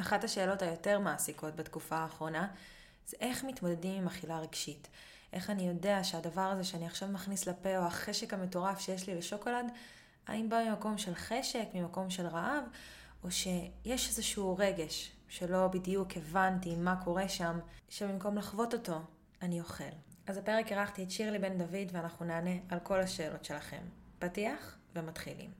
אחת 0.00 0.24
השאלות 0.24 0.62
היותר 0.62 0.98
מעסיקות 0.98 1.56
בתקופה 1.56 1.96
האחרונה 1.96 2.48
זה 3.08 3.16
איך 3.20 3.44
מתמודדים 3.44 4.02
עם 4.02 4.06
אכילה 4.06 4.38
רגשית. 4.38 4.88
איך 5.32 5.50
אני 5.50 5.68
יודע 5.68 6.04
שהדבר 6.04 6.40
הזה 6.40 6.64
שאני 6.64 6.86
עכשיו 6.86 7.08
מכניס 7.08 7.46
לפה, 7.46 7.78
או 7.78 7.82
החשק 7.82 8.34
המטורף 8.34 8.80
שיש 8.80 9.06
לי 9.06 9.14
לשוקולד, 9.14 9.66
האם 10.26 10.48
בא 10.48 10.62
ממקום 10.68 10.98
של 10.98 11.14
חשק, 11.14 11.64
ממקום 11.74 12.10
של 12.10 12.26
רעב, 12.26 12.64
או 13.24 13.30
שיש 13.30 14.08
איזשהו 14.08 14.56
רגש 14.58 15.12
שלא 15.28 15.68
בדיוק 15.68 16.08
הבנתי 16.16 16.76
מה 16.76 16.96
קורה 17.04 17.28
שם, 17.28 17.58
שבמקום 17.88 18.38
לחוות 18.38 18.74
אותו, 18.74 19.00
אני 19.42 19.60
אוכל. 19.60 19.84
אז 20.26 20.36
הפרק 20.36 20.72
אירחתי 20.72 21.02
את 21.02 21.10
שירלי 21.10 21.38
בן 21.38 21.58
דוד 21.58 21.88
ואנחנו 21.92 22.26
נענה 22.26 22.56
על 22.68 22.78
כל 22.78 23.00
השאלות 23.00 23.44
שלכם. 23.44 23.82
פתיח 24.18 24.76
ומתחילים. 24.96 25.50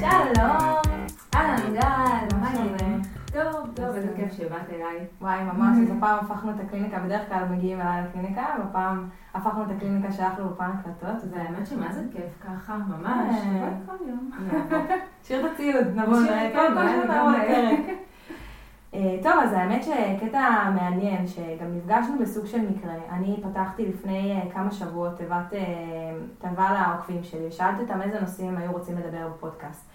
שלום! 0.00 0.82
אהלן 1.34 1.74
גל, 1.74 2.36
מה 2.40 2.50
נראית? 2.52 3.06
טוב, 3.32 3.70
טוב, 3.74 3.94
איזה 3.94 4.08
כיף 4.16 4.32
שבאת 4.32 4.70
אליי. 4.72 5.06
וואי, 5.20 5.44
ממש, 5.44 5.78
אז 5.82 5.96
הפעם 5.96 6.18
הפכנו 6.18 6.50
את 6.50 6.56
הקליניקה, 6.60 6.98
בדרך 6.98 7.28
כלל 7.28 7.44
מגיעים 7.50 7.80
אליי 7.80 8.02
לקליניקה, 8.02 8.44
והפעם 8.58 9.08
הפכנו 9.34 9.62
את 9.62 9.70
הקליניקה 9.76 10.12
שלך 10.12 10.38
לאולפן 10.38 10.70
הקלטות. 10.78 11.30
והאמת 11.30 11.66
שמה 11.66 11.92
זה 11.92 12.02
כיף 12.12 12.44
ככה, 12.44 12.76
ממש, 12.76 13.34
אה. 13.46 13.70
כל 13.86 13.96
כל 13.96 14.08
יום. 14.08 14.30
שיר 15.24 15.46
את 15.46 15.52
הציוד, 15.52 15.86
נבוא, 15.94 16.20
נראה, 16.20 16.48
את 16.48 16.52
כל 16.52 16.68
נבוא. 16.68 17.14
אה, 17.14 17.70
טוב, 19.22 19.32
אז 19.42 19.52
האמת 19.52 19.84
שקטע 19.84 20.70
מעניין, 20.74 21.26
שגם 21.26 21.76
נפגשנו 21.76 22.18
בסוג 22.20 22.46
של 22.46 22.60
מקרה. 22.60 22.92
אני 23.10 23.36
פתחתי 23.42 23.86
לפני 23.86 24.32
אה, 24.32 24.50
כמה 24.54 24.70
שבועות 24.70 25.16
תיבת, 25.16 25.52
אה, 25.52 25.60
תיבה 26.38 26.70
לעוקבים 26.72 27.24
שלי, 27.24 27.46
ושאלתי 27.48 27.82
אותם 27.82 28.02
איזה 28.02 28.20
נושאים 28.20 28.48
הם 28.48 28.56
היו 28.56 28.72
רוצים 28.72 28.98
לדבר 28.98 29.28
בפודקאסט. 29.28 29.88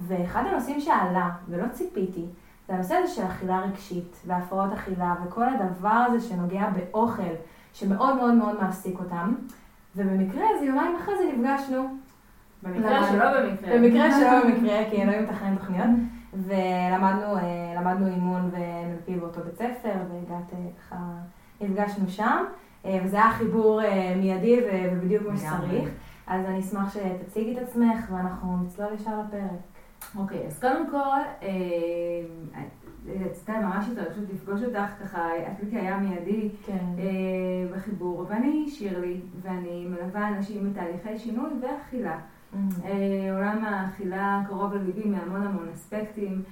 ואחד 0.00 0.42
הנושאים 0.46 0.80
שעלה, 0.80 1.30
ולא 1.48 1.68
ציפיתי, 1.72 2.24
זה 2.68 2.74
הנושא 2.74 2.94
הזה 2.94 3.14
של 3.14 3.22
אכילה 3.26 3.60
רגשית, 3.60 4.16
והפרעות 4.26 4.72
אכילה, 4.72 5.14
וכל 5.26 5.44
הדבר 5.44 6.04
הזה 6.06 6.28
שנוגע 6.28 6.68
באוכל, 6.70 7.34
שמאוד 7.72 8.16
מאוד 8.16 8.34
מאוד 8.34 8.60
מעסיק 8.60 8.98
אותם. 8.98 9.34
ובמקרה, 9.96 10.44
אז 10.56 10.62
יומיים 10.62 10.96
אחרי 10.96 11.14
זה 11.18 11.24
נפגשנו. 11.32 11.96
במקרה 12.62 13.08
שלא 13.08 13.40
במקרה. 13.40 13.78
במקרה 13.78 14.10
שלא 14.10 14.44
במקרה, 14.44 14.90
כי 14.90 15.02
אלוהים 15.02 15.22
מתכנן 15.22 15.56
תוכניות. 15.56 15.90
ולמדנו 16.34 17.36
אה, 17.36 17.74
למדנו 17.76 18.06
אימון 18.06 18.50
ו-NLP 18.52 19.20
באותו 19.20 19.40
בית 19.44 19.54
ספר, 19.54 19.92
והגעת 20.10 20.52
אה, 20.52 20.58
ככה, 20.78 20.96
נפגשנו 21.60 22.08
שם, 22.08 22.44
אה, 22.84 22.98
וזה 23.04 23.16
היה 23.16 23.30
חיבור 23.30 23.80
מיידי 24.16 24.60
ובדיוק 24.92 25.22
כמו. 25.22 25.36
שצריך. 25.36 25.88
אז 26.26 26.44
אני 26.46 26.60
אשמח 26.60 26.94
שתציגי 26.94 27.52
את 27.52 27.68
עצמך, 27.68 28.10
ואנחנו 28.10 28.56
נצלול 28.62 28.94
ישר 28.94 29.20
לפרק. 29.20 29.60
אוקיי, 30.18 30.46
אז 30.46 30.60
קודם 30.60 30.90
כל, 30.90 31.46
רציתי 33.26 33.52
ממש 33.52 33.86
התרגשות 33.92 34.24
לפגוש 34.34 34.62
אותך, 34.62 34.90
ככה 35.00 35.28
עשיתי 35.46 35.76
היה 35.76 35.98
מיידי 35.98 36.48
כן. 36.66 36.84
בחיבור, 37.72 38.26
ואני 38.28 38.70
שירלי, 38.70 39.20
ואני 39.42 39.86
מלווה 39.88 40.28
אנשים 40.28 40.72
בתהליכי 40.72 41.18
שינוי 41.18 41.50
ואכילה. 41.62 42.18
אה, 42.54 43.34
עולם 43.34 43.64
האכילה 43.64 44.42
קרוב 44.46 44.74
לליבי 44.74 45.08
מהמון 45.08 45.46
המון 45.46 45.68
אספקטים. 45.74 46.42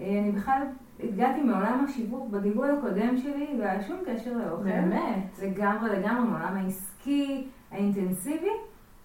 אה, 0.00 0.18
אני 0.18 0.32
בכלל 0.32 0.62
הגעתי 1.00 1.42
מעולם 1.42 1.84
השיווק 1.88 2.30
בגלגול 2.30 2.70
הקודם 2.70 3.16
שלי, 3.16 3.56
לא 3.58 3.64
היה 3.64 3.82
שום 3.82 3.96
קשר 4.06 4.36
לאוכל. 4.36 4.62
באמת? 4.62 5.38
לגמרי 5.42 5.90
לגמרי 5.90 6.28
מעולם 6.28 6.56
העסקי, 6.56 7.46
האינטנסיבי. 7.70 8.50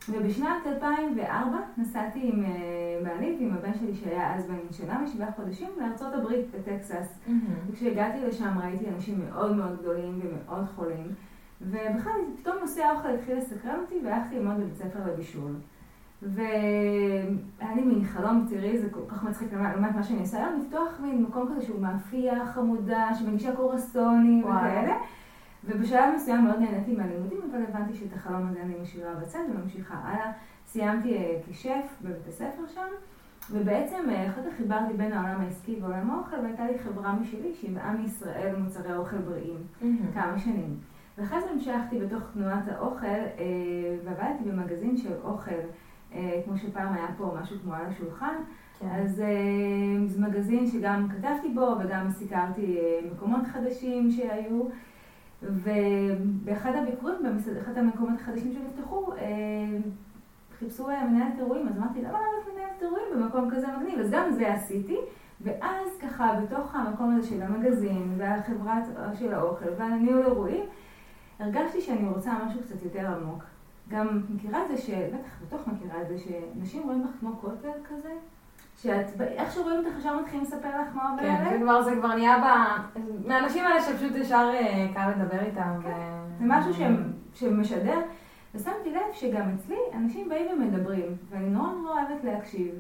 ובשנת 0.09 0.67
2004 0.67 1.58
נסעתי 1.77 2.20
עם 2.33 2.44
אה, 2.44 2.50
בעלי 3.03 3.38
ועם 3.39 3.53
הבן 3.53 3.73
שלי 3.80 3.95
שהיה 3.95 4.36
אז 4.36 4.47
בן 4.47 4.58
שנה 4.72 5.03
ושבעה 5.03 5.31
חודשים 5.31 5.70
לארצות 5.77 6.14
הברית, 6.14 6.45
בטקסס. 6.55 7.20
וכשהגעתי 7.70 8.26
לשם 8.26 8.59
ראיתי 8.64 8.89
אנשים 8.89 9.21
מאוד 9.30 9.55
מאוד 9.55 9.80
גדולים 9.80 10.20
ומאוד 10.23 10.65
חולים. 10.76 11.08
ובכלל, 11.61 12.11
פתאום 12.38 12.55
נושא 12.61 12.83
האוכל 12.83 13.09
התחיל 13.09 13.38
לסקרן 13.38 13.80
אותי 13.80 13.95
והלכתי 14.05 14.36
ללמוד 14.36 14.58
בבית 14.58 14.76
ספר 14.76 14.99
לבישול. 15.14 15.52
והיה 16.22 17.76
לי 17.76 17.82
מין 17.82 18.04
חלום, 18.04 18.46
תראי, 18.50 18.78
זה 18.78 18.90
כל 18.90 19.00
כך 19.08 19.24
מצחיק 19.24 19.54
לעומת 19.54 19.96
מה 19.96 20.04
שאני 20.04 20.20
עושה 20.20 20.38
היום, 20.38 20.62
לפתוח 20.62 21.00
מין 21.00 21.24
מקום 21.24 21.50
כזה 21.52 21.66
שהוא 21.66 21.82
מאפייה 21.82 22.46
חמודה, 22.46 23.10
שמגישה 23.20 23.56
קורסונים. 23.56 24.46
וכאלה. 24.46 24.98
ובשלב 25.64 26.14
מסוים 26.16 26.46
מאוד 26.46 26.60
נהניתי 26.60 26.94
מהלימודים, 26.94 27.40
אבל 27.52 27.62
הבנתי 27.70 27.94
שאת 27.98 28.14
החלום 28.14 28.48
הזה 28.48 28.62
אני 28.62 28.74
משאירה 28.82 29.14
בצד 29.14 29.40
וממשיכה 29.50 29.96
הלאה. 30.04 30.32
סיימתי 30.68 31.18
אה, 31.18 31.40
כשף 31.50 31.96
בבית 32.02 32.28
הספר 32.28 32.68
שם, 32.74 32.88
ובעצם 33.52 34.10
אה, 34.10 34.28
אחר 34.28 34.42
כך 34.50 34.58
חיברתי 34.58 34.94
בין 34.94 35.14
העולם 35.14 35.42
העסקי 35.42 35.78
ועולם 35.82 36.12
האוכל, 36.12 36.36
והייתה 36.44 36.66
לי 36.66 36.80
חברה 36.80 37.14
משלי 37.14 37.54
שימאה 37.54 37.92
מישראל 37.92 38.56
מוצרי 38.56 38.98
אוכל 38.98 39.18
בריאים. 39.18 39.58
כמה 40.14 40.40
שנים. 40.40 40.78
ואחרי 41.18 41.42
זה 41.42 41.50
המשכתי 41.50 42.00
בתוך 42.00 42.24
תנועת 42.34 42.68
האוכל, 42.68 43.08
אה, 43.08 43.98
ועבדתי 44.06 44.44
במגזין 44.50 44.98
של 44.98 45.14
אוכל, 45.24 45.52
כמו 46.45 46.58
שפעם 46.58 46.93
היה 46.93 47.08
פה 47.17 47.36
משהו 47.42 47.55
כמו 47.64 47.73
על 47.73 47.86
השולחן. 47.86 48.36
כן. 48.80 48.87
אז 48.89 49.21
אה, 49.21 50.08
זה 50.08 50.21
מגזין 50.21 50.67
שגם 50.67 51.08
כתבתי 51.09 51.49
בו 51.55 51.75
וגם 51.80 52.09
סיקרתי 52.09 52.77
אה, 52.77 52.99
מקומות 53.11 53.42
חדשים 53.53 54.11
שהיו. 54.11 54.64
ובאחד 55.43 56.71
הביקורים, 56.75 57.15
במסעד, 57.23 57.58
אחד 57.58 57.77
המקומות 57.77 58.20
החדשים 58.21 58.53
שנפתחו, 58.53 59.14
אה, 59.14 59.17
חיפשו 60.59 60.89
אה, 60.89 61.08
מנהלת 61.08 61.33
אירועים, 61.37 61.67
אז 61.67 61.77
אמרתי, 61.77 62.02
למה 62.02 62.11
לא 62.11 62.53
מנהלת 62.53 62.81
אירועים 62.81 63.05
במקום 63.15 63.52
כזה 63.52 63.67
מגניב? 63.77 63.99
אז 63.99 64.11
גם 64.11 64.31
זה 64.31 64.53
עשיתי, 64.53 64.97
ואז 65.41 65.87
ככה, 66.02 66.39
בתוך 66.43 66.76
המקום 66.76 67.15
הזה 67.15 67.27
של 67.27 67.41
המגזין, 67.41 68.14
והחברת 68.17 68.83
של 69.20 69.33
האוכל, 69.33 69.70
והניהול 69.77 70.26
אירועים, 70.26 70.65
הרגשתי 71.39 71.81
שאני 71.81 72.08
רוצה 72.08 72.33
משהו 72.45 72.61
קצת 72.61 72.83
יותר 72.83 73.08
עמוק. 73.08 73.43
גם 73.89 74.22
מכירה 74.30 74.60
את 74.64 74.77
זה. 74.77 75.08
בטח 75.14 75.30
בטוח 75.48 75.67
מכירה 75.67 76.02
את 76.02 76.08
זה, 76.08 76.16
שאנשים 76.17 76.83
רואים 76.83 77.04
בך 77.04 77.10
כמו 77.20 77.36
קוטר 77.36 77.72
כזה, 77.89 78.10
שאת, 78.77 79.22
איך 79.22 79.52
שרואים 79.52 79.86
אותך 79.86 80.00
ישר 80.00 80.20
מתחילים 80.20 80.44
לספר 80.44 80.82
לך 80.82 80.95
מה 80.95 81.10
עובר 81.11 81.23
כן, 81.23 81.36
זה 81.38 81.45
עליהם. 81.45 81.61
כבר, 81.61 81.82
זה 81.82 81.92
כבר 82.00 82.16
נהיה 82.16 82.38
ב... 82.38 82.45
מהאנשים 83.27 83.64
האלה 83.66 83.82
שפשוט 83.82 84.16
ישר 84.16 84.50
אה, 84.54 84.88
קל 84.94 85.10
לדבר 85.17 85.39
איתם. 85.45 85.72
ו- 85.83 85.89
זה 86.39 86.45
משהו 86.48 86.73
שהם- 86.73 87.14
שמשדר, 87.33 88.00
ושמתי 88.55 88.92
לב 88.92 89.02
שגם 89.14 89.50
אצלי 89.55 89.77
אנשים 89.94 90.30
באים 90.30 90.45
ומדברים, 90.52 91.17
ואני 91.30 91.50
נורא 91.50 91.67
נורא 91.73 91.92
אוהבת 92.02 92.23
להקשיב. 92.23 92.71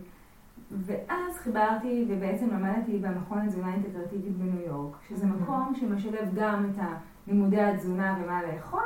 ואז 0.71 1.37
חיברתי 1.37 2.05
ובעצם 2.09 2.47
למדתי 2.53 2.97
במכון 2.97 3.45
לתזונה 3.45 3.73
אינטגרטיבית 3.73 4.37
בניו 4.37 4.61
יורק, 4.67 4.95
שזה. 5.09 5.25
מקום 5.25 5.73
שמשלב 5.75 6.29
גם 6.35 6.65
את 6.69 6.83
לימודי 7.27 7.61
התזונה 7.61 8.17
ומה 8.23 8.41
לאכול, 8.43 8.83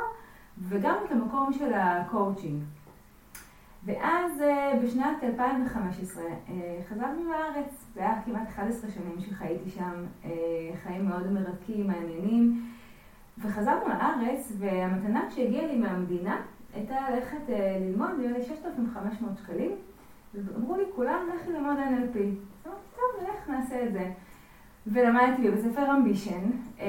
וגם 0.58 0.94
את 1.06 1.12
המקום 1.12 1.52
של 1.52 1.72
הקואוצ'ינג. 1.74 2.62
ואז 3.84 4.40
אה, 4.40 4.72
בשנת 4.84 5.24
2015 5.24 6.22
אה, 6.24 6.80
חזרנו 6.88 7.30
לארץ, 7.30 7.84
זה 7.94 8.00
היה 8.00 8.22
כמעט 8.24 8.48
11 8.48 8.90
שנים 8.90 9.20
שחייתי 9.20 9.70
שם, 9.70 10.04
אה, 10.24 10.30
חיים 10.82 11.08
מאוד 11.08 11.32
מרתקים, 11.32 11.86
מעניינים. 11.86 12.70
וחזרנו 13.38 13.88
לארץ, 13.88 14.52
והמתנה 14.58 15.30
שהגיעה 15.30 15.66
לי 15.66 15.78
מהמדינה 15.78 16.42
הייתה 16.74 17.10
ללכת 17.10 17.48
ללמוד, 17.80 18.10
היו 18.18 18.30
לי 18.30 18.42
6,500 18.42 19.38
שקלים, 19.38 19.72
ואמרו 20.34 20.76
לי, 20.76 20.82
כולם 20.96 21.28
לכי 21.34 21.52
ללמוד 21.52 21.76
NLP. 21.76 22.18
אמרתי, 22.18 22.36
טוב, 22.94 23.22
נלך, 23.22 23.48
נעשה 23.48 23.84
את 23.84 23.92
זה. 23.92 24.12
ולמדתי 24.86 25.50
בבית 25.50 25.60
ספר 25.60 25.96
Ambition, 25.96 26.50
אה, 26.80 26.86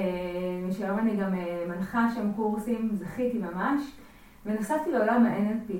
שהיום 0.71 0.99
אני 0.99 1.15
גם 1.15 1.35
אה, 1.35 1.65
מנחה 1.67 2.07
שם 2.15 2.31
קורסים, 2.35 2.89
זכיתי 2.93 3.37
ממש, 3.37 3.97
ונשאבתי 4.45 4.91
לעולם 4.91 5.25
ה-NLP, 5.25 5.73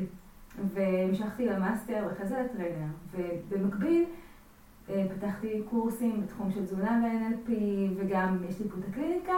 והמשכתי 0.74 1.46
למאסטר 1.46 2.08
ואחרי 2.08 2.28
זה 2.28 2.42
לטריינר, 2.46 2.88
ובמקביל 3.12 4.06
אה, 4.90 5.06
פתחתי 5.16 5.62
קורסים 5.70 6.22
בתחום 6.22 6.52
של 6.52 6.66
תזונה 6.66 7.02
ו-NLP, 7.04 7.52
וגם 7.96 8.38
יש 8.50 8.60
לי 8.60 8.70
פה 8.70 8.76
את 8.80 8.90
הקליניקה, 8.90 9.34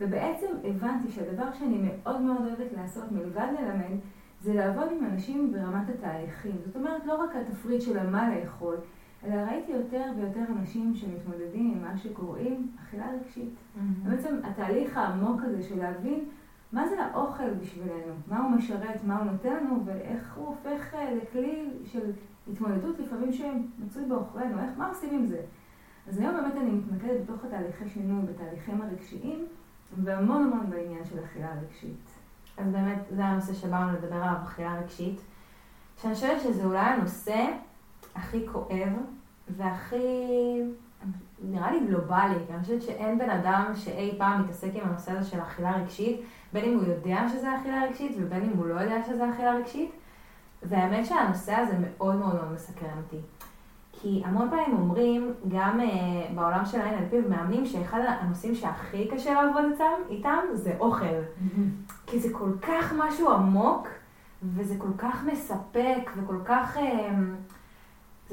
ובעצם 0.00 0.46
הבנתי 0.64 1.12
שהדבר 1.12 1.52
שאני 1.52 1.78
מאוד 1.82 2.20
מאוד 2.20 2.46
אוהבת 2.46 2.72
לעשות 2.76 3.12
מלבד 3.12 3.48
ללמד, 3.60 3.98
זה 4.40 4.54
לעבוד 4.54 4.88
עם 4.98 5.06
אנשים 5.06 5.52
ברמת 5.52 5.88
התהליכים. 5.88 6.56
זאת 6.66 6.76
אומרת, 6.76 7.06
לא 7.06 7.14
רק 7.14 7.30
התפריט 7.36 7.80
של 7.82 8.10
מה 8.10 8.36
לאכול, 8.36 8.76
אלא 9.24 9.34
ראיתי 9.34 9.72
יותר 9.72 10.04
ויותר 10.16 10.44
אנשים 10.58 10.94
שמתמודדים 10.94 11.72
עם 11.72 11.82
מה 11.82 11.98
שקוראים 11.98 12.70
אכילה 12.82 13.06
רגשית. 13.10 13.54
בעצם 14.02 14.40
התהליך 14.44 14.96
העמוק 14.96 15.40
הזה 15.42 15.62
של 15.62 15.78
להבין 15.78 16.24
מה 16.72 16.88
זה 16.88 17.04
האוכל 17.04 17.50
בשבילנו, 17.50 18.14
מה 18.28 18.38
הוא 18.38 18.50
משרת, 18.50 19.04
מה 19.04 19.18
הוא 19.18 19.24
נותן 19.24 19.56
לנו, 19.56 19.82
ואיך 19.84 20.36
הוא 20.36 20.46
הופך 20.46 20.94
אה, 20.94 21.14
לכלי 21.14 21.70
של 21.84 22.10
התמודדות 22.52 22.98
לפעמים 22.98 23.32
שמצוי 23.32 24.04
בעוכרינו, 24.04 24.58
איך, 24.58 24.70
מה 24.78 24.88
עושים 24.88 25.14
עם 25.14 25.26
זה. 25.26 25.40
אז 26.08 26.18
היום 26.18 26.34
באמת 26.34 26.56
אני 26.56 26.70
מתמקדת 26.70 27.20
בתוך 27.22 27.44
התהליכי 27.44 27.88
שינוי, 27.88 28.22
בתהליכים 28.32 28.82
הרגשיים, 28.82 29.46
והמון 30.04 30.42
המון 30.42 30.70
בעניין 30.70 31.04
של 31.04 31.24
אכילה 31.24 31.54
רגשית. 31.62 32.10
אז 32.56 32.68
באמת, 32.72 32.98
זה 33.10 33.24
הנושא 33.24 33.52
שבאנו 33.52 33.92
לדבר 33.92 34.16
עליו, 34.16 34.36
אכילה 34.44 34.80
רגשית. 34.80 35.20
שאני 35.96 36.14
חושבת 36.14 36.40
שזה 36.40 36.64
אולי 36.64 36.78
הנושא 36.78 37.46
הכי 38.14 38.46
כואב 38.52 38.92
והכי, 39.48 40.06
נראה 41.42 41.72
לי 41.72 41.86
גלובלי, 41.86 42.34
כי 42.46 42.52
אני 42.52 42.62
חושבת 42.62 42.82
שאין 42.82 43.18
בן 43.18 43.30
אדם 43.30 43.72
שאי 43.74 44.14
פעם 44.18 44.42
מתעסק 44.42 44.70
עם 44.74 44.88
הנושא 44.88 45.12
הזה 45.12 45.30
של 45.30 45.40
אכילה 45.40 45.76
רגשית, 45.76 46.20
בין 46.52 46.64
אם 46.64 46.78
הוא 46.78 46.84
יודע 46.84 47.28
שזה 47.28 47.56
אכילה 47.56 47.84
רגשית 47.84 48.16
ובין 48.18 48.42
אם 48.42 48.56
הוא 48.56 48.66
לא 48.66 48.80
יודע 48.80 49.04
שזה 49.06 49.30
אכילה 49.30 49.54
רגשית. 49.54 49.90
והאמת 50.62 51.06
שהנושא 51.06 51.54
הזה 51.54 51.76
מאוד 51.80 52.14
מאוד 52.16 52.34
מאוד 52.34 52.52
מסקרן 52.52 52.98
אותי. 53.04 53.16
כי 53.92 54.22
המון 54.24 54.50
פעמים 54.50 54.76
אומרים, 54.76 55.32
גם 55.48 55.80
uh, 55.80 56.32
בעולם 56.34 56.64
של 56.64 56.80
ה-NLP 56.80 57.14
ומאמנים, 57.26 57.66
שאחד 57.66 58.00
הנושאים 58.06 58.54
שהכי 58.54 59.08
קשה 59.08 59.42
לעבוד 59.42 59.64
איתם, 59.72 59.84
איתם 60.10 60.38
זה 60.52 60.76
אוכל. 60.80 61.04
Mm-hmm. 61.04 61.92
כי 62.06 62.20
זה 62.20 62.28
כל 62.32 62.50
כך 62.62 62.92
משהו 62.98 63.30
עמוק, 63.30 63.88
וזה 64.42 64.74
כל 64.78 64.92
כך 64.98 65.24
מספק, 65.32 66.10
וכל 66.16 66.38
כך... 66.44 66.76
Uh, 66.76 66.80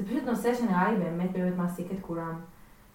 זה 0.00 0.06
פשוט 0.06 0.24
נושא 0.26 0.54
שנראה 0.54 0.92
לי 0.92 0.98
באמת 0.98 1.32
באמת 1.32 1.56
מעסיק 1.56 1.92
את 1.92 1.98
כולם. 2.00 2.34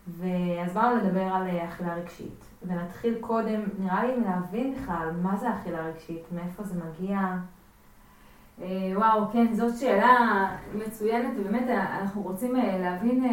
ואז 0.08 0.74
באנו 0.74 0.96
לדבר 0.96 1.22
על 1.22 1.48
אה, 1.48 1.66
אכילה 1.66 1.96
רגשית. 1.96 2.46
ונתחיל 2.66 3.18
קודם, 3.22 3.62
נראה 3.80 4.06
לי, 4.06 4.14
להבין 4.26 4.74
בכלל 4.74 5.10
מה 5.22 5.38
זה 5.38 5.54
אכילה 5.54 5.88
רגשית, 5.88 6.24
מאיפה 6.32 6.64
זה 6.64 6.82
מגיע. 6.84 7.20
אה, 8.62 8.92
וואו, 8.96 9.28
כן, 9.32 9.54
זאת 9.54 9.78
שאלה 9.78 10.48
מצוינת, 10.76 11.34
ובאמת 11.38 11.70
אנחנו 11.70 12.22
רוצים 12.22 12.56
אה, 12.56 12.78
להבין 12.78 13.24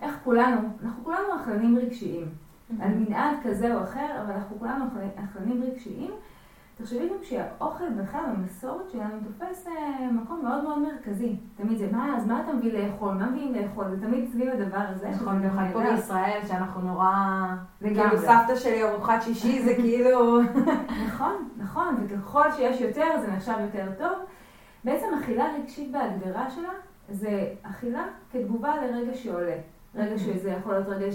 איך 0.00 0.18
כולנו, 0.24 0.60
אנחנו 0.84 1.04
כולנו 1.04 1.42
אכלנים 1.42 1.78
רגשיים. 1.78 2.26
Mm-hmm. 2.26 2.82
על 2.84 2.94
מנעד 2.94 3.36
כזה 3.44 3.76
או 3.76 3.82
אחר, 3.82 4.22
אבל 4.24 4.32
אנחנו 4.32 4.58
כולנו 4.58 4.84
אכלנים 5.16 5.62
רגשיים. 5.62 6.10
תחשבי 6.82 7.08
גם 7.08 7.16
שהאוכל 7.22 7.90
בכלל 7.90 8.20
במסורת 8.36 8.90
שלנו 8.90 9.18
תופס 9.24 9.66
אה, 9.66 10.12
מקום 10.12 10.40
מאוד 10.44 10.64
מאוד 10.64 10.78
מרכזי. 10.78 11.36
תמיד 11.56 11.78
זה, 11.78 11.88
מה, 11.92 12.16
אז 12.16 12.26
מה 12.26 12.42
אתה 12.44 12.52
מביא 12.52 12.72
לאכול? 12.72 13.14
מה 13.14 13.30
מביאים 13.30 13.54
לאכול? 13.54 13.84
זה 13.90 14.00
תמיד 14.00 14.30
סביב 14.32 14.48
הדבר 14.48 14.82
הזה. 14.88 15.08
נכון, 15.08 15.38
במיוחד 15.38 15.64
פה 15.72 15.80
בישראל, 15.80 16.40
שאנחנו 16.48 16.80
נורא... 16.80 17.12
כאילו 17.80 18.18
סבתא 18.18 18.56
שלי 18.56 18.82
ארוחת 18.82 19.22
שישי 19.22 19.62
זה 19.62 19.74
כאילו... 19.82 20.40
נכון, 21.06 21.48
נכון, 21.56 22.06
וככל 22.08 22.52
שיש 22.52 22.80
יותר 22.80 23.06
זה 23.20 23.32
נחשב 23.32 23.54
יותר 23.60 23.86
טוב. 23.98 24.18
בעצם 24.84 25.06
אכילה 25.20 25.46
רגשית 25.58 25.92
בהגדרה 25.92 26.50
שלה 26.50 26.72
זה 27.08 27.52
אכילה 27.62 28.04
כתגובה 28.32 28.74
לרגע 28.76 29.14
שעולה. 29.14 29.56
רגע 29.94 30.18
שזה 30.18 30.50
יכול 30.50 30.72
להיות 30.72 30.88
רגע 30.88 31.06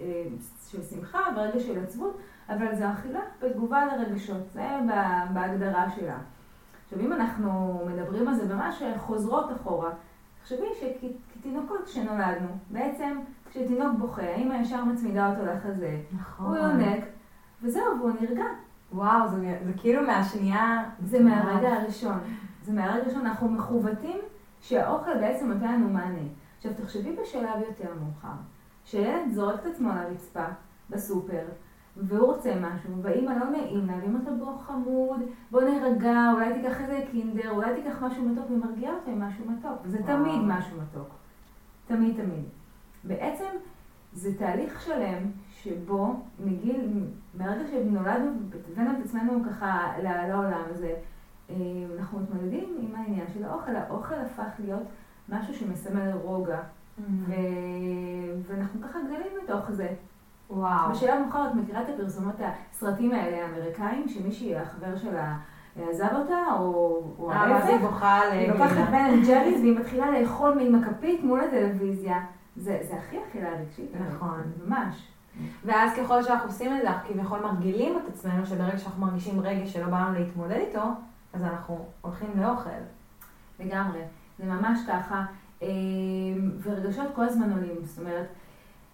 אה, 0.00 0.24
של 0.68 0.82
שמחה 0.82 1.20
ורגע 1.36 1.60
של 1.60 1.82
עצבות. 1.82 2.18
אבל 2.48 2.74
זו 2.74 2.84
אכילה 2.92 3.20
בתגובה 3.42 3.84
לרגשות, 3.86 4.50
זה 4.52 4.68
בהגדרה 5.32 5.90
שלה. 5.90 6.16
עכשיו, 6.84 7.00
אם 7.00 7.12
אנחנו 7.12 7.80
מדברים 7.86 8.28
על 8.28 8.34
זה 8.34 8.54
ממש 8.54 8.82
חוזרות 8.96 9.52
אחורה, 9.52 9.90
תחשבי 10.40 10.66
שכתינוקות 10.80 11.84
כשנולדנו, 11.84 12.48
בעצם 12.70 13.20
כשתינוק 13.50 13.98
בוכה, 13.98 14.22
האמא 14.22 14.54
ישר 14.54 14.84
מצמידה 14.84 15.30
אותו 15.30 15.46
לחזה, 15.46 16.00
נכון. 16.12 16.46
הוא 16.46 16.56
יונק, 16.56 17.04
וזהו, 17.62 17.98
והוא 17.98 18.10
נרגע. 18.20 18.44
וואו, 18.92 19.28
זה, 19.28 19.58
זה 19.64 19.72
כאילו 19.76 20.02
מהשנייה... 20.02 20.84
זה 21.04 21.20
מהרגע 21.20 21.68
הראשון. 21.68 22.18
זה 22.62 22.72
מהרגע 22.72 23.02
הראשון, 23.02 23.26
אנחנו 23.26 23.48
מכוותים 23.48 24.18
שהאוכל 24.60 25.14
בעצם 25.20 25.52
נותן 25.52 25.72
לנו 25.72 25.88
מענה. 25.88 26.28
עכשיו, 26.56 26.72
תחשבי 26.74 27.16
בשלב 27.22 27.60
יותר 27.68 27.90
מאוחר, 28.00 28.36
שילד 28.84 29.32
זורק 29.32 29.60
את 29.60 29.66
עצמו 29.66 29.88
לרצפה 29.88 30.44
בסופר, 30.90 31.44
והוא 31.96 32.34
רוצה 32.34 32.54
משהו, 32.60 33.02
והאמא 33.02 33.30
לא 33.30 33.50
נעים 33.50 33.86
לה, 33.86 33.94
ואמא 34.02 34.18
אתה 34.22 34.30
בוא 34.30 34.58
חמוד, 34.58 35.20
בוא 35.50 35.62
נרגע, 35.62 36.32
אולי 36.32 36.54
תיקח 36.54 36.80
איזה 36.80 37.04
קינדר, 37.10 37.50
אולי 37.50 37.82
תיקח 37.82 38.02
משהו 38.02 38.28
מתוק, 38.28 38.50
ומרגיע 38.50 38.92
אותה 38.92 39.10
עם 39.10 39.22
משהו 39.22 39.44
מתוק. 39.50 39.78
וזה 39.82 39.98
תמיד 39.98 40.40
משהו 40.46 40.76
מתוק. 40.82 41.08
תמיד 41.86 42.16
תמיד. 42.16 42.44
בעצם 43.04 43.50
זה 44.12 44.38
תהליך 44.38 44.80
שלם 44.80 45.30
שבו 45.50 46.14
מגיל, 46.44 46.90
מרגע 47.38 47.66
שנולדנו 47.70 48.30
הבאנו 48.72 48.90
את 48.90 49.04
עצמנו 49.04 49.42
ככה 49.50 49.92
לעולם 50.02 50.62
הזה, 50.70 50.94
אה, 51.50 51.56
אנחנו 51.98 52.20
מתמודדים 52.20 52.76
עם 52.80 52.94
העניין 52.94 53.26
של 53.34 53.44
האוכל. 53.44 53.76
האוכל 53.76 54.14
הפך 54.14 54.50
להיות 54.58 54.82
משהו 55.28 55.54
שמסמל 55.54 56.10
רוגע, 56.22 56.60
mm-hmm. 56.60 57.02
ואנחנו 58.46 58.80
ככה 58.82 58.98
גדלים 59.04 59.32
בתוך 59.44 59.70
זה. 59.70 59.88
וואו. 60.50 60.90
בשאלה 60.90 61.20
מאוחרת, 61.20 61.54
מכירה 61.54 61.82
את 61.82 61.88
הפרסומות, 61.88 62.34
הסרטים 62.72 63.12
האלה 63.12 63.46
האמריקאים, 63.46 64.08
שמישהי, 64.08 64.56
החבר 64.56 64.96
שלה, 64.96 65.36
עזב 65.90 66.08
אותה, 66.12 66.38
או 66.58 67.32
ההפך? 67.32 67.50
אה, 67.50 67.62
אז 67.62 67.68
היא 67.68 67.78
בוכה 67.78 68.20
ל... 68.24 68.32
היא 68.32 68.52
לוקחת 68.52 68.88
בן 68.90 69.22
ג'ריס 69.26 69.60
והיא 69.60 69.78
מתחילה 69.78 70.20
לאכול 70.20 70.60
עם 70.60 70.74
הכפית 70.74 71.24
מול 71.24 71.40
הטלוויזיה. 71.40 72.24
זה, 72.56 72.78
זה 72.82 72.96
הכי 72.96 73.16
אכילה 73.28 73.48
רגשית. 73.50 73.90
נכון. 74.08 74.42
ממש. 74.66 75.08
ואז 75.64 75.90
ככל 75.96 76.22
שאנחנו 76.22 76.48
עושים 76.48 76.76
את 76.76 76.82
זה, 76.82 76.90
אנחנו 76.90 77.08
כביכול 77.08 77.40
מרגילים 77.40 77.98
את 77.98 78.08
עצמנו, 78.08 78.46
שברגע 78.46 78.78
שאנחנו 78.78 79.06
מרגישים 79.06 79.40
רגש 79.40 79.72
שלא 79.72 79.86
באנו 79.86 80.18
להתמודד 80.18 80.56
איתו, 80.56 80.84
אז 81.32 81.42
אנחנו 81.42 81.84
הולכים 82.00 82.28
לאוכל. 82.36 82.70
לגמרי. 83.60 84.00
זה 84.38 84.44
ממש 84.44 84.80
ככה. 84.88 85.24
אה, 85.62 85.68
ורגשות 86.62 87.06
כל 87.14 87.24
הזמן 87.24 87.52
עולים. 87.52 87.76
זאת 87.84 87.98
אומרת, 87.98 88.26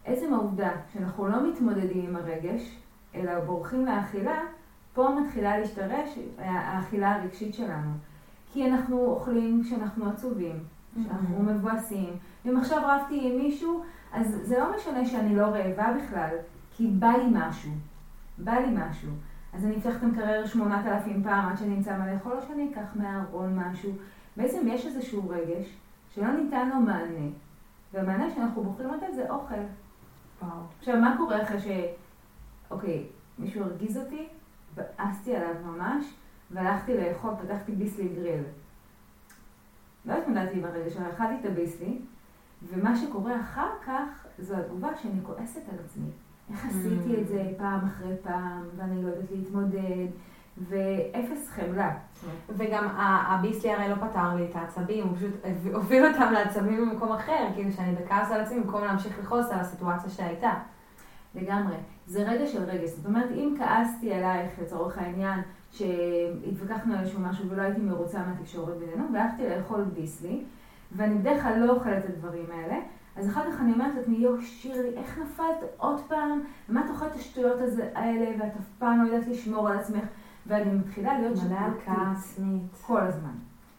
עצם 0.05 0.35
העובדה 0.35 0.71
שאנחנו 0.93 1.29
לא 1.29 1.51
מתמודדים 1.51 2.07
עם 2.09 2.17
הרגש, 2.17 2.77
אלא 3.15 3.41
בורחים 3.41 3.87
לאכילה, 3.87 4.41
פה 4.95 5.09
מתחילה 5.21 5.59
להשתרש 5.59 6.19
האכילה 6.39 7.15
הרגשית 7.15 7.55
שלנו. 7.55 7.91
כי 8.53 8.71
אנחנו 8.71 9.07
אוכלים 9.07 9.63
כשאנחנו 9.65 10.09
עצובים, 10.09 10.59
כשאנחנו 10.95 11.39
mm-hmm. 11.39 11.53
מבואסים. 11.53 12.17
אם 12.49 12.57
עכשיו 12.57 12.83
רבתי 12.87 13.33
עם 13.33 13.39
מישהו, 13.39 13.83
אז 14.13 14.41
זה 14.43 14.59
לא 14.59 14.77
משנה 14.77 15.07
שאני 15.07 15.37
לא 15.37 15.47
רעבה 15.47 15.95
בכלל, 15.99 16.37
כי 16.77 16.87
בא 16.87 17.09
לי 17.09 17.27
משהו. 17.33 17.71
בא 18.39 18.53
לי 18.53 18.71
משהו. 18.75 19.11
אז 19.53 19.65
אני 19.65 19.77
אפתח 19.77 19.97
את 19.97 20.03
המקרר 20.03 20.47
שמונת 20.47 20.87
אלפים 20.87 21.23
פעם 21.23 21.49
עד 21.49 21.59
שאני 21.59 21.77
אמצא 21.77 21.99
מה 21.99 22.13
לאכול, 22.13 22.33
או 22.33 22.43
שאני 22.49 22.71
אקח 22.73 22.97
מהארון 22.97 23.59
משהו. 23.59 23.93
בעצם 24.37 24.67
יש 24.69 24.87
איזשהו 24.87 25.29
רגש 25.29 25.77
שלא 26.15 26.33
ניתן 26.33 26.69
לו 26.69 26.81
מענה, 26.81 27.29
והמענה 27.93 28.31
שאנחנו 28.31 28.63
בוחרים 28.63 28.95
לתת 28.95 29.15
זה 29.15 29.31
אוכל. 29.31 29.55
וואו. 30.43 30.61
עכשיו, 30.79 31.01
מה 31.01 31.15
קורה 31.19 31.43
אחרי 31.43 31.61
ש... 31.61 31.67
אוקיי, 32.71 33.07
מישהו 33.39 33.65
הרגיז 33.65 33.97
אותי, 33.97 34.29
ואסתי 34.75 35.37
עליו 35.37 35.55
ממש, 35.65 36.15
והלכתי 36.51 36.97
לאכול, 36.97 37.31
פתחתי 37.43 37.73
ביסלי 37.73 38.09
גריל. 38.09 38.43
לא 40.05 40.15
התמודדתי 40.15 40.59
עם 40.59 40.65
הרגע 40.65 40.91
שלו, 40.91 41.11
אכלתי 41.11 41.35
את 41.41 41.45
הביסלי, 41.45 41.99
ומה 42.69 42.97
שקורה 42.97 43.41
אחר 43.41 43.71
כך, 43.87 44.27
זו 44.39 44.57
התגובה 44.57 44.97
שאני 44.97 45.21
כועסת 45.23 45.63
על 45.73 45.79
עצמי. 45.85 46.11
איך 46.51 46.67
עשיתי 46.67 47.23
את 47.23 47.29
זה 47.29 47.43
mm. 47.43 47.59
פעם 47.59 47.85
אחרי 47.85 48.15
פעם, 48.23 48.63
ואני 48.77 49.03
לא 49.03 49.09
יודעת 49.09 49.31
להתמודד, 49.31 50.07
ואפס 50.69 51.49
חמלה. 51.49 51.91
וגם 52.49 52.89
הביסלי 52.99 53.73
הרי 53.73 53.89
לא 53.89 53.95
פתר 53.95 54.35
לי 54.37 54.47
את 54.51 54.57
העצבים, 54.57 55.07
הוא 55.07 55.17
פשוט 55.17 55.31
הוביל 55.75 56.07
אותם 56.07 56.33
לעצבים 56.33 56.91
במקום 56.91 57.13
אחר, 57.13 57.47
כאילו 57.55 57.73
שאני 57.73 57.95
בכעס 57.95 58.31
על 58.31 58.41
עצמי 58.41 58.61
במקום 58.61 58.85
להמשיך 58.85 59.19
לכעוס 59.19 59.51
על 59.51 59.61
הסיטואציה 59.61 60.11
שהייתה. 60.11 60.53
לגמרי. 61.35 61.77
זה 62.07 62.23
רגע 62.23 62.47
של 62.47 62.65
רגש. 62.65 62.91
זאת 62.91 63.07
אומרת, 63.07 63.31
אם 63.31 63.55
כעסתי 63.59 64.13
עלייך, 64.13 64.51
לצורך 64.63 64.99
העניין, 64.99 65.41
שהתווכחנו 65.71 66.95
על 66.95 67.01
איזשהו 67.01 67.21
משהו 67.21 67.49
ולא 67.49 67.63
הייתי 67.63 67.81
מרוצה 67.81 68.19
מהתקשורת 68.19 68.77
בינינו, 68.77 69.05
והלכתי 69.13 69.43
לאכול 69.49 69.85
ביסלי, 69.85 70.45
ואני 70.93 71.15
בדרך 71.15 71.43
כלל 71.43 71.59
לא 71.59 71.73
אוכלת 71.73 72.05
את 72.05 72.11
הדברים 72.11 72.47
האלה, 72.53 72.77
אז 73.17 73.29
אחר 73.29 73.53
כך 73.53 73.61
אני 73.61 73.73
אומרת 73.73 73.95
לעצמי, 73.95 74.17
יואו, 74.17 74.41
שירלי, 74.43 74.97
איך 74.97 75.19
נפלת 75.19 75.57
עוד 75.77 76.01
פעם? 76.09 76.41
ומה 76.69 76.85
את 76.85 76.91
אוכלת 76.91 77.11
את 77.11 77.17
השטויות 77.17 77.59
האלה, 77.95 78.27
ואת 78.39 78.57
אף 78.57 78.69
פעם 78.79 79.05
לא 79.05 79.13
יודעת 79.13 79.29
לשמור 79.29 79.69
על 79.69 79.79
עצמך? 79.79 80.05
ואני 80.47 80.73
מתחילה 80.73 81.19
להיות 81.19 81.37
שיפוטית. 81.37 81.57
כל 82.87 83.01
הזמן. 83.01 83.35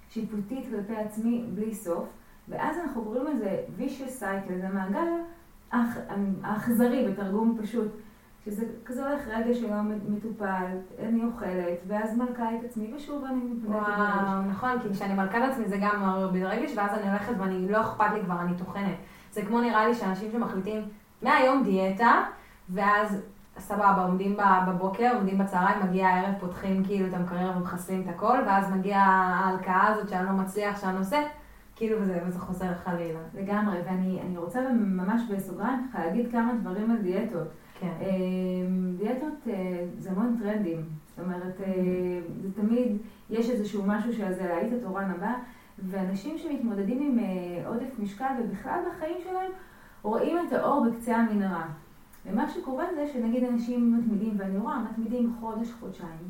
שיפוטית 0.09 0.65
כלפי 0.69 0.95
עצמי 0.95 1.45
בלי 1.55 1.75
סוף, 1.75 2.05
ואז 2.47 2.77
אנחנו 2.77 3.03
קוראים 3.03 3.25
לזה 3.27 3.63
vicious 3.79 4.21
cycle, 4.21 4.61
זה 4.61 4.67
מעגל 4.73 5.07
האכזרי 6.43 7.07
בתרגום 7.11 7.57
פשוט. 7.61 7.91
שזה 8.45 8.65
כזה 8.85 9.09
הולך 9.09 9.27
רגע 9.27 9.53
שלא 9.53 9.81
מטופל, 10.09 10.65
אני 10.99 11.23
אוכלת, 11.23 11.79
ואז 11.87 12.17
מלכה 12.17 12.55
את 12.55 12.63
עצמי, 12.63 12.93
ושוב 12.95 13.23
אני 13.23 13.35
מתמודדת 13.35 13.81
וואו, 13.81 14.41
נכון, 14.41 14.79
כי 14.79 14.89
כשאני 14.93 15.13
מלכה 15.13 15.37
את 15.37 15.51
עצמי 15.51 15.67
זה 15.67 15.77
גם 15.81 16.01
מרביד 16.01 16.43
רגש, 16.43 16.71
ואז 16.75 16.99
אני 16.99 17.09
הולכת 17.09 17.33
ואני 17.37 17.71
לא 17.71 17.81
אכפת 17.81 18.05
לי 18.13 18.21
כבר, 18.23 18.41
אני 18.41 18.57
טוחנת. 18.57 18.95
זה 19.31 19.41
כמו 19.45 19.61
נראה 19.61 19.87
לי 19.87 19.93
שאנשים 19.93 20.31
שמחליטים 20.31 20.81
מהיום 21.21 21.63
דיאטה, 21.63 22.23
ואז 22.69 23.21
סבבה, 23.61 24.03
עומדים 24.05 24.37
בבוקר, 24.67 25.11
עומדים 25.15 25.37
בצהריים, 25.37 25.77
מגיע 25.83 26.07
הערב, 26.07 26.33
פותחים 26.39 26.83
כאילו 26.83 27.07
את 27.07 27.13
המקרר 27.13 27.51
ומחסלים 27.57 28.01
את 28.01 28.07
הכל, 28.15 28.37
ואז 28.45 28.71
מגיעה 28.71 29.05
ההלקאה 29.05 29.87
הזאת 29.87 30.09
שאני 30.09 30.25
לא 30.25 30.31
מצליח, 30.31 30.81
שאני 30.81 30.97
עושה, 30.97 31.17
כאילו 31.75 32.01
וזה, 32.01 32.19
וזה 32.27 32.39
חוזר 32.39 32.73
חלילה. 32.83 33.19
לגמרי, 33.33 33.77
ואני 33.85 34.37
רוצה 34.37 34.61
ממש 34.73 35.21
בסוגריים 35.31 35.87
ככה 35.89 36.05
להגיד 36.05 36.31
כמה 36.31 36.53
דברים 36.61 36.91
על 36.91 36.97
דיאטות. 36.97 37.47
כן. 37.79 37.93
אמ, 38.01 38.95
דיאטות 38.97 39.47
אה, 39.49 39.85
זה 39.97 40.11
המון 40.11 40.37
טרנדים. 40.41 40.81
זאת 41.07 41.19
אומרת, 41.19 41.61
אה, 41.61 42.19
זה 42.41 42.61
תמיד, 42.61 42.97
יש 43.29 43.49
איזשהו 43.49 43.83
משהו 43.87 44.13
שזה 44.13 44.45
להאיט 44.49 44.73
התורן 44.73 45.11
הבא, 45.11 45.33
ואנשים 45.79 46.37
שמתמודדים 46.37 47.01
עם 47.01 47.19
אה, 47.19 47.67
עודף 47.67 47.99
משקל 47.99 48.33
ובכלל 48.43 48.79
בחיים 48.89 49.17
שלהם, 49.23 49.51
רואים 50.03 50.37
את 50.47 50.53
האור 50.53 50.85
בקצה 50.85 51.15
המנהרה. 51.17 51.65
ומה 52.25 52.49
שקורה 52.49 52.85
זה 52.95 53.07
שנגיד 53.13 53.43
אנשים 53.43 53.97
מתמידים, 53.97 54.33
ואני 54.37 54.57
רואה, 54.57 54.83
מתמידים 54.91 55.33
חודש, 55.39 55.71
חודשיים, 55.71 56.27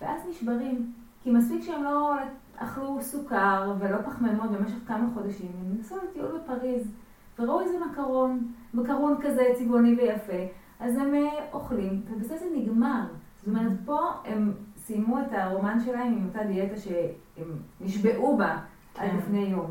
ואז 0.00 0.20
נשברים. 0.30 0.92
כי 1.22 1.30
מספיק 1.30 1.62
שהם 1.62 1.84
לא 1.84 2.14
אכלו 2.56 3.02
סוכר 3.02 3.74
ולא 3.78 3.96
פחמימות 3.98 4.50
במשך 4.50 4.76
כמה 4.86 5.08
חודשים, 5.14 5.50
הם 5.60 5.76
נסעו 5.78 5.96
לטיול 5.96 6.38
בפריז, 6.38 6.92
וראו 7.38 7.60
איזה 7.60 7.78
מקרון, 7.90 8.52
מקרון 8.74 9.16
כזה 9.22 9.42
צבעוני 9.58 9.94
ויפה, 9.94 10.42
אז 10.80 10.98
הם 10.98 11.14
אה, 11.14 11.28
אוכלים, 11.52 12.02
ובזה 12.10 12.36
זה 12.36 12.46
נגמר. 12.56 13.02
זאת 13.36 13.48
אומרת, 13.48 13.72
פה 13.84 13.98
הם 14.24 14.52
סיימו 14.76 15.18
את 15.20 15.32
הרומן 15.32 15.80
שלהם 15.80 16.12
עם 16.12 16.26
אותה 16.26 16.44
דיאטה 16.44 16.76
שהם 16.76 17.48
נשבעו 17.80 18.36
בה 18.36 18.58
כן. 18.94 19.02
עד 19.02 19.10
לפני 19.18 19.38
יום. 19.38 19.70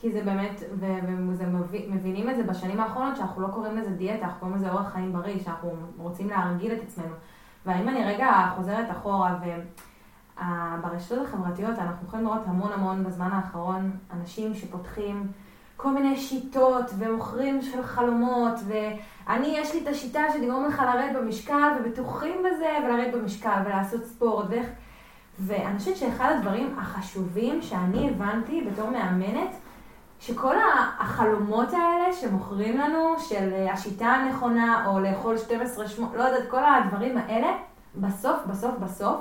כי 0.00 0.12
זה 0.12 0.22
באמת, 0.22 0.62
ומבינים 0.78 2.30
את 2.30 2.36
זה 2.36 2.42
בשנים 2.42 2.80
האחרונות, 2.80 3.16
שאנחנו 3.16 3.42
לא 3.42 3.48
קוראים 3.48 3.76
לזה 3.76 3.90
דיאטה, 3.90 4.24
אנחנו 4.24 4.40
קוראים 4.40 4.56
לזה 4.56 4.72
אורח 4.72 4.88
חיים 4.92 5.12
בריא, 5.12 5.38
שאנחנו 5.38 5.70
רוצים 5.98 6.28
להרגיל 6.28 6.72
את 6.72 6.82
עצמנו. 6.82 7.14
ואם 7.66 7.88
אני 7.88 8.04
רגע 8.04 8.50
חוזרת 8.56 8.90
אחורה, 8.90 9.38
וברשתות 10.36 11.26
החברתיות 11.26 11.78
אנחנו 11.78 12.06
יכולים 12.06 12.26
לראות 12.26 12.42
המון 12.46 12.72
המון 12.72 13.04
בזמן 13.04 13.30
האחרון 13.32 13.90
אנשים 14.12 14.54
שפותחים 14.54 15.26
כל 15.76 15.90
מיני 15.90 16.16
שיטות 16.16 16.90
ומוכרים 16.98 17.62
של 17.62 17.82
חלומות, 17.82 18.54
ואני, 18.66 19.46
יש 19.46 19.74
לי 19.74 19.82
את 19.82 19.88
השיטה 19.88 20.20
שתגרום 20.32 20.64
לך 20.64 20.78
לרדת 20.78 21.16
במשקל, 21.16 21.72
ובטוחים 21.80 22.38
בזה, 22.38 22.68
ולרדת 22.84 23.14
במשקל, 23.14 23.62
ולעשות 23.64 24.04
ספורט, 24.04 24.46
ואיך... 24.48 24.66
ואני 25.38 25.78
חושבת 25.78 25.96
שאחד 25.96 26.32
הדברים 26.36 26.78
החשובים 26.78 27.62
שאני 27.62 28.10
הבנתי 28.10 28.68
בתור 28.70 28.90
מאמנת, 28.90 29.56
שכל 30.20 30.54
החלומות 30.98 31.72
האלה 31.72 32.12
שמוכרים 32.12 32.78
לנו, 32.78 33.18
של 33.18 33.66
השיטה 33.72 34.06
הנכונה, 34.06 34.86
או 34.86 35.00
לאכול 35.00 35.38
12, 35.38 35.88
8, 35.88 36.16
לא 36.16 36.22
יודעת, 36.22 36.50
כל 36.50 36.62
הדברים 36.64 37.18
האלה, 37.18 37.48
בסוף, 37.96 38.36
בסוף, 38.46 38.74
בסוף, 38.80 39.20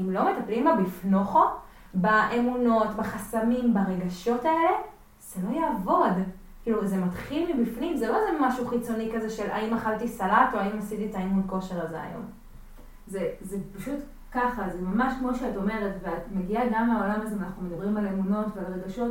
אם 0.00 0.10
לא 0.10 0.32
מטפלים 0.32 0.64
בה 0.64 0.76
בפנוכו, 0.76 1.42
באמונות, 1.94 2.88
בחסמים, 2.96 3.74
ברגשות 3.74 4.44
האלה, 4.44 4.70
זה 5.20 5.40
לא 5.48 5.56
יעבוד. 5.56 6.12
כאילו, 6.62 6.86
זה 6.86 6.96
מתחיל 6.96 7.56
מבפנים, 7.56 7.96
זה 7.96 8.08
לא 8.08 8.16
איזה 8.16 8.38
משהו 8.40 8.68
חיצוני 8.68 9.10
כזה 9.14 9.30
של 9.30 9.50
האם 9.50 9.74
אכלתי 9.74 10.08
סלט 10.08 10.54
או 10.54 10.58
האם 10.58 10.78
עשיתי 10.78 11.06
את 11.10 11.14
האימון 11.14 11.42
כושר 11.46 11.86
הזה 11.86 12.02
היום. 12.02 12.22
זה, 13.06 13.28
זה 13.40 13.56
פשוט 13.76 13.98
ככה, 14.32 14.62
זה 14.72 14.82
ממש 14.82 15.12
כמו 15.18 15.34
שאת 15.34 15.56
אומרת, 15.56 15.92
ואת 16.02 16.22
מגיעה 16.32 16.64
גם 16.72 16.88
מהעולם 16.88 17.20
הזה, 17.20 17.36
ואנחנו 17.38 17.62
מדברים 17.62 17.96
על 17.96 18.06
אמונות 18.06 18.46
ועל 18.54 18.72
רגשות. 18.72 19.10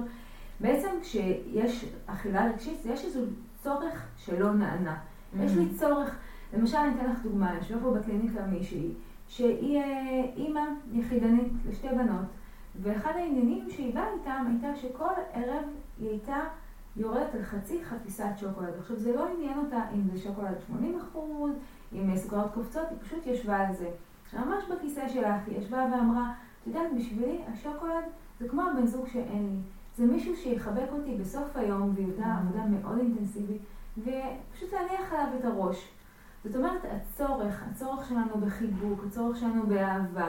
בעצם 0.60 0.90
כשיש 1.02 1.86
אכילה 2.06 2.46
רגשית, 2.46 2.78
יש 2.86 3.06
איזה 3.06 3.20
צורך 3.64 4.08
שלא 4.18 4.54
נענה. 4.54 4.96
Mm-hmm. 4.96 5.44
יש 5.44 5.52
לי 5.56 5.70
צורך, 5.76 6.16
למשל 6.54 6.78
אני 6.78 6.96
אתן 6.96 7.12
לך 7.12 7.20
דוגמה, 7.24 7.56
יושבה 7.56 7.80
פה 7.82 7.92
בקליניקה 7.92 8.46
מישהי, 8.46 8.94
שהיא 9.28 9.80
אה, 9.80 10.26
אימא 10.36 10.62
יחידנית 10.94 11.54
לשתי 11.70 11.88
בנות, 11.88 12.26
ואחד 12.82 13.12
העניינים 13.16 13.70
שהיא 13.70 13.96
באה 13.96 14.14
איתם 14.14 14.46
הייתה 14.50 14.80
שכל 14.80 15.14
ערב 15.34 15.64
היא 16.00 16.10
הייתה 16.10 16.40
יורדת 16.98 17.36
על 17.36 17.44
חצי 17.44 17.86
חפיסת 17.86 18.26
שוקולד. 18.38 18.74
עכשיו 18.80 19.00
זה 19.00 19.16
לא 19.16 19.28
עניין 19.28 19.58
אותה 19.58 19.82
אם 19.94 20.02
זה 20.14 20.20
שוקולד 20.20 20.56
80 20.68 21.00
אחוז, 21.00 21.52
אם 21.94 22.18
סוכרות 22.18 22.54
קופצות, 22.54 22.86
היא 22.90 22.98
פשוט 23.02 23.28
ישבה 23.28 23.68
על 23.68 23.74
זה. 23.74 23.90
ממש 24.34 24.64
בכיסא 24.72 25.10
שלך, 25.10 25.42
היא 25.48 25.58
ישבה 25.58 25.86
ואמרה, 25.92 26.34
את 26.62 26.68
יודעת, 26.68 26.94
בשבילי 26.98 27.42
השוקולד 27.54 28.04
זה 28.40 28.50
כמו 28.50 28.62
הבן 28.62 28.86
זוג 28.86 29.08
שאין 29.08 29.50
לי. 29.50 29.58
זה 29.98 30.06
מישהו 30.06 30.36
שיחבק 30.36 30.88
אותי 30.92 31.18
בסוף 31.18 31.56
היום, 31.56 31.96
mm-hmm. 31.98 32.26
עבודה 32.26 32.66
מאוד 32.66 32.98
אינטנסיבית, 33.00 33.62
ופשוט 33.98 34.74
להניח 34.74 35.14
עליו 35.14 35.28
את 35.40 35.46
הראש. 35.46 35.92
זאת 36.46 36.56
אומרת, 36.56 36.82
הצורך, 36.92 37.64
הצורך 37.72 38.08
שלנו 38.10 38.38
בחיבוק, 38.38 39.04
הצורך 39.08 39.38
שלנו 39.38 39.68
באהבה, 39.68 40.28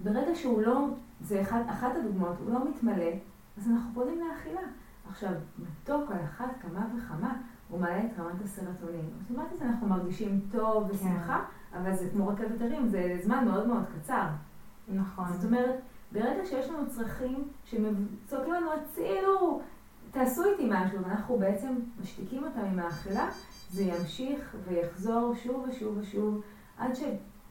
ברגע 0.00 0.34
שהוא 0.34 0.62
לא, 0.62 0.88
זה 1.20 1.40
אחד, 1.40 1.60
אחת 1.70 1.96
הדוגמאות, 1.96 2.36
הוא 2.44 2.52
לא 2.52 2.68
מתמלא, 2.68 3.12
אז 3.58 3.68
אנחנו 3.68 3.90
פונים 3.94 4.20
לאכילה. 4.20 4.60
עכשיו, 5.10 5.30
מתוק 5.58 6.10
על 6.10 6.18
אחת 6.24 6.50
כמה 6.62 6.86
וכמה, 6.96 7.34
הוא 7.68 7.80
מעלה 7.80 8.04
את 8.04 8.18
רמת 8.18 8.42
הסרטונין. 8.44 9.10
אוטומטית 9.22 9.62
אנחנו 9.62 9.88
מרגישים 9.88 10.40
טוב 10.52 10.90
ושמחה, 10.90 11.44
כן. 11.72 11.78
אבל 11.78 11.94
זה 11.94 12.10
כמו 12.10 12.28
רכבת 12.28 12.60
הרים, 12.60 12.88
זה 12.88 13.18
זמן 13.22 13.44
מאוד 13.44 13.68
מאוד 13.68 13.84
קצר. 13.94 14.26
נכון. 14.88 15.32
זאת 15.32 15.44
אומרת, 15.44 15.80
ברגע 16.16 16.46
שיש 16.46 16.70
לנו 16.70 16.90
צרכים 16.90 17.48
שצועקים 17.64 18.52
לנו, 18.52 18.70
הצילו, 18.72 19.60
תעשו 20.10 20.44
איתי 20.44 20.68
משהו, 20.70 20.98
ואנחנו 21.02 21.38
בעצם 21.38 21.74
משתיקים 22.02 22.44
אותם 22.44 22.60
עם 22.60 22.78
האכילה, 22.78 23.28
זה 23.70 23.82
ימשיך 23.82 24.56
ויחזור 24.68 25.34
שוב 25.34 25.66
ושוב 25.68 25.98
ושוב, 25.98 26.40
עד 26.78 26.94
ש... 26.94 27.02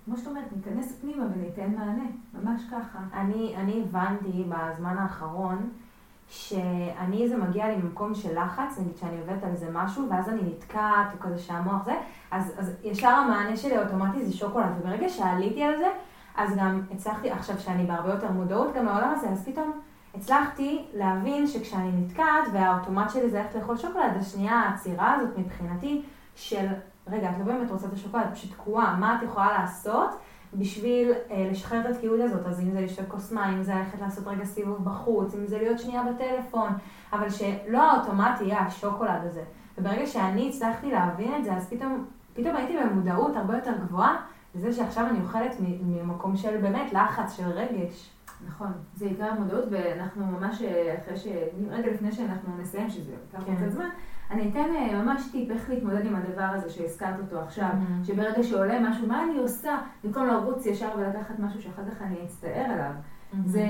כמו 0.05 0.17
שאת 0.17 0.27
אומרת, 0.27 0.45
ניכנס 0.55 0.99
פנימה 1.01 1.25
וניתן 1.25 1.71
מענה, 1.71 2.03
ממש 2.33 2.61
ככה. 2.71 2.99
אני, 3.13 3.55
אני 3.55 3.83
הבנתי 3.83 4.43
בזמן 4.49 4.97
האחרון, 4.97 5.69
שאני, 6.27 7.29
זה 7.29 7.37
מגיע 7.37 7.67
לי 7.67 7.75
ממקום 7.75 8.15
של 8.15 8.39
לחץ, 8.39 8.79
נגיד 8.79 8.97
שאני 8.97 9.19
עובדת 9.19 9.43
על 9.43 9.49
איזה 9.49 9.69
משהו, 9.73 10.09
ואז 10.09 10.29
אני 10.29 10.41
נתקעת, 10.43 11.13
או 11.13 11.19
כזה 11.19 11.37
שהמוח 11.37 11.85
זה, 11.85 11.93
אז, 12.31 12.53
אז 12.57 12.71
ישר 12.83 13.07
המענה 13.07 13.57
שלי 13.57 13.77
אוטומטי 13.77 14.25
זה 14.25 14.37
שוקולד, 14.37 14.71
וברגע 14.79 15.09
שעליתי 15.09 15.63
על 15.63 15.77
זה, 15.77 15.87
אז 16.37 16.55
גם 16.57 16.81
הצלחתי, 16.91 17.31
עכשיו 17.31 17.59
שאני 17.59 17.85
בהרבה 17.85 18.09
יותר 18.09 18.31
מודעות 18.31 18.73
גם 18.75 18.85
לעולם 18.85 19.13
הזה, 19.15 19.29
אז 19.29 19.45
פתאום 19.45 19.81
הצלחתי 20.15 20.85
להבין 20.93 21.47
שכשאני 21.47 21.91
נתקעת, 21.91 22.47
והאוטומט 22.53 23.09
שלי 23.09 23.29
זה 23.29 23.37
ללכת 23.37 23.55
לאכול 23.55 23.77
שוקולד, 23.77 24.11
השנייה 24.19 24.53
העצירה 24.53 25.13
הזאת 25.13 25.37
מבחינתי 25.37 26.03
של, 26.35 26.65
רגע, 27.07 27.29
את 27.29 27.35
לא 27.39 27.45
באמת 27.45 27.71
רוצה 27.71 27.87
את 27.87 27.93
השוקולד, 27.93 28.23
את 28.23 28.33
פשוט 28.33 28.51
תקועה, 28.51 28.95
מה 28.95 29.15
את 29.17 29.23
יכולה 29.23 29.51
לעשות? 29.59 30.09
בשביל 30.53 31.11
אה, 31.31 31.47
לשחרר 31.51 31.79
את 31.81 31.85
התקיעות 31.85 32.19
הזאת, 32.19 32.45
אז 32.45 32.59
אם 32.59 32.71
זה 32.71 32.81
לשתות 32.81 33.05
כוס 33.07 33.31
מים, 33.31 33.53
אם 33.53 33.63
זה 33.63 33.75
ללכת 33.75 34.01
לעשות 34.01 34.27
רגע 34.27 34.45
סיבוב 34.45 34.83
בחוץ, 34.83 35.35
אם 35.35 35.47
זה 35.47 35.57
להיות 35.57 35.79
שנייה 35.79 36.03
בטלפון, 36.03 36.69
אבל 37.13 37.29
שלא 37.29 37.91
האוטומט 37.91 38.41
יהיה 38.41 38.59
השוקולד 38.59 39.21
הזה. 39.23 39.43
וברגע 39.77 40.05
שאני 40.05 40.49
הצלחתי 40.49 40.91
להבין 40.91 41.35
את 41.39 41.43
זה, 41.43 41.53
אז 41.53 41.69
פתאום, 41.69 42.05
פתאום 42.33 42.55
הייתי 42.55 42.77
במודעות 42.77 43.35
הרבה 43.35 43.55
יותר 43.55 43.73
גבוהה 43.81 44.17
לזה 44.55 44.73
שעכשיו 44.73 45.07
אני 45.09 45.19
אוכלת 45.19 45.55
ממקום 45.59 46.37
של 46.37 46.61
באמת 46.61 46.93
לחץ, 46.93 47.37
של 47.37 47.49
רגש. 47.49 48.11
נכון, 48.47 48.71
זה 48.95 49.05
עיקר 49.05 49.25
המודעות, 49.25 49.65
ואנחנו 49.71 50.25
ממש 50.25 50.61
אה, 50.61 50.95
אחרי 51.03 51.17
ש... 51.17 51.27
רגע 51.69 51.91
לפני 51.91 52.11
שאנחנו 52.11 52.57
נסיים, 52.61 52.89
שזה 52.89 53.11
ייקח 53.11 53.45
כן. 53.45 53.55
קצת 53.55 53.71
זמן, 53.71 53.89
אני 54.31 54.49
אתן 54.49 54.75
אה, 54.75 55.03
ממש 55.03 55.21
טיפ 55.31 55.51
איך 55.51 55.69
להתמודד 55.69 56.05
עם 56.05 56.15
הדבר 56.15 56.43
הזה 56.43 56.69
שהזכרת 56.69 57.19
אותו 57.19 57.39
עכשיו, 57.39 57.69
mm-hmm. 57.69 58.07
שברגע 58.07 58.43
שעולה 58.43 58.79
משהו, 58.89 59.07
מה 59.07 59.23
אני 59.23 59.37
עושה, 59.37 59.77
במקום 60.03 60.27
לרוץ 60.27 60.65
ישר 60.65 60.89
ולקחת 60.97 61.39
משהו 61.39 61.61
שאחר 61.61 61.81
כך 61.91 62.01
אני 62.01 62.15
אצטער 62.25 62.65
עליו. 62.71 62.91
Mm-hmm. 63.33 63.37
זה, 63.45 63.67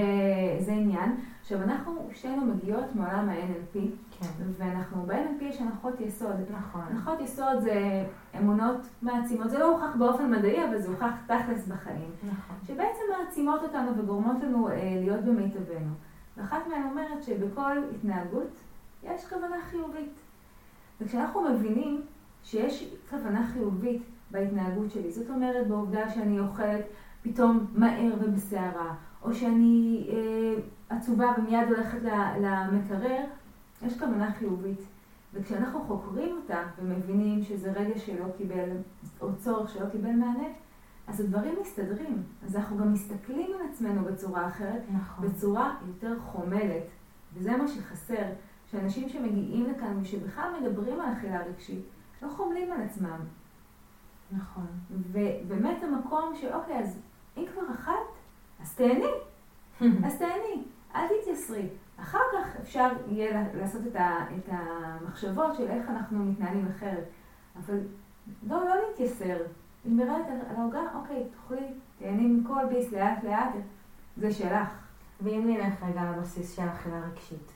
זה 0.59 0.71
עניין. 0.71 1.15
עכשיו, 1.41 1.61
אנחנו 1.63 2.09
שתינו 2.13 2.45
מגיעות 2.45 2.95
מעולם 2.95 3.29
ה-NLP, 3.29 3.79
כן. 4.11 4.43
ואנחנו, 4.57 5.03
ב-NLP 5.05 5.43
יש 5.43 5.61
הנחות 5.61 6.01
יסוד. 6.01 6.35
נכון. 6.49 6.81
הנחות 6.89 7.21
יסוד 7.21 7.59
זה 7.59 8.05
אמונות 8.39 8.77
מעצימות, 9.01 9.49
זה 9.49 9.59
לא 9.59 9.65
הוכח 9.65 9.95
באופן 9.95 10.31
מדעי, 10.31 10.65
אבל 10.69 10.81
זה 10.81 10.89
הוכח 10.89 11.13
תכלס 11.25 11.67
בחיים. 11.67 12.11
נכון. 12.23 12.55
שבעצם 12.67 13.01
מעצימות 13.19 13.63
אותנו 13.63 13.97
וגורמות 13.97 14.43
לנו 14.43 14.69
אה, 14.69 14.73
להיות 15.01 15.23
במיטבנו. 15.23 15.93
ואחת 16.37 16.67
מהן 16.69 16.83
אומרת 16.83 17.23
שבכל 17.23 17.77
התנהגות 17.95 18.51
יש 19.03 19.25
כוונה 19.25 19.57
חיובית. 19.69 20.13
וכשאנחנו 21.01 21.49
מבינים 21.49 22.01
שיש 22.43 22.93
כוונה 23.09 23.47
חיובית 23.53 24.01
בהתנהגות 24.31 24.91
שלי, 24.91 25.11
זאת 25.11 25.29
אומרת 25.29 25.67
בעובדה 25.67 26.09
שאני 26.09 26.39
אוכלת 26.39 26.85
פתאום 27.21 27.65
מהר 27.75 28.13
ובסערה, 28.21 28.93
או 29.25 29.33
שאני 29.33 30.07
אה, 30.09 30.61
עצובה 30.89 31.33
ומיד 31.37 31.67
הולכת 31.67 31.97
למקרר, 32.41 33.23
יש 33.81 33.99
כוונה 33.99 34.31
חיובית. 34.31 34.79
וכשאנחנו 35.33 35.83
חוקרים 35.83 36.37
אותה 36.37 36.63
ומבינים 36.77 37.43
שזה 37.43 37.71
רגע 37.71 37.99
שלא 37.99 38.25
קיבל, 38.37 38.69
או 39.21 39.35
צורך 39.37 39.69
שלא 39.69 39.89
קיבל 39.89 40.11
מענה, 40.11 40.47
אז 41.07 41.19
הדברים 41.19 41.55
מסתדרים. 41.61 42.23
אז 42.45 42.55
אנחנו 42.55 42.77
גם 42.77 42.93
מסתכלים 42.93 43.51
על 43.59 43.67
עצמנו 43.71 44.03
בצורה 44.03 44.47
אחרת, 44.47 44.81
נכון. 44.93 45.27
בצורה 45.27 45.75
יותר 45.87 46.19
חומלת. 46.19 46.83
וזה 47.33 47.57
מה 47.57 47.67
שחסר. 47.67 48.25
שאנשים 48.71 49.09
שמגיעים 49.09 49.65
לכאן 49.65 49.99
ושבכלל 50.01 50.51
מדברים 50.61 51.01
על 51.01 51.13
אכילה 51.13 51.41
רגשית, 51.45 51.85
לא 52.21 52.29
חומלים 52.29 52.71
על 52.71 52.81
עצמם. 52.81 53.19
נכון. 54.31 54.67
ובאמת 54.91 55.83
המקום 55.83 56.35
שאוקיי, 56.35 56.79
אז 56.79 56.99
אם 57.37 57.45
כבר 57.53 57.73
אכלת, 57.73 58.14
אז 58.61 58.75
תהני. 58.75 59.11
אז 60.05 60.19
תהני, 60.19 60.63
אל 60.95 61.07
תתייסרי. 61.21 61.67
אחר 61.97 62.19
כך 62.33 62.59
אפשר 62.61 62.89
יהיה 63.07 63.43
לעשות 63.53 63.81
את, 63.87 63.95
ה, 63.95 64.25
את 64.37 64.49
המחשבות 64.51 65.55
של 65.55 65.67
איך 65.67 65.89
אנחנו 65.89 66.25
מתנהלים 66.25 66.67
אחרת. 66.67 67.03
אבל 67.55 67.79
לא, 68.47 68.65
לא 68.65 68.75
להתייסר. 68.87 69.37
היא 69.83 69.93
מרדת 69.93 70.25
על 70.49 70.55
העוגה, 70.55 70.81
אוקיי, 70.95 71.23
תאכלי, 71.29 71.67
תהני 71.99 72.27
מכל 72.27 72.65
ביס 72.69 72.91
לאט 72.91 73.23
לאט, 73.23 73.53
זה 74.17 74.31
שלך. 74.31 74.85
ואם 75.21 75.43
נלך 75.47 75.83
רגע 75.83 76.11
לבסיס 76.11 76.55
של 76.55 76.69
אכילה 76.69 76.99
רגשית, 77.11 77.51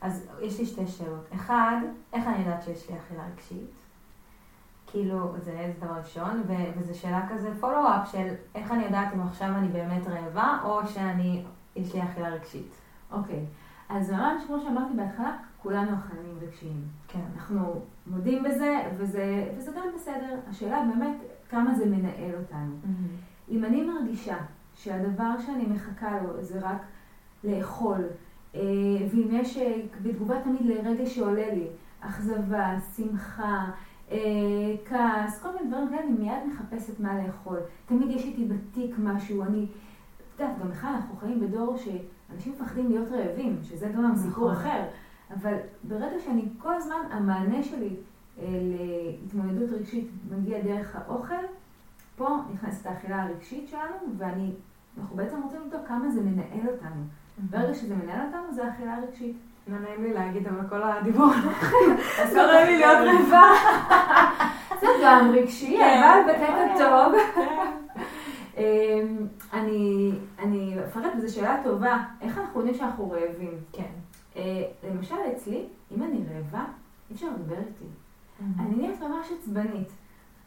אז 0.00 0.28
יש 0.42 0.60
לי 0.60 0.66
שתי 0.66 0.86
שאלות. 0.86 1.24
אחד, 1.34 1.76
איך 2.12 2.26
אני 2.26 2.38
יודעת 2.38 2.62
שיש 2.62 2.90
לי 2.90 2.96
אכילה 2.98 3.22
רגשית? 3.32 3.70
כאילו, 4.94 5.32
זה 5.38 5.72
דבר 5.78 5.92
ראשון, 5.92 6.42
וזו 6.76 6.98
שאלה 6.98 7.28
כזה 7.28 7.50
פולו-אפ 7.60 8.12
של 8.12 8.28
איך 8.54 8.72
אני 8.72 8.84
יודעת 8.84 9.14
אם 9.14 9.20
עכשיו 9.20 9.48
אני 9.48 9.68
באמת 9.68 10.06
רעבה, 10.06 10.58
או 10.64 10.86
שאני, 10.86 11.44
יש 11.76 11.94
לי 11.94 12.02
אכילה 12.02 12.28
רגשית. 12.28 12.74
אוקיי, 13.12 13.44
אז 13.88 14.10
ממש 14.10 14.42
כמו 14.46 14.60
שאמרתי 14.60 14.94
בהתחלה, 14.96 15.36
כולנו 15.62 15.96
אכלנים 15.96 16.38
רגשיים. 16.42 16.84
כן. 17.08 17.20
אנחנו 17.36 17.80
מודים 18.06 18.42
בזה, 18.42 18.80
וזה, 18.96 19.52
וזה 19.56 19.70
גם 19.76 19.86
בסדר. 19.94 20.38
השאלה 20.50 20.84
באמת, 20.94 21.16
כמה 21.48 21.74
זה 21.74 21.86
מנהל 21.86 22.34
אותנו. 22.40 22.74
Mm-hmm. 22.84 23.50
אם 23.50 23.64
אני 23.64 23.82
מרגישה 23.82 24.36
שהדבר 24.74 25.40
שאני 25.46 25.66
מחכה 25.66 26.22
לו 26.22 26.42
זה 26.42 26.60
רק 26.62 26.82
לאכול, 27.44 28.04
אה, 28.54 28.60
ואם 29.10 29.28
יש 29.30 29.56
אה, 29.56 29.80
בתגובה 30.02 30.40
תמיד 30.40 30.66
לרגע 30.66 31.06
שעולה 31.06 31.54
לי, 31.54 31.66
אכזבה, 32.00 32.74
שמחה, 32.96 33.70
כעס, 34.84 35.42
כל 35.42 35.48
מיני 35.54 35.70
דברים 35.70 35.88
כאלה, 35.88 36.02
אני 36.02 36.12
מיד 36.12 36.38
מחפשת 36.48 37.00
מה 37.00 37.26
לאכול. 37.26 37.58
תמיד 37.86 38.10
יש 38.10 38.24
איתי 38.24 38.44
בתיק 38.44 38.94
משהו, 38.98 39.42
אני... 39.42 39.66
את 40.34 40.40
יודעת, 40.40 40.58
גם 40.58 40.70
בכלל 40.70 40.90
אנחנו 40.90 41.16
חיים 41.16 41.40
בדור 41.40 41.76
שאנשים 41.76 42.52
מפחדים 42.52 42.88
להיות 42.88 43.08
רעבים, 43.08 43.58
שזה 43.62 43.88
גם 43.88 44.04
נכון. 44.04 44.16
סיפור 44.16 44.52
אחר. 44.52 44.82
אבל 45.30 45.54
ברגע 45.84 46.20
שאני 46.24 46.48
כל 46.58 46.74
הזמן, 46.74 46.96
המענה 47.10 47.62
שלי 47.62 47.96
להתמודדות 48.38 49.70
רגשית 49.70 50.08
מגיע 50.30 50.62
דרך 50.62 50.96
האוכל, 50.96 51.44
פה 52.16 52.38
נכנסת 52.54 52.86
האכילה 52.86 53.22
הרגשית 53.22 53.68
שלנו, 53.68 53.96
ואנחנו 54.16 55.16
בעצם 55.16 55.42
רוצים 55.42 55.60
לבדוק 55.66 55.86
כמה 55.88 56.10
זה 56.10 56.20
מנהל 56.20 56.68
אותנו. 56.68 57.02
ברגע 57.50 57.74
שזה 57.74 57.96
מנהל 57.96 58.26
אותנו, 58.26 58.54
זה 58.54 58.68
אכילה 58.68 58.98
רגשית. 58.98 59.36
לא 59.68 59.78
נעים 59.78 60.02
לי 60.02 60.12
להגיד, 60.12 60.46
אבל 60.46 60.68
כל 60.68 60.82
הדיבור 60.82 61.30
אז 62.22 62.34
לא 62.36 62.52
נעים 62.52 62.66
לי 62.66 62.76
להיות 62.78 62.98
רעבה. 62.98 63.52
זה 64.80 64.86
גם 65.02 65.30
רגשי, 65.34 65.76
כן. 65.76 66.02
אבל 66.02 66.32
בקטע 66.32 66.78
טוב. 66.78 67.14
כן. 67.34 67.66
אמ, 68.58 69.26
אני 70.38 70.74
אפרט, 70.88 71.12
וזו 71.16 71.34
שאלה 71.34 71.60
טובה, 71.64 71.98
איך 72.20 72.38
אנחנו 72.38 72.60
יודעים 72.60 72.78
שאנחנו 72.78 73.10
רעבים? 73.10 73.52
כן. 73.72 73.90
אה, 74.36 74.62
למשל 74.90 75.14
אצלי, 75.36 75.66
אם 75.96 76.02
אני 76.02 76.20
רעבה, 76.34 76.64
אי 77.10 77.14
אפשר 77.14 77.26
לדבר 77.26 77.58
איתי. 77.58 77.84
אני 78.60 78.76
נהיית 78.76 79.00
ממש 79.00 79.26
עצבנית. 79.38 79.88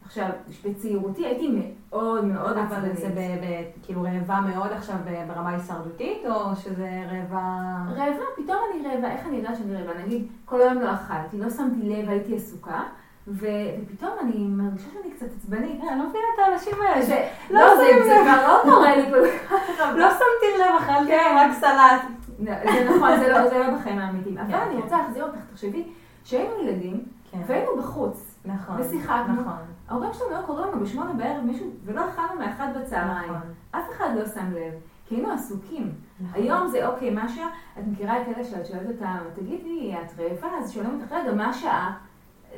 עכשיו, 0.08 0.28
בצעירותי 0.64 1.26
הייתי 1.26 1.48
מאוד 1.90 2.24
מאוד 2.24 2.58
עצבנית. 2.58 2.92
אבל 2.92 3.14
זה 3.14 3.62
כאילו 3.82 4.02
רעבה 4.02 4.40
מאוד 4.40 4.72
עכשיו 4.72 4.96
ברמה 5.28 5.50
הישרדותית, 5.50 6.26
או 6.26 6.56
שזה 6.56 6.88
רעבה... 7.12 7.74
רעבה, 7.88 8.24
פתאום 8.36 8.58
אני 8.74 8.88
רעבה, 8.88 9.10
איך 9.10 9.26
אני 9.26 9.36
יודעת 9.36 9.56
שאני 9.56 9.74
רעבה? 9.74 10.02
נגיד, 10.04 10.26
כל 10.44 10.60
היום 10.60 10.74
לא 10.74 10.92
אכלתי, 10.92 11.38
לא 11.38 11.50
שמתי 11.50 11.88
לב, 11.88 12.08
הייתי 12.08 12.36
עסוקה. 12.36 12.82
ופתאום 13.28 14.12
אני 14.20 14.46
מרגישה 14.48 14.88
שאני 14.92 15.14
קצת 15.14 15.26
עצבנית. 15.36 15.80
אני 15.80 15.98
לא 15.98 16.08
מבינה 16.08 16.24
את 16.34 16.38
האנשים 16.48 16.74
האלה. 16.82 17.26
לא, 17.50 17.76
זה 17.76 18.14
כבר 18.22 18.48
לא 18.48 18.62
קורה 18.62 18.96
לי 18.96 19.10
כל 19.10 19.26
כך. 19.48 19.52
לא 19.94 20.10
שמתי 20.10 20.58
לב, 20.58 20.82
אכלתי 20.82 21.10
כן. 21.10 21.36
רק 21.38 21.52
סלט. 21.60 22.02
זה 22.38 22.94
נכון, 22.96 23.20
זה 23.20 23.28
לא, 23.28 23.38
לא 23.38 23.78
בחיים 23.78 23.98
האמיתיים. 23.98 24.38
אבל 24.38 24.54
אני 24.54 24.76
רוצה 24.76 24.98
להחזיר 24.98 25.24
אותך, 25.24 25.38
תחשבי, 25.52 25.84
שהיינו 26.24 26.62
ילדים, 26.62 27.04
כן. 27.30 27.38
והיינו 27.46 27.76
בחוץ. 27.78 28.27
נכון. 28.48 28.80
ושיחקנו. 28.80 29.40
נכון. 29.40 29.58
ההורים 29.88 30.12
שלנו 30.12 30.36
היו 30.36 30.46
קוראים 30.46 30.68
לנו 30.68 30.80
בשמונה 30.80 31.12
בערב 31.12 31.44
מישהו, 31.44 31.66
ולא 31.84 32.08
אכלנו 32.08 32.38
מאחד 32.38 32.68
בצהריים. 32.80 33.32
נכון. 33.32 33.48
אף 33.70 33.84
אחד 33.90 34.08
לא 34.16 34.26
שם 34.26 34.52
לב, 34.52 34.72
כי 35.06 35.14
היינו 35.14 35.32
עסוקים. 35.32 35.92
נכון. 36.20 36.42
היום 36.42 36.68
זה, 36.68 36.88
אוקיי, 36.88 37.10
מה 37.10 37.22
השעה? 37.22 37.48
את 37.78 37.86
מכירה 37.86 38.22
את 38.22 38.28
אלה 38.28 38.44
שאת 38.44 38.66
שואלת 38.66 38.86
אותם, 38.88 39.16
תגידי, 39.34 39.94
את 39.94 40.20
רעבה? 40.20 40.56
אז 40.58 40.72
שואלים 40.72 41.00
אותך, 41.00 41.12
רגע, 41.12 41.34
מה 41.34 41.48
השעה? 41.48 41.98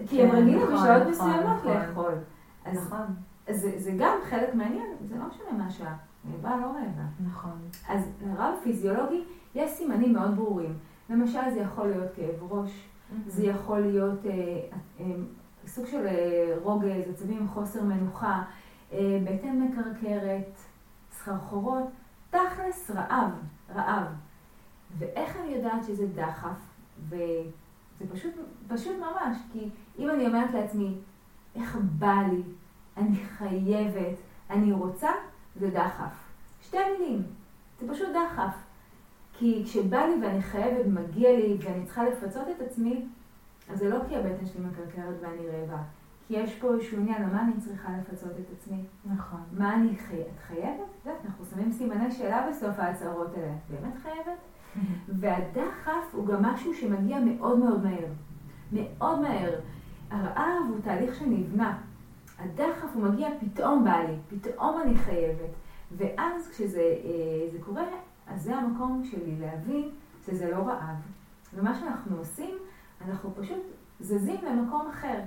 כי 0.09 0.23
הם 0.23 0.31
כן, 0.31 0.37
רגילים 0.37 0.63
נכון, 0.63 0.75
בשעות 0.75 1.09
מסוימות 1.09 1.65
לאכול. 1.65 2.13
נכון. 2.73 3.05
אז 3.49 3.69
זה 3.77 3.93
גם 3.99 4.17
חלק 4.31 4.55
מעניין, 4.55 4.87
זה 5.09 5.15
לא 5.19 5.25
משנה 5.29 5.59
מה 5.59 5.67
השעה. 5.67 5.97
רעבה, 6.33 6.57
לא 6.57 6.67
רעבה. 6.67 7.29
נכון. 7.31 7.59
אז 7.89 8.09
לרב 8.27 8.55
פיזיולוגי 8.63 9.25
יש 9.55 9.71
סימנים 9.71 10.13
מאוד 10.13 10.37
ברורים. 10.37 10.75
למשל, 11.11 11.51
זה 11.55 11.61
יכול 11.61 11.87
להיות 11.87 12.11
כאב 12.17 12.53
ראש, 12.53 12.89
זה 13.27 13.47
יכול 13.47 13.81
להיות 13.81 14.27
אה, 14.27 14.33
אה, 15.01 15.05
סוג 15.71 15.87
של 15.87 16.07
אה, 16.07 16.55
רוגז, 16.63 17.09
עצבים, 17.11 17.49
חוסר 17.49 17.83
מנוחה, 17.83 18.43
אה, 18.93 19.19
בטן 19.25 19.61
מקרקרת, 19.61 20.59
סחרחורות, 21.13 21.85
תכלס 22.31 22.91
רעב, 22.91 23.31
רעב. 23.75 24.07
ואיך 24.99 25.37
אני 25.37 25.55
יודעת 25.55 25.85
שזה 25.85 26.07
דחף? 26.07 26.57
וזה 27.09 28.13
פשוט, 28.13 28.35
פשוט 28.69 28.97
ממש, 28.99 29.37
כי 29.53 29.69
אם 29.99 30.11
אני 30.11 30.27
אומרת 30.27 30.55
לעצמי, 30.55 30.95
איך 31.55 31.79
בא 31.99 32.23
לי, 32.33 32.43
אני 32.97 33.17
חייבת, 33.17 34.17
אני 34.51 34.73
רוצה, 34.73 35.11
זה 35.57 35.71
דחף. 35.71 36.15
שתי 36.63 36.79
מילים, 36.99 37.23
זה 37.81 37.95
פשוט 37.95 38.09
דחף. 38.09 38.55
כי 39.39 39.63
כשבא 39.65 39.99
לי 39.99 40.27
ואני 40.27 40.43
חייבת, 40.43 40.87
מגיע 40.87 41.33
לי, 41.33 41.57
ואני 41.61 41.85
צריכה 41.85 42.05
לפצות 42.05 42.49
את 42.57 42.61
עצמי, 42.61 43.07
אז 43.73 43.79
זה 43.79 43.89
לא 43.89 43.99
כי 44.09 44.17
הבטן 44.17 44.47
שלי 44.47 44.65
מקרקרת 44.65 45.15
ואני 45.21 45.49
רעבה. 45.49 45.83
כי 46.27 46.37
יש 46.37 46.55
פה 46.55 46.75
איזשהו 46.75 46.99
עניין, 46.99 47.23
למה 47.23 47.43
אני 47.43 47.53
צריכה 47.59 47.89
לפצות 47.99 48.31
את 48.31 48.57
עצמי? 48.59 48.85
נכון. 49.05 49.41
מה 49.53 49.75
אני 49.75 49.97
חייבת? 49.97 50.27
את 50.35 50.41
חייבת? 50.41 50.81
את 51.01 51.07
יודעת, 51.07 51.25
אנחנו 51.25 51.45
שמים 51.45 51.73
סימני 51.73 52.11
שאלה 52.11 52.47
בסוף 52.51 52.79
ההצהרות 52.79 53.35
האלה. 53.37 53.53
את 53.53 53.71
באמת 53.71 53.95
חייבת? 54.03 54.39
והדחף 55.21 56.13
הוא 56.13 56.27
גם 56.27 56.43
משהו 56.43 56.75
שמגיע 56.75 57.21
מאוד 57.21 57.59
מאוד 57.59 57.85
מהר. 57.85 58.07
מאוד 58.73 59.21
מהר. 59.21 59.61
הרעב 60.11 60.63
הוא 60.69 60.81
תהליך 60.85 61.15
שנבנה. 61.15 61.79
הדחף 62.39 62.89
הוא 62.95 63.03
מגיע 63.03 63.29
פתאום 63.41 63.85
בא 63.85 63.97
לי, 63.97 64.17
פתאום 64.29 64.81
אני 64.81 64.95
חייבת. 64.95 65.51
ואז 65.97 66.49
כשזה 66.49 66.81
אה, 66.81 67.65
קורה, 67.65 67.85
אז 68.27 68.43
זה 68.43 68.57
המקום 68.57 69.03
שלי 69.05 69.37
להבין 69.41 69.89
שזה 70.27 70.51
לא 70.51 70.57
רעב. 70.57 70.97
ומה 71.55 71.75
שאנחנו 71.75 72.17
עושים, 72.17 72.55
אנחנו 73.09 73.35
פשוט 73.35 73.63
זזים 74.01 74.45
למקום 74.45 74.89
אחר. 74.91 75.21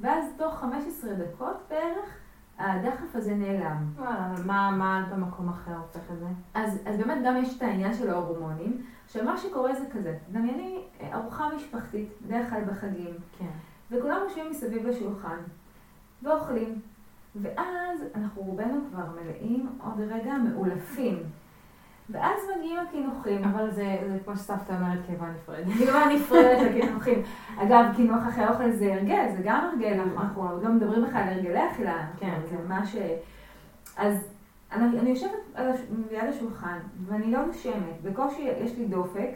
ואז 0.00 0.24
תוך 0.36 0.54
15 0.54 1.10
דקות 1.14 1.56
בערך, 1.70 2.18
הדחף 2.58 3.14
הזה 3.16 3.34
נעלם. 3.34 3.84
וואלה, 3.96 4.34
מה, 4.46 4.70
מה 4.70 5.08
במקום 5.12 5.48
אחר 5.48 5.76
הופך 5.76 6.10
את 6.12 6.18
זה? 6.18 6.26
אז, 6.54 6.78
אז 6.86 6.96
באמת 6.96 7.18
גם 7.24 7.36
יש 7.36 7.56
את 7.56 7.62
העניין 7.62 7.94
של 7.94 8.10
ההורמונים. 8.10 8.84
עכשיו, 9.04 9.24
מה 9.24 9.36
שקורה 9.36 9.74
זה 9.74 9.86
כזה, 9.92 10.18
דמייני 10.32 10.84
אה, 11.00 11.14
ארוחה 11.14 11.48
משפחתית, 11.56 12.08
בדרך 12.26 12.50
כלל 12.50 12.64
בחגים. 12.64 13.14
כן. 13.38 13.50
וכולם 13.90 14.20
יושבים 14.24 14.50
מסביב 14.50 14.86
לשולחן, 14.86 15.38
ואוכלים. 16.22 16.80
ואז 17.36 18.00
אנחנו 18.14 18.42
רובנו 18.42 18.80
כבר 18.90 19.04
מלאים 19.20 19.78
עוד 19.84 20.00
רגע 20.00 20.34
מאולפים. 20.34 21.22
ואז 22.10 22.40
מגיעים 22.56 22.78
הקינוחים. 22.78 23.44
אבל 23.44 23.70
זה, 23.70 23.96
זה 24.08 24.18
כמו 24.24 24.36
שסבתא 24.36 24.72
אומרת, 24.72 24.98
קיבה 25.06 25.26
נפרדת. 25.30 25.72
קיבה 25.78 26.06
נפרדת 26.14 26.70
לקינוחים. 26.70 27.22
אגב, 27.58 27.84
קינוח 27.96 28.28
אחרי 28.28 28.48
אוכל 28.48 28.70
זה 28.70 28.94
הרגל, 28.94 29.26
זה 29.36 29.42
גם 29.44 29.70
הרגל, 29.72 30.04
נכון. 30.04 30.46
אנחנו 30.46 30.62
לא 30.62 30.68
מדברים 30.68 31.04
בכלל 31.04 31.20
על 31.20 31.28
הרגלי 31.28 31.70
אכילה. 31.70 32.06
כן. 32.18 32.40
זה 32.50 32.56
מה 32.68 32.86
ש... 32.86 32.96
אז 33.96 34.28
אני, 34.72 34.98
אני 34.98 35.10
יושבת 35.10 35.30
הש... 35.54 35.80
ליד 36.10 36.24
השולחן, 36.28 36.78
ואני 37.06 37.32
לא 37.32 37.46
נושמת, 37.46 38.02
בקושי 38.02 38.42
יש 38.42 38.78
לי 38.78 38.86
דופק, 38.86 39.30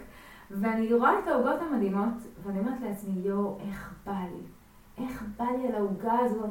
ואני 0.51 0.93
רואה 0.93 1.19
את 1.19 1.29
העוגות 1.29 1.61
המדהימות, 1.61 2.15
ואני 2.43 2.59
אומרת 2.59 2.81
לעצמי, 2.81 3.21
יואו, 3.25 3.59
איך 3.69 3.95
בא 4.07 4.13
לי. 4.13 4.43
איך 5.05 5.25
בא 5.37 5.45
לי 5.45 5.69
על 5.69 5.75
העוגה 5.75 6.19
הזאת, 6.19 6.51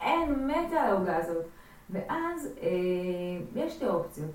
אין 0.00 0.46
מתה 0.46 0.80
על 0.80 0.90
העוגה 0.90 1.16
הזאת. 1.16 1.44
ואז 1.90 2.48
אה, 2.62 2.68
יש 3.54 3.72
שתי 3.72 3.86
אופציות. 3.86 4.30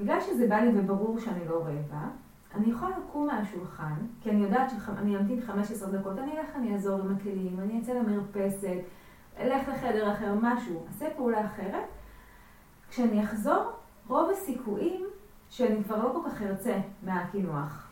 בגלל 0.00 0.20
שזה 0.20 0.46
בא 0.46 0.56
לי 0.56 0.70
וברור 0.74 1.18
שאני 1.18 1.48
לא 1.48 1.64
רעבה, 1.64 2.08
אני 2.54 2.70
יכולה 2.70 2.98
לקום 2.98 3.26
מהשולחן, 3.26 3.94
כי 4.20 4.30
אני 4.30 4.42
יודעת 4.42 4.70
שאני 4.70 5.16
אמתין 5.16 5.40
15 5.40 5.90
דקות, 5.90 6.18
אני 6.18 6.38
אלך, 6.38 6.56
אני 6.56 6.72
אעזור 6.72 7.00
עם 7.00 7.16
הכלים, 7.16 7.60
אני 7.60 7.80
אצא 7.80 7.92
למרפסת, 7.92 8.78
אלך 9.38 9.68
לחדר 9.68 10.12
אחר, 10.12 10.34
משהו, 10.42 10.84
אעשה 10.88 11.06
פעולה 11.16 11.46
אחרת. 11.46 11.84
כשאני 12.90 13.24
אחזור, 13.24 13.72
רוב 14.08 14.30
הסיכויים 14.30 15.06
שאני 15.50 15.84
כבר 15.84 16.02
לא 16.02 16.12
כל 16.12 16.30
כך 16.30 16.42
ארצה 16.42 16.78
מהקינוח. 17.02 17.88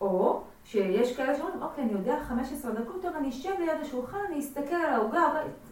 או 0.00 0.42
שיש 0.64 1.16
כאלה 1.16 1.34
שאומרים, 1.34 1.62
אוקיי, 1.62 1.84
אני 1.84 1.92
יודע 1.92 2.16
15 2.28 2.70
דקות, 2.72 3.02
טוב, 3.02 3.12
אני 3.16 3.28
אשב 3.28 3.50
ליד 3.58 3.80
השולחן, 3.82 4.18
אני 4.28 4.40
אסתכל 4.40 4.74
על 4.74 4.94
העוגה, 4.94 5.22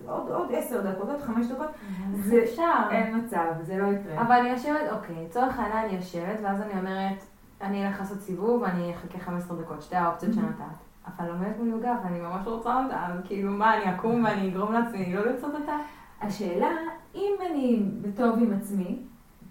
עוד, 0.07 0.31
עוד 0.31 0.49
10 0.53 0.91
דקות, 0.91 1.09
עוד 1.09 1.21
5 1.21 1.47
דקות. 1.47 1.67
זה 2.15 2.43
אפשר. 2.45 2.73
אין 2.91 3.17
מצב, 3.17 3.47
זה 3.63 3.79
לא 3.79 3.87
יקרה. 3.87 4.23
אבל 4.23 4.33
אני 4.33 4.49
יושבת, 4.49 4.93
אוקיי, 4.93 5.25
לצורך 5.25 5.59
העניין 5.59 5.89
אני 5.89 5.97
יושבת, 5.97 6.39
ואז 6.43 6.61
אני 6.61 6.81
אומרת, 6.81 7.25
אני 7.61 7.87
אלך 7.87 8.01
לעשות 8.01 8.21
סיבוב, 8.21 8.63
ואני 8.63 8.95
אחכה 8.95 9.19
15 9.19 9.57
דקות, 9.57 9.83
שתי 9.83 9.97
האופציות 9.97 10.35
שנתת. 10.35 10.65
אבל 11.07 11.27
לא 11.27 11.33
עומדת 11.33 11.59
מול 11.59 11.73
עוגה, 11.73 11.97
ואני 12.05 12.21
ממש 12.21 12.47
רוצה 12.47 12.83
אותה, 12.85 13.07
אז 13.07 13.21
כאילו, 13.25 13.53
מה, 13.53 13.77
אני 13.77 13.95
אקום 13.95 14.25
ואני 14.25 14.49
אגרום 14.49 14.73
לעצמי 14.73 15.15
לא 15.15 15.27
לרצות 15.27 15.55
אותה? 15.55 15.77
השאלה, 16.21 16.71
אם 17.15 17.35
אני 17.51 17.83
בטוב 18.01 18.39
עם 18.39 18.53
עצמי, 18.53 19.03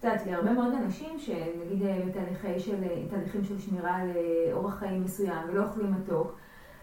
את 0.01 0.05
יודעת, 0.05 0.27
להרבה 0.27 0.53
מאוד 0.53 0.73
אנשים 0.73 1.19
שנגיד 1.19 1.83
אה, 1.83 2.01
בתהליכי 2.07 2.59
של, 2.59 2.83
אה, 2.83 3.43
של 3.43 3.59
שמירה 3.59 3.95
על 3.95 4.09
אה, 4.09 4.53
אורח 4.53 4.75
חיים 4.75 5.03
מסוים 5.03 5.49
ולא 5.49 5.63
אוכלים 5.63 5.91
מתוק, 5.91 6.37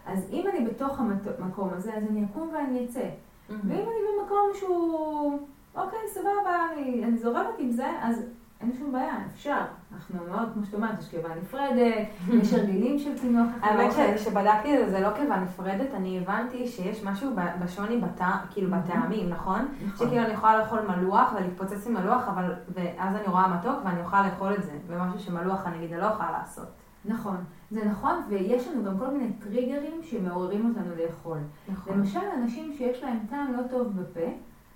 אז 0.05 0.29
אם 0.31 0.45
אני 0.49 0.65
בתוך 0.65 0.99
המקום 0.99 1.69
הזה, 1.73 1.93
אז 1.93 2.03
אני 2.03 2.25
אקום 2.25 2.49
ואני 2.53 2.85
אצא. 2.85 2.99
Mm-hmm. 2.99 3.53
ואם 3.63 3.79
אני 3.79 4.21
במקום 4.21 4.49
שהוא, 4.53 5.39
אוקיי, 5.75 5.99
סבבה, 6.07 6.67
אני, 6.73 7.05
אני 7.05 7.17
זורמת 7.17 7.55
עם 7.59 7.71
זה, 7.71 7.87
אז 8.01 8.25
אין 8.61 8.73
שום 8.79 8.91
בעיה, 8.91 9.17
אפשר. 9.33 9.61
אנחנו 9.93 10.19
מאוד, 10.29 10.49
כמו 10.53 10.65
שאת 10.65 10.73
אומרת, 10.73 10.99
יש 10.99 11.09
קיבה 11.09 11.29
נפרדת, 11.41 12.07
יש 12.33 12.53
הרגילים 12.53 12.99
של 12.99 13.19
קינוח. 13.19 13.47
האמת 13.61 13.91
שבדקתי 14.17 14.73
את 14.73 14.85
זה, 14.85 14.91
זה 14.91 14.99
לא 14.99 15.09
קיבה 15.15 15.39
נפרדת, 15.39 15.93
אני 15.93 16.19
הבנתי 16.19 16.67
שיש 16.67 17.03
משהו 17.03 17.31
בשוני 17.63 17.97
בטע, 17.97 18.29
כאילו 18.51 18.71
בטעמים, 18.71 19.29
נכון? 19.29 19.67
נכון. 19.87 20.07
שכאילו 20.07 20.25
אני 20.25 20.33
יכולה 20.33 20.57
לאכול 20.57 20.79
מלוח 20.87 21.33
ולהתפוצץ 21.35 21.87
עם 21.87 21.93
מלוח, 21.93 22.27
אבל, 22.27 22.53
ואז 22.73 23.15
אני 23.15 23.27
רואה 23.27 23.47
מתוק 23.47 23.85
ואני 23.85 24.01
אוכל 24.01 24.25
לאכול 24.25 24.53
את 24.53 24.63
זה, 24.63 24.71
ומשהו 24.87 25.19
שמלוח 25.19 25.67
אני 25.67 25.77
אני 25.77 25.97
לא 25.97 26.05
יכולה 26.05 26.31
לעשות. 26.31 26.67
נכון, 27.05 27.37
זה 27.71 27.85
נכון, 27.85 28.13
ויש 28.29 28.67
לנו 28.67 28.83
גם 28.83 28.99
כל 28.99 29.07
מיני 29.07 29.33
טריגרים 29.33 30.03
שמעוררים 30.03 30.69
אותנו 30.69 30.95
לאכול. 31.03 31.37
נכון. 31.71 31.97
למשל, 31.97 32.19
אנשים 32.37 32.73
שיש 32.73 33.03
להם 33.03 33.19
טעם 33.29 33.53
לא 33.53 33.63
טוב 33.69 33.87
בפה, 34.01 34.29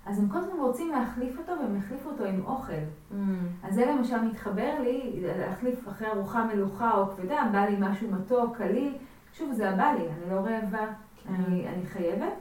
אז 0.06 0.18
הם 0.18 0.28
כל 0.28 0.38
הזמן 0.38 0.56
רוצים 0.60 0.90
להחליף 0.90 1.38
אותו, 1.38 1.52
והם 1.60 1.76
יחליפו 1.76 2.10
אותו 2.10 2.24
עם 2.24 2.42
אוכל. 2.46 2.72
Mm. 2.72 3.14
אז 3.62 3.74
זה 3.74 3.86
למשל 3.86 4.20
מתחבר 4.24 4.74
לי, 4.80 5.22
להחליף 5.38 5.88
אחרי 5.88 6.08
ארוחה 6.08 6.44
מלוכה 6.44 6.98
או 6.98 7.06
כבדה, 7.06 7.48
בא 7.52 7.58
לי 7.58 7.76
משהו 7.80 8.10
מתוק, 8.10 8.56
קליל. 8.56 8.94
שוב, 9.32 9.52
זה 9.52 9.70
הבא 9.70 9.92
לי, 9.98 10.04
אני 10.08 10.30
לא 10.30 10.40
רעבה, 10.40 10.86
כן. 11.16 11.34
אני, 11.34 11.68
אני 11.68 11.86
חייבת. 11.86 12.32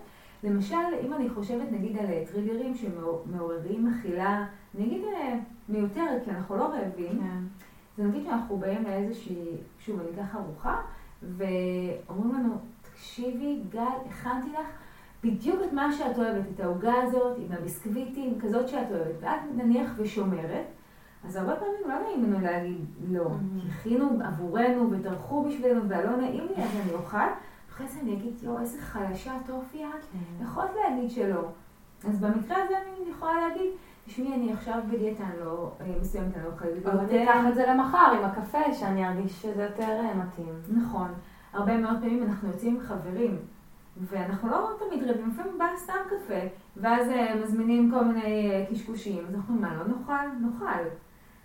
למשל, 0.44 0.76
אם 1.06 1.14
אני 1.14 1.30
חושבת 1.30 1.72
נגיד 1.72 1.98
על 1.98 2.06
טריגרים 2.32 2.76
שמעוררים 2.76 3.88
אכילה, 3.88 4.46
נגיד 4.76 5.04
אה, 5.04 5.40
מיותרת, 5.70 6.24
כי 6.24 6.32
אנחנו 6.32 6.58
לא 6.58 6.64
רעבים, 6.64 7.20
כן. 7.20 7.44
זה 7.98 8.04
נגיד 8.04 8.24
שאנחנו 8.24 8.58
באים 8.58 8.84
לאיזושהי, 8.84 9.58
שוב, 9.80 10.00
אני 10.00 10.10
אקח 10.10 10.36
ארוחה, 10.36 10.82
ואומרים 11.24 12.34
לנו, 12.34 12.58
תקשיבי, 12.82 13.62
גל, 13.70 13.82
הכנתי 14.10 14.50
לך 14.50 14.68
בדיוק 15.24 15.60
את 15.68 15.74
מה 15.74 15.94
שאת 15.94 16.18
אוהבת, 16.18 16.46
את 16.56 16.60
העוגה 16.60 16.94
הזאת, 17.04 17.38
עם 17.38 17.52
הביסקוויטים, 17.52 18.40
כזאת 18.42 18.68
שאת 18.68 18.92
אוהבת, 18.92 19.16
ואת 19.20 19.40
נניח 19.56 19.92
ושומרת, 19.98 20.66
אז 21.28 21.36
הרבה 21.36 21.56
פעמים 21.56 21.82
לא 21.88 22.00
נעים 22.00 22.24
לנו 22.24 22.42
להגיד 22.42 22.86
לא, 23.12 23.26
mm-hmm. 23.26 23.62
כי 23.62 23.70
הכינו 23.70 24.20
עבורנו 24.26 24.92
וטרחו 24.92 25.44
בשבילנו 25.44 25.90
והלא 25.90 26.18
נעים 26.18 26.48
לי, 26.48 26.64
אז 26.64 26.70
אני 26.84 26.94
אוכל, 26.94 27.18
אחרי 27.72 27.88
זה 27.88 28.00
אני 28.00 28.14
אגיד, 28.14 28.34
יואו, 28.42 28.60
איזה 28.60 28.82
חלשה 28.82 29.34
טופי 29.46 29.86
את, 29.86 30.06
כן. 30.12 30.44
יכולת 30.44 30.72
להגיד 30.84 31.12
שלא. 31.12 31.42
אז 32.10 32.20
במקרה 32.20 32.64
הזה 32.64 32.76
אני 32.78 33.10
יכולה 33.10 33.48
להגיד, 33.48 33.72
תשמעי, 34.06 34.34
אני 34.34 34.54
עכשיו 34.54 34.80
בדיאטה, 34.92 35.24
אני 35.24 35.46
לא 35.46 35.72
אה, 35.82 35.86
מסוימת, 36.02 36.36
אני 36.36 36.44
לא 36.44 36.50
אוכלת 36.50 36.86
אבל 36.86 37.00
אני 37.00 37.24
אקח 37.24 37.40
את 37.50 37.56
זה 37.56 37.66
למחר 37.68 38.18
עם 38.18 38.26
הקפה, 38.26 38.74
שאני 38.74 39.08
ארגיש 39.08 39.42
שזה 39.42 39.64
יותר 39.64 39.90
אה, 39.90 40.14
מתאים. 40.16 40.54
נכון. 40.70 41.08
הרבה 41.54 41.78
מאוד 41.78 41.98
פעמים 42.00 42.24
אנחנו 42.24 42.48
יוצאים 42.48 42.76
עם 42.76 42.82
חברים. 42.82 43.38
ואנחנו 44.02 44.50
לא 44.50 44.70
תמיד 44.80 45.10
רבים, 45.10 45.30
לפעמים 45.30 45.58
בא 45.58 45.66
סתם 45.78 45.94
קפה, 46.10 46.40
ואז 46.78 47.10
אה, 47.10 47.36
מזמינים 47.44 47.92
כל 47.92 48.06
מיני 48.06 48.52
אה, 48.52 48.66
קשקושים, 48.72 49.26
אז 49.28 49.36
אנחנו 49.36 49.56
אומרים, 49.56 49.72
מה, 49.72 49.84
לא 49.84 49.88
נאכל? 49.88 50.38
נאכל. 50.42 50.84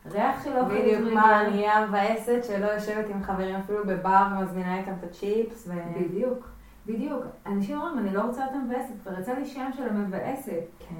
ריח 0.06 0.44
של 0.44 0.56
אוכל. 0.58 0.74
בדיוק, 0.74 1.14
מה, 1.14 1.40
אני 1.40 1.58
אהיה 1.58 1.86
מבאסת 1.86 2.44
שלא 2.44 2.66
יושבת 2.66 3.08
עם 3.10 3.22
חברים 3.22 3.54
אפילו 3.56 3.78
בבר 3.86 4.26
ומזמינה 4.32 4.78
איתם 4.78 4.92
את 4.98 5.04
הצ'יפס. 5.04 5.68
ו... 5.68 5.72
בדיוק, 6.00 6.48
בדיוק. 6.86 7.22
אנשים 7.46 7.80
אומרים, 7.80 7.98
אני 7.98 8.14
לא 8.14 8.22
רוצה 8.22 8.46
אותם 8.46 8.64
מבאסת, 8.64 8.94
כבר 9.02 9.20
יצא 9.20 9.32
לי 9.32 9.46
שם 9.46 9.70
של 9.76 9.88
המבאסת. 9.88 10.62
כן. 10.78 10.94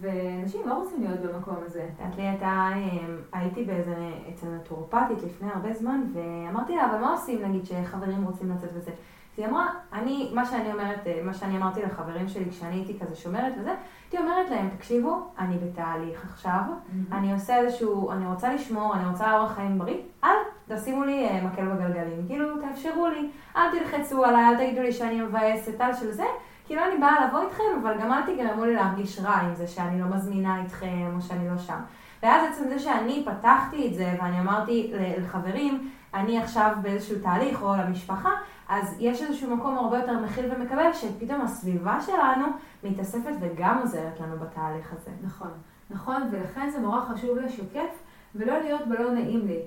ואנשים 0.00 0.60
לא 0.68 0.74
רוצים 0.74 1.02
להיות 1.02 1.20
במקום 1.20 1.54
הזה. 1.66 1.88
את 2.08 2.16
לי 2.16 2.22
הייתה, 2.22 2.68
אמ, 2.76 3.16
הייתי 3.32 3.64
באיזה, 3.64 3.94
אצל 4.28 4.46
נטורופטית 4.46 5.22
לפני 5.22 5.48
הרבה 5.54 5.72
זמן, 5.72 6.02
ואמרתי 6.12 6.76
לה, 6.76 6.90
אבל 6.90 6.98
מה 6.98 7.10
עושים 7.10 7.42
נגיד 7.42 7.66
שחברים 7.66 8.24
רוצים 8.24 8.50
לצאת 8.50 8.70
וזה? 8.74 8.90
היא 9.36 9.46
אמרה, 9.46 9.66
אני, 9.92 10.30
מה 10.34 10.44
שאני 10.44 10.72
אומרת, 10.72 11.06
אה, 11.06 11.20
מה 11.24 11.34
שאני 11.34 11.56
אמרתי 11.56 11.82
לחברים 11.82 12.28
שלי 12.28 12.50
כשאני 12.50 12.74
הייתי 12.74 12.98
כזה 13.00 13.16
שומרת 13.16 13.52
וזה, 13.60 13.74
הייתי 14.02 14.18
אומרת 14.18 14.50
להם, 14.50 14.68
תקשיבו, 14.76 15.28
אני 15.38 15.58
בתהליך 15.58 16.24
עכשיו, 16.24 16.60
mm-hmm. 16.60 17.14
אני 17.14 17.32
עושה 17.32 17.56
איזשהו, 17.56 18.10
אני 18.10 18.26
רוצה 18.26 18.54
לשמור, 18.54 18.94
אני 18.94 19.08
רוצה 19.08 19.38
אורח 19.38 19.52
חיים 19.52 19.78
בריא, 19.78 19.96
אל 20.24 20.36
תשימו 20.68 21.04
לי 21.04 21.28
uh, 21.28 21.44
מקל 21.44 21.66
בגלגלים, 21.66 22.26
כאילו, 22.26 22.60
תאפשרו 22.60 23.06
לי, 23.06 23.30
אל 23.56 23.78
תלחצו 23.78 24.24
עליי, 24.24 24.48
אל 24.48 24.56
תגידו 24.56 24.82
לי 24.82 24.92
שאני 24.92 25.20
מבאסת 25.20 25.80
על 25.80 25.94
של 25.94 26.10
זה, 26.10 26.24
כאילו 26.66 26.82
אני 26.84 27.00
באה 27.00 27.26
לבוא 27.26 27.40
איתכם, 27.42 27.62
אבל 27.82 28.00
גם 28.00 28.12
אל 28.12 28.22
תגרמו 28.22 28.64
לי 28.64 28.74
להרגיש 28.74 29.20
רע 29.20 29.34
עם 29.34 29.54
זה 29.54 29.66
שאני 29.66 30.00
לא 30.00 30.06
מזמינה 30.06 30.62
איתכם 30.62 31.12
או 31.16 31.22
שאני 31.22 31.48
לא 31.48 31.58
שם. 31.58 31.80
ואז 32.22 32.48
עצם 32.50 32.68
זה 32.68 32.78
שאני 32.78 33.26
פתחתי 33.26 33.88
את 33.88 33.94
זה 33.94 34.14
ואני 34.22 34.40
אמרתי 34.40 34.92
לחברים, 35.18 35.90
אני 36.14 36.38
עכשיו 36.38 36.76
באיזשהו 36.82 37.18
תהליך 37.22 37.62
או 37.62 37.72
למשפחה, 37.76 38.30
אז 38.68 38.96
יש 39.00 39.22
איזשהו 39.22 39.56
מקום 39.56 39.78
הרבה 39.78 39.98
יותר 39.98 40.20
מכיל 40.20 40.44
ומקבל, 40.52 40.92
שפתאום 40.92 41.40
הסביבה 41.40 42.00
שלנו 42.00 42.46
מתאספת 42.84 43.32
וגם 43.40 43.78
עוזרת 43.82 44.20
לנו 44.20 44.36
בתהליך 44.38 44.92
הזה. 44.92 45.10
נכון, 45.22 45.50
נכון, 45.90 46.22
ולכן 46.30 46.70
זה 46.70 46.80
נורא 46.80 47.00
חשוב 47.00 47.38
לשקף, 47.38 48.02
ולא 48.34 48.58
להיות 48.58 48.86
בלא 48.88 49.12
נעים 49.12 49.46
לי. 49.46 49.60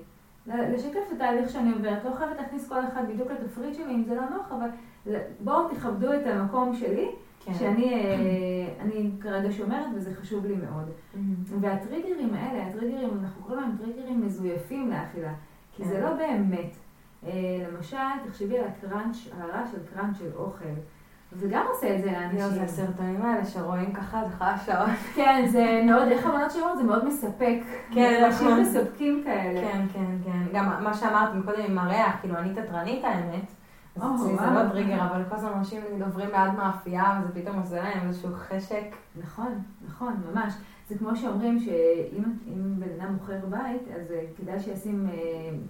לשקף 0.46 1.00
את 1.08 1.12
התהליך 1.12 1.50
שאני 1.50 1.72
עוברת, 1.72 2.04
לא 2.04 2.14
חייבת 2.14 2.36
להכניס 2.36 2.68
כל 2.68 2.86
אחד 2.92 3.02
בדיוק 3.08 3.30
לתפריט 3.30 3.74
שלי 3.74 3.94
אם 3.94 4.04
זה 4.04 4.14
לא 4.14 4.22
נוח, 4.30 4.52
אבל 4.52 4.68
בואו 5.40 5.68
תכבדו 5.68 6.14
את 6.14 6.26
המקום 6.26 6.74
שלי, 6.74 7.10
כן. 7.44 7.54
שאני 7.54 7.94
אה, 7.94 8.82
אני 8.84 9.10
כרגע 9.20 9.52
שומרת 9.52 9.86
וזה 9.94 10.14
חשוב 10.14 10.46
לי 10.46 10.54
מאוד. 10.54 10.88
Mm-hmm. 10.88 11.54
והטריגרים 11.60 12.34
האלה, 12.34 12.66
הטריגרים, 12.66 13.10
אנחנו 13.22 13.42
קוראים 13.42 13.62
להם 13.62 13.76
טריגרים 13.78 14.26
מזויפים 14.26 14.90
לאכילה, 14.90 15.32
כי. 15.76 15.84
זה 15.84 16.00
לא 16.00 16.12
באמת. 16.14 16.76
אה, 17.26 17.30
למשל, 17.68 17.96
תחשבי 18.28 18.58
על 18.58 18.64
הקראנץ', 18.64 19.16
הרעש 19.40 19.70
של 19.72 19.78
קראנץ' 19.94 20.18
של 20.18 20.30
אוכל. 20.36 20.64
זה 21.40 21.48
גם 21.50 21.66
עושה 21.68 21.96
את 21.96 22.02
זה 22.02 22.12
לאנשים. 22.12 22.50
זה 22.50 22.62
הסרטונים 22.62 23.22
האלה 23.22 23.44
שרואים 23.44 23.92
ככה, 23.92 24.24
זה 24.24 24.36
חלש 24.36 24.66
שעות. 24.66 24.88
כן, 25.14 25.44
זה 25.48 25.82
מאוד, 25.86 26.08
איך 26.08 26.26
אמרת 26.26 26.50
שאומרת? 26.50 26.76
זה 26.76 26.82
מאוד 26.82 27.04
מספק. 27.04 27.58
כן, 27.90 28.24
נכון. 28.28 28.48
אנשים 28.48 28.62
מספקים 28.62 29.22
כאלה. 29.24 29.60
כן, 29.60 29.86
כן, 29.92 30.16
כן. 30.24 30.42
גם 30.52 30.84
מה 30.84 30.94
שאמרת 30.94 31.34
מקודם 31.34 31.64
עם 31.68 31.78
הריח, 31.78 32.16
כאילו 32.20 32.38
אני 32.38 32.54
תתרנית 32.54 33.04
האמת. 33.04 33.44
זה 33.96 34.32
לא 34.54 34.68
טריגר, 34.70 35.06
אבל 35.10 35.24
כל 35.28 35.36
הזמן 35.36 35.52
אנשים 35.52 35.82
עוברים 36.04 36.28
בעד 36.30 36.54
מאפייה, 36.54 37.20
וזה 37.22 37.40
פתאום 37.40 37.58
עושה 37.58 37.82
להם 37.82 38.08
איזשהו 38.08 38.30
חשק. 38.34 38.84
נכון, 39.22 39.62
נכון, 39.86 40.14
ממש. 40.32 40.54
זה 40.88 40.98
כמו 40.98 41.16
שאומרים 41.16 41.60
שאם 41.60 42.22
בן 42.78 43.00
אדם 43.00 43.12
מוכר 43.12 43.46
בית, 43.50 43.82
אז 43.96 44.12
אה, 44.12 44.24
כדאי 44.36 44.60
שישים 44.60 45.08
אה, 45.08 45.14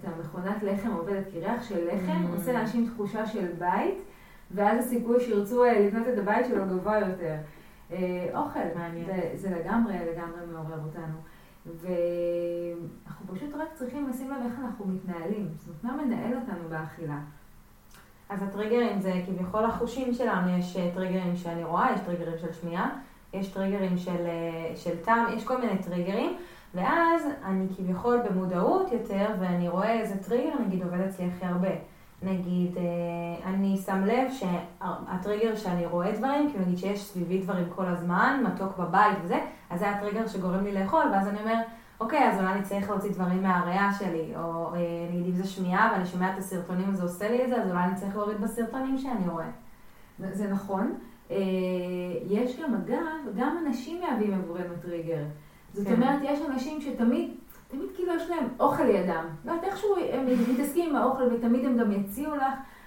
את 0.00 0.08
המכונת 0.08 0.62
לחם 0.62 0.92
עובדת, 0.92 1.24
כי 1.30 1.40
ריח 1.40 1.62
של 1.62 1.86
לחם 1.86 2.24
mm. 2.24 2.36
עושה 2.36 2.52
לאנשים 2.52 2.86
תחושה 2.86 3.26
של 3.26 3.46
בית, 3.58 3.94
ואז 4.50 4.84
הסיכוי 4.84 5.20
שירצו 5.20 5.64
אה, 5.64 5.80
לבנות 5.80 6.08
את 6.08 6.18
הבית 6.18 6.46
שלו 6.46 6.64
גבוה 6.66 6.98
יותר. 6.98 7.34
אוכל, 8.34 8.60
זה, 9.06 9.30
זה 9.34 9.50
לגמרי, 9.50 9.94
לגמרי 9.94 10.46
מעורר 10.52 10.80
אותנו. 10.84 11.16
ואנחנו 11.66 13.34
פשוט 13.34 13.54
רק 13.54 13.68
צריכים 13.74 14.08
לשים 14.08 14.30
לב 14.30 14.36
איך 14.44 14.58
אנחנו 14.58 14.86
מתנהלים. 14.86 15.48
זאת 15.58 15.68
אומרת, 15.68 15.96
מה 15.96 16.04
מנהל 16.04 16.34
אותנו 16.36 16.68
באכילה? 16.68 17.18
אז 18.28 18.42
הטריגרים 18.42 19.00
זה 19.00 19.12
כביכול 19.26 19.64
החושים 19.64 20.14
שלנו, 20.14 20.58
יש 20.58 20.76
טריגרים 20.94 21.36
שאני 21.36 21.64
רואה, 21.64 21.92
יש 21.94 22.00
טריגרים 22.00 22.38
של 22.38 22.52
שמיעה. 22.52 22.90
יש 23.34 23.48
טריגרים 23.48 23.98
של, 23.98 24.26
אה, 24.26 24.76
של 24.76 24.96
טעם, 25.04 25.24
יש 25.36 25.44
כל 25.44 25.60
מיני 25.60 25.78
טריגרים, 25.78 26.36
ואז 26.74 27.22
אני 27.44 27.66
כביכול 27.76 28.20
במודעות 28.30 28.92
יותר, 28.92 29.26
ואני 29.40 29.68
רואה 29.68 30.00
איזה 30.00 30.22
טריגר, 30.22 30.52
נגיד, 30.66 30.82
עובד 30.82 31.00
אצלי 31.00 31.26
הכי 31.36 31.46
הרבה. 31.46 31.70
נגיד, 32.22 32.76
אה, 32.76 33.50
אני 33.50 33.76
שם 33.86 34.04
לב 34.04 34.28
שהטריגר 34.32 35.56
שאני 35.56 35.86
רואה 35.86 36.12
דברים, 36.12 36.50
כאילו 36.50 36.64
נגיד 36.64 36.78
שיש 36.78 37.04
סביבי 37.04 37.38
דברים 37.38 37.64
כל 37.74 37.86
הזמן, 37.86 38.44
מתוק 38.46 38.78
בבית 38.78 39.18
וזה, 39.22 39.40
אז 39.70 39.80
זה 39.80 39.90
הטריגר 39.90 40.26
שגורם 40.26 40.64
לי 40.64 40.72
לאכול, 40.72 41.04
ואז 41.12 41.28
אני 41.28 41.38
אומר, 41.40 41.54
אוקיי, 42.00 42.28
אז 42.28 42.38
אולי 42.38 42.52
אני 42.52 42.62
צריך 42.62 42.90
להוציא 42.90 43.10
דברים 43.10 43.42
מהריאה 43.42 43.92
שלי, 43.98 44.32
או 44.36 44.74
אה, 44.74 44.78
נגיד 45.10 45.26
אם 45.26 45.34
זה 45.34 45.44
שמיעה 45.44 45.90
ואני 45.92 46.06
שומע 46.06 46.32
את 46.32 46.38
הסרטונים 46.38 46.88
וזה 46.92 47.02
עושה 47.02 47.30
לי 47.30 47.44
את 47.44 47.48
זה, 47.48 47.62
אז 47.62 47.70
אולי 47.70 47.84
אני 47.84 47.94
צריך 47.94 48.16
להוריד 48.16 48.40
בסרטונים 48.40 48.98
שאני 48.98 49.28
רואה. 49.28 49.50
זה 50.18 50.50
נכון. 50.50 50.94
אה, 51.34 51.38
יש 52.30 52.60
גם, 52.60 52.74
אגב, 52.74 53.36
גם 53.36 53.56
אנשים 53.66 54.00
מהווים 54.00 54.34
עבורנו 54.34 54.74
טריגר. 54.82 55.24
זאת 55.72 55.86
כן. 55.86 55.92
אומרת, 55.92 56.20
יש 56.22 56.38
אנשים 56.50 56.80
שתמיד, 56.80 57.30
תמיד 57.68 57.86
כאילו 57.94 58.14
יש 58.14 58.30
להם 58.30 58.48
אוכל 58.60 58.82
לידם. 58.82 59.24
לא 59.44 59.52
יודעת, 59.52 59.64
איכשהו 59.64 59.96
הם 60.12 60.26
מתעסקים 60.52 60.90
עם 60.90 60.96
האוכל 60.96 61.22
ותמיד 61.22 61.64
הם 61.64 61.78
גם 61.78 61.92
יציעו 61.92 62.36
לך. 62.36 62.42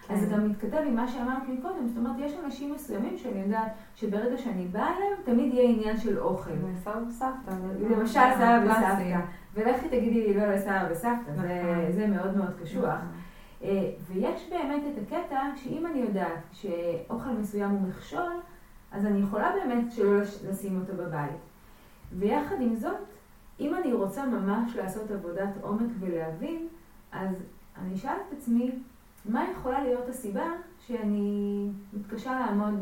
כן. 0.08 0.14
אז 0.14 0.20
זה 0.20 0.26
גם 0.36 0.50
מתכתב 0.50 0.78
עם 0.88 0.96
מה 0.96 1.08
שאמרת 1.08 1.44
מקודם, 1.50 1.88
זאת 1.88 1.98
אומרת, 1.98 2.16
יש 2.20 2.34
אנשים 2.46 2.74
מסוימים 2.74 3.18
שאני 3.18 3.40
יודעת 3.40 3.72
שברגע 3.96 4.38
שאני 4.38 4.68
באה 4.68 4.98
אליהם, 4.98 5.14
תמיד 5.24 5.54
יהיה 5.54 5.70
עניין 5.70 5.98
של 5.98 6.20
אוכל. 6.20 6.52
סבא 6.84 7.00
וסבתא. 7.08 7.52
למשל 7.90 8.20
סבא 8.36 8.60
וסבתא. 8.66 9.20
ולכי 9.54 9.88
תגידי 9.88 10.28
לי 10.28 10.34
לא 10.34 10.54
לסבא 10.54 10.88
וסבתא, 10.92 11.32
זה 11.90 12.08
נכון. 12.08 12.18
מאוד 12.18 12.38
מאוד 12.38 12.52
קשוח. 12.62 13.00
אה, 13.64 13.92
ויש 14.08 14.50
באמת 14.50 14.84
את 14.94 15.04
הקטע 15.04 15.42
שאם 15.56 15.86
אני 15.86 16.00
יודעת 16.00 16.40
שאוכל 16.52 17.30
מסוים 17.30 17.72
הוא 17.72 17.88
מכשול, 17.88 18.32
אז 18.92 19.06
אני 19.06 19.20
יכולה 19.20 19.52
באמת 19.52 19.92
שלא 19.92 20.20
לשים 20.50 20.82
אותו 20.82 20.94
בבית. 20.94 21.38
ויחד 22.20 22.56
עם 22.62 22.76
זאת, 22.76 22.98
אם 23.60 23.76
אני 23.76 23.94
רוצה 23.94 24.26
ממש 24.26 24.76
לעשות 24.76 25.12
עבודת 25.12 25.50
עומק 25.62 25.90
ולהבין, 26.00 26.68
אז 27.12 27.36
אני 27.78 27.96
אשאל 27.96 28.18
את 28.28 28.38
עצמי, 28.38 28.72
מה 29.26 29.46
יכולה 29.52 29.84
להיות 29.84 30.10
הסיבה 30.10 30.46
שאני 30.80 31.70
מתקשה 31.94 32.40
לעמוד 32.40 32.74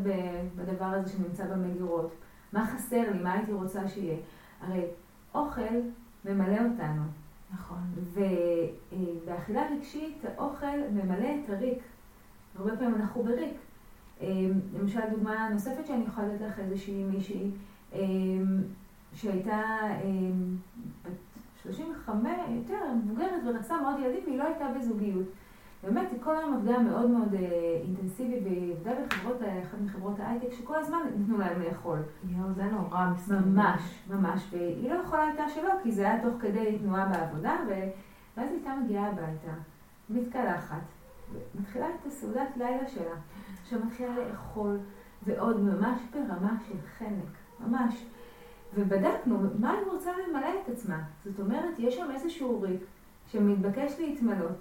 בדבר 0.56 0.84
הזה 0.84 1.12
שנמצא 1.12 1.44
במגירות? 1.44 2.14
מה 2.52 2.66
חסר 2.66 3.10
לי? 3.12 3.22
מה 3.22 3.32
הייתי 3.32 3.52
רוצה 3.52 3.88
שיהיה? 3.88 4.16
הרי 4.60 4.84
אוכל 5.34 5.62
ממלא 6.24 6.58
אותנו. 6.72 7.02
נכון. 7.54 7.78
ובאכילה 8.12 9.62
רגשית 9.70 10.24
האוכל 10.24 10.78
ממלא 10.92 11.28
את 11.44 11.50
הריק. 11.50 11.78
הרבה 12.58 12.76
פעמים 12.76 12.94
אנחנו 12.94 13.22
בריק. 13.22 13.54
אמ, 14.20 14.52
למשל, 14.74 15.00
דוגמה 15.10 15.48
נוספת 15.52 15.86
שאני 15.86 16.04
יכולה 16.04 16.26
לתת 16.28 16.40
לך 16.40 16.58
איזושהי 16.58 17.04
מישהי 17.04 17.50
אמ, 17.92 18.62
שהייתה 19.14 19.62
אמ, 20.04 20.56
בת 21.04 21.12
35, 21.62 22.30
יותר 22.48 22.92
מבוגרת 22.94 23.42
ורצתה 23.46 23.74
מאוד 23.82 23.94
ילדים 24.00 24.20
והיא 24.26 24.38
לא 24.38 24.44
הייתה 24.44 24.64
בזוגיות. 24.78 25.26
באמת, 25.86 26.12
היא 26.12 26.20
כל 26.22 26.36
היום 26.36 26.54
עבדה 26.54 26.78
מאוד 26.78 27.10
מאוד 27.10 27.34
אה, 27.34 27.40
אינטנסיבי 27.82 28.40
והיא 28.44 28.72
עבדה 28.72 28.90
בחברות, 29.06 29.42
אה, 29.42 29.62
אחת 29.62 29.78
מחברות 29.84 30.20
ההייטק 30.20 30.52
שכל 30.52 30.76
הזמן 30.76 30.98
נתנו 31.18 31.38
להם 31.38 31.62
לאכול. 31.62 31.98
יואו, 32.28 32.52
זה 32.52 32.64
נורא 32.64 33.10
מסתכל. 33.14 33.34
ממש, 33.34 33.80
ממש. 34.10 34.48
והיא 34.50 34.90
לא 34.90 34.94
יכולה 34.94 35.22
הייתה 35.22 35.48
שלא, 35.48 35.72
כי 35.82 35.92
זה 35.92 36.02
היה 36.02 36.22
תוך 36.22 36.34
כדי 36.40 36.78
תנועה 36.78 37.06
בעבודה. 37.06 37.56
ואז 37.68 38.50
היא 38.50 38.56
הייתה 38.56 38.74
מגיעה 38.84 39.08
הביתה, 39.08 39.52
מתקלחת, 40.10 40.82
מתחילה 41.54 41.86
את 41.88 42.06
הסעודת 42.06 42.56
לילה 42.56 42.86
שלה. 42.86 43.14
עכשיו 43.62 43.78
מתחילה 43.86 44.14
לאכול, 44.18 44.78
ועוד 45.26 45.60
ממש 45.60 46.00
ברמה 46.12 46.56
של 46.68 46.78
חנק, 46.98 47.30
ממש. 47.60 48.06
ובדקנו 48.74 49.38
מה 49.58 49.72
היא 49.72 49.86
רוצה 49.92 50.10
למלא 50.28 50.48
את 50.64 50.68
עצמה. 50.68 50.98
זאת 51.24 51.40
אומרת, 51.40 51.74
יש 51.78 51.96
שם 51.96 52.10
איזשהו 52.14 52.60
ריק 52.60 52.80
שמתבקש 53.26 54.00
להתמלות, 54.00 54.56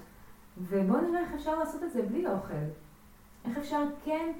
ובואו 0.57 1.01
נראה 1.01 1.19
איך 1.19 1.33
אפשר 1.33 1.59
לעשות 1.59 1.83
את 1.83 1.91
זה 1.91 2.01
בלי 2.01 2.27
אוכל. 2.27 2.53
איך 3.45 3.57
אפשר 3.57 3.83
כן 4.05 4.31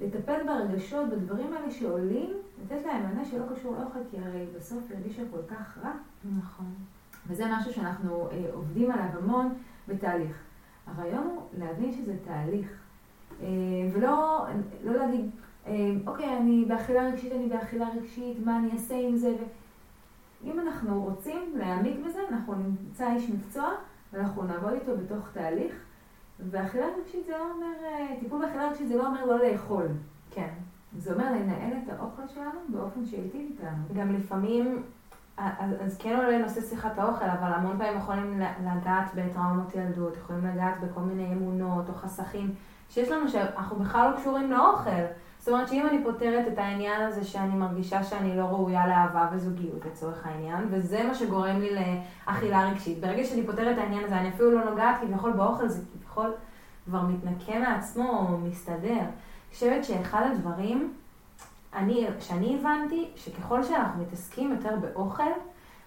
לטפל 0.00 0.46
ברגשות, 0.46 1.08
בדברים 1.08 1.52
האלה 1.52 1.70
שעולים, 1.70 2.32
לתת 2.62 2.86
להם 2.86 3.02
מענה 3.02 3.24
שלא 3.24 3.44
קשור 3.54 3.76
לאוכל, 3.78 3.98
כי 4.10 4.16
הרי 4.18 4.46
בסוף 4.56 4.90
הרגישה 4.90 5.22
כל 5.30 5.54
כך 5.54 5.78
רע. 5.78 5.92
נכון. 6.38 6.74
וזה 7.26 7.44
משהו 7.50 7.72
שאנחנו 7.72 8.28
אה, 8.30 8.44
עובדים 8.54 8.90
עליו 8.90 9.06
המון 9.18 9.54
בתהליך. 9.88 10.36
הרעיון 10.86 11.24
הוא 11.24 11.42
להבין 11.58 11.92
שזה 11.92 12.16
תהליך. 12.24 12.68
אה, 13.42 13.46
ולא 13.92 14.46
לא 14.84 14.96
להגיד, 14.96 15.30
אה, 15.66 15.72
אוקיי, 16.06 16.36
אני 16.36 16.64
באכילה 16.68 17.08
רגשית, 17.08 17.32
אני 17.32 17.48
באכילה 17.48 17.88
רגשית, 17.88 18.36
מה 18.44 18.58
אני 18.58 18.72
אעשה 18.72 18.94
עם 18.94 19.16
זה? 19.16 19.36
אם 20.44 20.60
אנחנו 20.60 21.02
רוצים 21.02 21.52
להעמיק 21.56 21.96
בזה, 22.06 22.20
אנחנו 22.30 22.54
נמצא 22.54 23.12
איש 23.12 23.30
מקצוע 23.30 23.70
ואנחנו 24.12 24.42
נעבוד 24.42 24.72
איתו 24.72 24.92
בתוך 24.96 25.28
תהליך. 25.32 25.72
ואכילה 26.50 26.86
רגשית 27.00 27.26
זה 27.26 27.32
לא 27.32 27.50
אומר, 27.54 27.84
אה, 27.84 28.16
טיפול 28.20 28.40
באכילה 28.40 28.68
רגשית 28.68 28.88
זה 28.88 28.96
לא 28.96 29.06
אומר 29.06 29.24
לא 29.26 29.48
לאכול. 29.48 29.86
כן. 30.30 30.48
זה 30.98 31.12
אומר 31.12 31.32
לנהל 31.32 31.72
את 31.84 31.92
האוכל 31.92 32.22
שלנו 32.34 32.60
באופן 32.68 33.06
שייטיב 33.06 33.50
איתנו. 33.50 33.84
גם 33.94 34.12
לפעמים, 34.12 34.82
אז, 35.36 35.70
אז 35.80 35.98
כן 35.98 36.16
עולה 36.16 36.38
נושא 36.38 36.60
שיחת 36.60 36.98
האוכל, 36.98 37.24
אבל 37.24 37.52
המון 37.52 37.78
פעמים 37.78 37.98
יכולים 37.98 38.40
לגעת 38.40 39.10
בטראומות 39.14 39.74
ילדות, 39.74 40.16
יכולים 40.16 40.46
לגעת 40.46 40.80
בכל 40.80 41.00
מיני 41.00 41.32
אמונות 41.32 41.88
או 41.88 41.94
חסכים. 41.94 42.54
שיש 42.88 43.08
לנו 43.08 43.28
שאנחנו 43.28 43.76
בכלל 43.76 44.10
לא 44.10 44.16
קשורים 44.16 44.50
לאוכל. 44.50 45.04
זאת 45.48 45.52
אומרת 45.54 45.68
שאם 45.68 45.86
אני 45.86 46.04
פותרת 46.04 46.48
את 46.52 46.58
העניין 46.58 47.02
הזה 47.02 47.24
שאני 47.24 47.54
מרגישה 47.54 48.04
שאני 48.04 48.36
לא 48.36 48.42
ראויה 48.42 48.86
לאהבה 48.86 49.28
וזוגיות 49.32 49.84
לצורך 49.84 50.26
העניין, 50.26 50.66
וזה 50.70 51.02
מה 51.02 51.14
שגורם 51.14 51.60
לי 51.60 51.70
לאכילה 52.26 52.70
רגשית. 52.70 53.00
ברגע 53.00 53.24
שאני 53.24 53.46
פותרת 53.46 53.78
את 53.78 53.82
העניין 53.82 54.04
הזה, 54.04 54.16
אני 54.16 54.28
אפילו 54.28 54.50
לא 54.50 54.70
נוגעת 54.70 55.00
כביכול 55.00 55.32
באוכל, 55.32 55.68
זה 55.68 55.82
כביכול 55.92 56.32
כבר 56.84 57.02
מתנקה 57.02 57.58
מעצמו 57.58 58.10
או 58.10 58.38
מסתדר. 58.38 58.98
אני 58.98 59.52
חושבת 59.52 59.84
שאחד 59.84 60.22
הדברים, 60.32 60.92
אני, 61.74 62.06
שאני 62.20 62.58
הבנתי, 62.60 63.08
שככל 63.16 63.62
שאנחנו 63.62 64.02
מתעסקים 64.02 64.50
יותר 64.50 64.76
באוכל, 64.80 65.30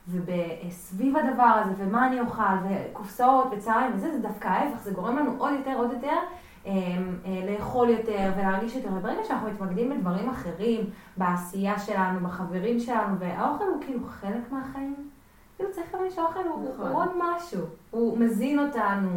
וסביב 0.07 1.17
הדבר 1.17 1.61
הזה, 1.63 1.73
ומה 1.77 2.07
אני 2.07 2.19
אוכל, 2.19 2.43
וקופסאות 2.69 3.47
וצהריים 3.51 3.91
וזה, 3.95 4.11
זה 4.11 4.19
דווקא 4.19 4.47
ההפך, 4.47 4.83
זה 4.83 4.91
גורם 4.91 5.17
לנו 5.17 5.31
עוד 5.37 5.53
יותר, 5.53 5.73
עוד 5.77 5.91
יותר 5.91 6.17
לאכול 7.47 7.89
יותר 7.89 8.31
ולהרגיש 8.37 8.75
יותר, 8.75 8.89
וברגע 8.93 9.23
שאנחנו 9.23 9.49
מתמקדים 9.49 9.89
בדברים 9.89 10.29
אחרים, 10.29 10.85
בעשייה 11.17 11.79
שלנו, 11.79 12.19
בחברים 12.27 12.79
שלנו, 12.79 13.19
והאוכל 13.19 13.63
הוא 13.63 13.81
כאילו 13.81 13.99
חלק 14.07 14.51
מהחיים, 14.51 15.09
כאילו 15.55 15.71
צריך 15.71 15.93
להבין 15.93 16.11
שהאוכל 16.11 16.39
הוא, 16.39 16.69
נכון. 16.73 16.91
עוד 16.91 17.09
משהו, 17.17 17.61
הוא 17.91 18.17
מזין 18.17 18.59
אותנו, 18.59 19.09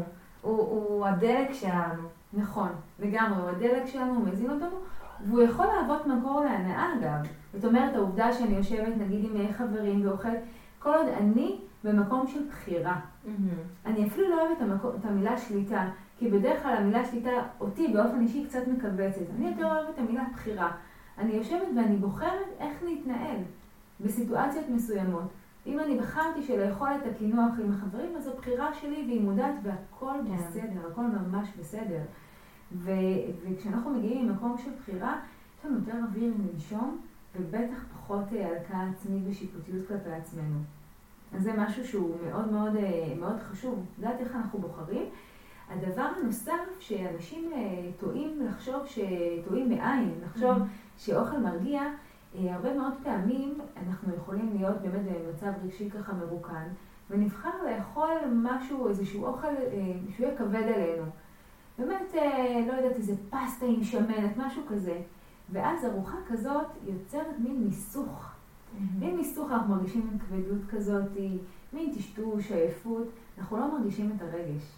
הוא, 0.43 0.59
הוא 0.59 1.07
הדלק 1.07 1.53
שלנו. 1.53 2.03
נכון, 2.33 2.69
לגמרי, 2.99 3.43
הוא 3.43 3.49
הדלק 3.49 3.87
שלנו, 3.87 4.15
הוא 4.15 4.29
מזין 4.29 4.51
אותנו, 4.51 4.77
והוא 5.27 5.43
יכול 5.43 5.67
להוות 5.67 6.07
מקור 6.07 6.45
להנאה 6.45 6.87
אגב. 6.95 7.29
זאת 7.55 7.65
אומרת, 7.65 7.97
העובדה 7.97 8.33
שאני 8.33 8.57
יושבת 8.57 8.97
נגיד 8.99 9.25
עם 9.25 9.53
חברים 9.53 10.09
ואוכלת, 10.09 10.39
כל 10.79 10.95
עוד 10.95 11.07
אני 11.09 11.59
במקום 11.85 12.27
של 12.27 12.41
בחירה. 12.49 13.01
Mm-hmm. 13.01 13.29
אני 13.87 14.07
אפילו 14.07 14.29
לא 14.29 14.41
אוהבת 14.41 14.57
את, 14.57 14.63
המקום, 14.63 14.91
את 15.01 15.05
המילה 15.05 15.39
שליטה. 15.39 15.91
כי 16.19 16.31
בדרך 16.31 16.63
כלל 16.63 16.77
המילה 16.77 17.05
שליטה 17.05 17.31
אותי 17.61 17.89
באופן 17.89 18.21
אישי 18.21 18.47
קצת 18.47 18.63
מכווצת. 18.69 19.31
אני 19.37 19.49
יותר 19.49 19.67
אוהבת 19.67 19.95
את 19.95 19.99
המילה 19.99 20.25
בחירה. 20.33 20.73
אני 21.19 21.33
יושבת 21.33 21.69
ואני 21.77 21.97
בוחרת 21.97 22.47
איך 22.59 22.83
להתנהל 22.83 23.37
בסיטואציות 24.01 24.69
מסוימות. 24.69 25.29
אם 25.67 25.81
אני 25.81 25.99
בחרתי 25.99 26.43
שלאכול 26.43 26.89
את 26.89 27.07
הקינוח 27.11 27.53
עם 27.65 27.73
החברים, 27.73 28.17
אז 28.17 28.25
זו 28.25 28.31
בחירה 28.37 28.75
שלי 28.75 29.05
והיא 29.07 29.21
מודעת 29.21 29.55
והכל 29.63 30.15
כן. 30.27 30.37
בסדר, 30.37 30.89
הכל 30.93 31.03
ממש 31.03 31.49
בסדר. 31.59 32.01
ו- 32.73 32.91
וכשאנחנו 33.43 33.91
מגיעים 33.91 34.29
ממקום 34.29 34.59
של 34.59 34.71
בחירה, 34.81 35.21
יש 35.59 35.65
לנו 35.65 35.79
יותר 35.79 35.99
אוויר 36.09 36.33
לנשום, 36.39 37.01
ובטח 37.37 37.85
פחות 37.93 38.25
אה, 38.33 38.49
הלקאה 38.49 38.89
עצמית 38.91 39.23
ושיפוטיות 39.27 39.89
כלפי 39.89 40.13
עצמנו. 40.13 40.59
אז 41.37 41.43
זה 41.43 41.53
משהו 41.57 41.87
שהוא 41.87 42.17
מאוד 42.27 42.53
מאוד, 42.53 42.77
אה, 42.77 43.15
מאוד 43.21 43.41
חשוב, 43.51 43.85
לדעת 43.99 44.21
איך 44.21 44.37
אנחנו 44.37 44.59
בוחרים. 44.59 45.07
הדבר 45.71 46.07
הנוסף 46.21 46.81
שאנשים 46.81 47.51
אה, 47.53 47.91
טועים 48.01 48.47
לחשוב, 48.47 48.87
שטועים 48.87 49.69
בעין, 49.69 50.15
לחשוב 50.25 50.57
mm-hmm. 50.59 50.99
שאוכל 50.99 51.39
מרגיע, 51.39 51.83
אה, 52.35 52.55
הרבה 52.55 52.75
מאוד 52.75 52.93
פעמים 53.03 53.59
אנחנו 53.87 54.15
יכולים 54.15 54.57
להיות 54.57 54.81
באמת 54.81 55.01
במצב 55.03 55.53
רגשי 55.65 55.91
ככה 55.91 56.13
מרוקן, 56.13 56.69
ונבחר 57.11 57.51
לאכול 57.71 58.15
משהו, 58.33 58.89
איזשהו 58.89 59.25
אוכל 59.25 59.55
שהוא 60.17 60.27
יהיה 60.27 60.39
כבד 60.39 60.63
עלינו. 60.75 61.05
באמת, 61.79 62.15
לא 62.69 62.73
יודעת, 62.73 62.97
איזה 62.97 63.15
פסטה 63.31 63.67
עם 63.67 63.85
שמנת, 63.85 64.37
משהו 64.37 64.63
כזה. 64.69 65.01
ואז 65.53 65.85
ארוחה 65.85 66.17
כזאת 66.29 66.67
יוצרת 66.87 67.39
מין 67.39 67.65
מיסוך. 67.65 68.34
Mm-hmm. 68.75 69.05
מין 69.05 69.17
מיסוך, 69.17 69.51
אנחנו 69.51 69.75
מרגישים 69.75 70.07
מין 70.11 70.19
כבדות 70.19 70.71
כזאת, 70.71 71.05
מין 71.73 71.93
טשטוש, 71.95 72.53
עייפות, 72.53 73.09
אנחנו 73.39 73.57
לא 73.57 73.79
מרגישים 73.79 74.13
את 74.17 74.23
הרגש. 74.23 74.73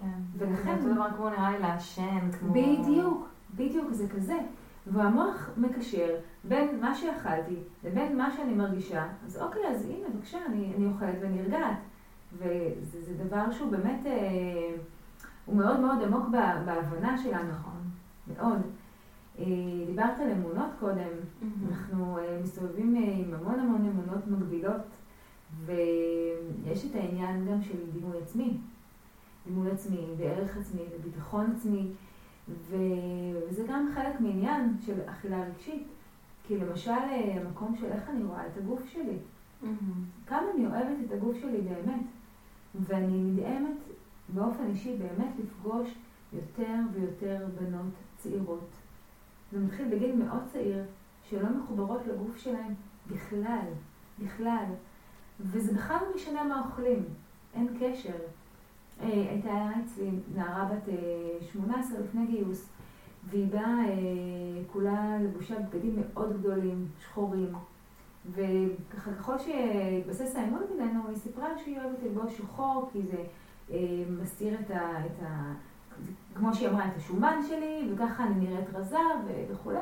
כן. 0.00 0.20
ולכן... 0.38 0.80
זה 0.80 0.94
דבר 0.94 1.06
כמו 1.16 1.30
נראה 1.30 1.50
לי 1.50 1.58
לעשן, 1.58 2.30
כמו... 2.38 2.52
בדיוק, 2.52 3.28
בדיוק, 3.56 3.92
זה 3.92 4.08
כזה. 4.08 4.38
והמוח 4.86 5.50
מקשר 5.56 6.16
בין 6.44 6.80
מה 6.80 6.94
שאכלתי 6.94 7.56
לבין 7.84 8.16
מה 8.18 8.30
שאני 8.36 8.54
מרגישה, 8.54 9.06
אז 9.26 9.42
אוקיי, 9.42 9.66
אז 9.66 9.84
הנה, 9.84 10.08
בבקשה, 10.14 10.38
אני, 10.46 10.72
אני 10.76 10.86
אוכלת 10.86 11.14
ונרגעת. 11.20 11.76
וזה 12.38 13.24
דבר 13.24 13.50
שהוא 13.50 13.70
באמת, 13.70 14.06
אה, 14.06 14.76
הוא 15.46 15.56
מאוד 15.56 15.80
מאוד 15.80 16.02
עמוק 16.02 16.28
בהבנה 16.64 17.18
שלנו. 17.18 17.52
נכון. 17.52 17.80
מאוד. 18.36 18.60
אה, 19.40 19.46
דיברת 19.86 20.20
על 20.20 20.30
אמונות 20.30 20.70
קודם, 20.80 20.96
mm-hmm. 20.96 21.44
אנחנו 21.70 22.18
אה, 22.18 22.40
מסתובבים 22.42 22.96
אה, 22.96 23.02
עם 23.02 23.34
המון 23.34 23.60
המון 23.60 23.88
אמונות 23.88 24.26
מגבילות, 24.26 24.82
ויש 25.64 26.84
את 26.84 26.94
העניין 26.94 27.46
גם 27.46 27.62
של 27.62 27.90
דימוי 27.92 28.18
עצמי. 28.22 28.56
דימוי 29.46 29.70
עצמי, 29.70 30.06
בערך 30.18 30.56
עצמי, 30.56 30.82
בביטחון 30.98 31.52
עצמי. 31.56 31.86
וזה 32.68 33.64
גם 33.68 33.88
חלק 33.94 34.20
מעניין 34.20 34.76
של 34.86 35.00
אכילה 35.06 35.44
רגשית. 35.44 35.86
כי 36.46 36.58
למשל, 36.58 36.90
המקום 37.40 37.76
של 37.76 37.86
איך 37.86 38.10
אני 38.10 38.24
רואה 38.24 38.46
את 38.46 38.56
הגוף 38.56 38.88
שלי. 38.88 39.16
Mm-hmm. 39.62 39.66
כמה 40.26 40.46
אני 40.54 40.66
אוהבת 40.66 40.96
את 41.06 41.12
הגוף 41.12 41.36
שלי 41.40 41.60
באמת. 41.60 42.02
ואני 42.74 43.22
נדהמת 43.22 43.76
באופן 44.34 44.66
אישי 44.66 44.96
באמת 44.96 45.32
לפגוש 45.38 45.94
יותר 46.32 46.74
ויותר 46.92 47.46
בנות 47.60 47.92
צעירות. 48.16 48.79
זה 49.52 49.58
מתחיל 49.58 49.88
בגיל 49.88 50.16
מאוד 50.16 50.42
צעיר, 50.52 50.84
שלא 51.22 51.48
מחוברות 51.48 52.00
לגוף 52.06 52.36
שלהן 52.36 52.74
בכלל, 53.06 53.66
בכלל. 54.18 54.64
וזה 55.40 55.72
בכלל 55.72 55.96
לא 55.96 56.14
משנה 56.16 56.44
מה 56.44 56.62
אוכלים, 56.66 57.04
אין 57.54 57.76
קשר. 57.80 58.16
אה, 59.00 59.06
הייתה 59.08 59.68
אצלי 59.84 60.10
נערה 60.34 60.64
בת 60.64 60.92
18 61.52 61.96
אה, 61.96 62.04
לפני 62.04 62.26
גיוס, 62.26 62.68
והיא 63.24 63.46
באה 63.46 63.88
אה, 63.88 63.94
כולה 64.72 65.18
לבושה 65.22 65.54
בגדים 65.58 65.96
מאוד 65.96 66.40
גדולים, 66.40 66.88
שחורים. 67.00 67.52
וככה 68.32 69.14
ככל 69.14 69.38
שהתבסס 69.38 70.36
האמון 70.36 70.62
בינינו, 70.76 71.08
היא 71.08 71.16
סיפרה 71.16 71.58
שהיא 71.58 71.78
אוהבת 71.80 72.02
ללבוש 72.02 72.38
שחור, 72.38 72.90
כי 72.92 73.02
זה 73.02 73.24
מסתיר 74.22 74.60
את 74.60 74.70
ה... 74.70 75.06
את 75.06 75.22
ה 75.22 75.54
כמו 76.34 76.54
שהיא 76.54 76.68
אמרה, 76.68 76.86
את 76.86 76.96
השומן 76.96 77.40
שלי, 77.48 77.90
וככה 77.92 78.24
אני 78.24 78.46
נראית 78.46 78.74
רזה 78.74 78.98
וכולי. 79.52 79.78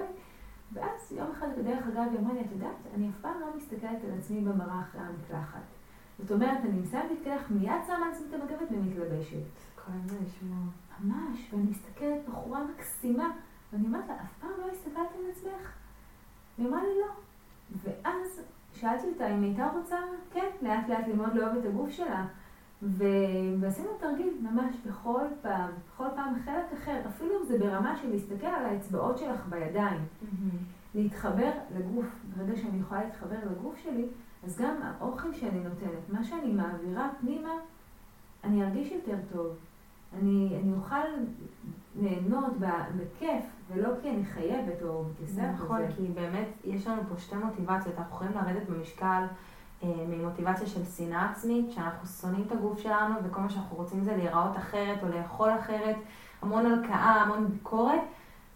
ואז 0.72 1.12
יום 1.12 1.30
אחד 1.30 1.46
בדרך 1.58 1.86
אגב 1.86 2.06
היא 2.10 2.18
אמרה 2.18 2.34
לי, 2.34 2.40
את 2.40 2.52
יודעת, 2.52 2.76
אני 2.94 3.08
אף 3.08 3.14
פעם 3.20 3.40
לא 3.40 3.46
מסתכלת 3.56 4.04
על 4.04 4.18
עצמי 4.18 4.40
במראה 4.40 4.80
אחרי 4.80 5.00
המקלחת. 5.00 5.60
זאת 6.18 6.32
אומרת, 6.32 6.58
אני 6.64 6.80
מסיימת 6.80 7.10
להתקלח, 7.10 7.50
מיד 7.50 7.72
שמה 7.86 7.96
על 7.96 8.12
עצמי 8.12 8.26
את 8.28 8.34
המגבת 8.34 8.68
ומתלבשת. 8.70 9.36
ממש, 11.04 11.48
ואני 11.52 11.62
מסתכלת, 11.70 12.28
בחורה 12.28 12.60
מקסימה, 12.64 13.30
ואני 13.72 13.86
אומרת 13.86 14.08
לה, 14.08 14.14
אף 14.14 14.38
פעם 14.40 14.50
לא 14.58 14.70
הסתכלת 14.72 15.08
על 15.18 15.30
עצמך? 15.30 15.72
היא 16.58 16.68
אמרה 16.68 16.82
לי 16.82 17.00
לא. 17.00 17.12
ואז 17.84 18.40
שאלתי 18.74 19.06
אותה 19.08 19.34
אם 19.34 19.42
הייתה 19.42 19.70
רוצה, 19.76 19.96
כן, 20.32 20.50
לאט 20.62 20.88
לאט 20.88 21.08
ללמוד 21.08 21.34
לאהוב 21.34 21.56
את 21.56 21.64
הגוף 21.64 21.90
שלה. 21.90 22.26
ו... 22.82 23.04
ועשינו 23.60 23.88
תרגיל 24.00 24.34
ממש 24.40 24.76
בכל 24.86 25.24
פעם, 25.42 25.70
בכל 25.94 26.06
פעם 26.16 26.34
חלק 26.44 26.72
אחר, 26.82 27.00
אפילו 27.06 27.40
אם 27.40 27.46
זה 27.46 27.58
ברמה 27.58 27.96
של 27.96 28.10
להסתכל 28.10 28.46
על 28.46 28.64
האצבעות 28.64 29.18
שלך 29.18 29.46
בידיים, 29.48 30.00
mm-hmm. 30.00 30.94
להתחבר 30.94 31.50
לגוף, 31.78 32.06
ברגע 32.36 32.56
שאני 32.56 32.78
יכולה 32.80 33.04
להתחבר 33.04 33.36
לגוף 33.50 33.76
שלי, 33.76 34.06
אז 34.44 34.58
גם 34.58 34.74
האוכל 34.82 35.32
שאני 35.32 35.60
נותנת, 35.60 36.08
מה 36.08 36.24
שאני 36.24 36.52
מעבירה 36.52 37.10
פנימה, 37.20 37.52
אני 38.44 38.64
ארגיש 38.64 38.92
יותר 38.92 39.16
טוב. 39.32 39.56
אני, 40.18 40.58
אני 40.62 40.72
אוכל 40.72 41.06
ליהנות 42.00 42.52
בכיף, 42.96 43.44
ולא 43.68 43.88
כי 44.02 44.10
אני 44.10 44.24
חייבת 44.24 44.82
או 44.82 45.04
בזה. 45.22 45.42
נכון, 45.42 45.80
כי 45.96 46.02
באמת 46.02 46.48
יש 46.64 46.86
לנו 46.86 47.02
פה 47.08 47.18
שתי 47.18 47.36
מוטיבציות, 47.36 47.98
אנחנו 47.98 48.14
יכולים 48.14 48.32
לרדת 48.34 48.68
במשקל 48.68 49.24
ממוטיבציה 49.82 50.66
של 50.66 50.84
שנאה 50.96 51.30
עצמית, 51.30 51.72
שאנחנו 51.72 52.08
שונאים 52.20 52.44
את 52.46 52.52
הגוף 52.52 52.78
שלנו, 52.78 53.14
וכל 53.24 53.40
מה 53.40 53.50
שאנחנו 53.50 53.76
רוצים 53.76 54.04
זה 54.04 54.16
להיראות 54.16 54.56
אחרת 54.56 55.02
או 55.02 55.08
לאכול 55.08 55.50
אחרת, 55.60 55.96
המון 56.42 56.66
הלקאה, 56.66 57.22
המון 57.22 57.48
ביקורת. 57.48 58.00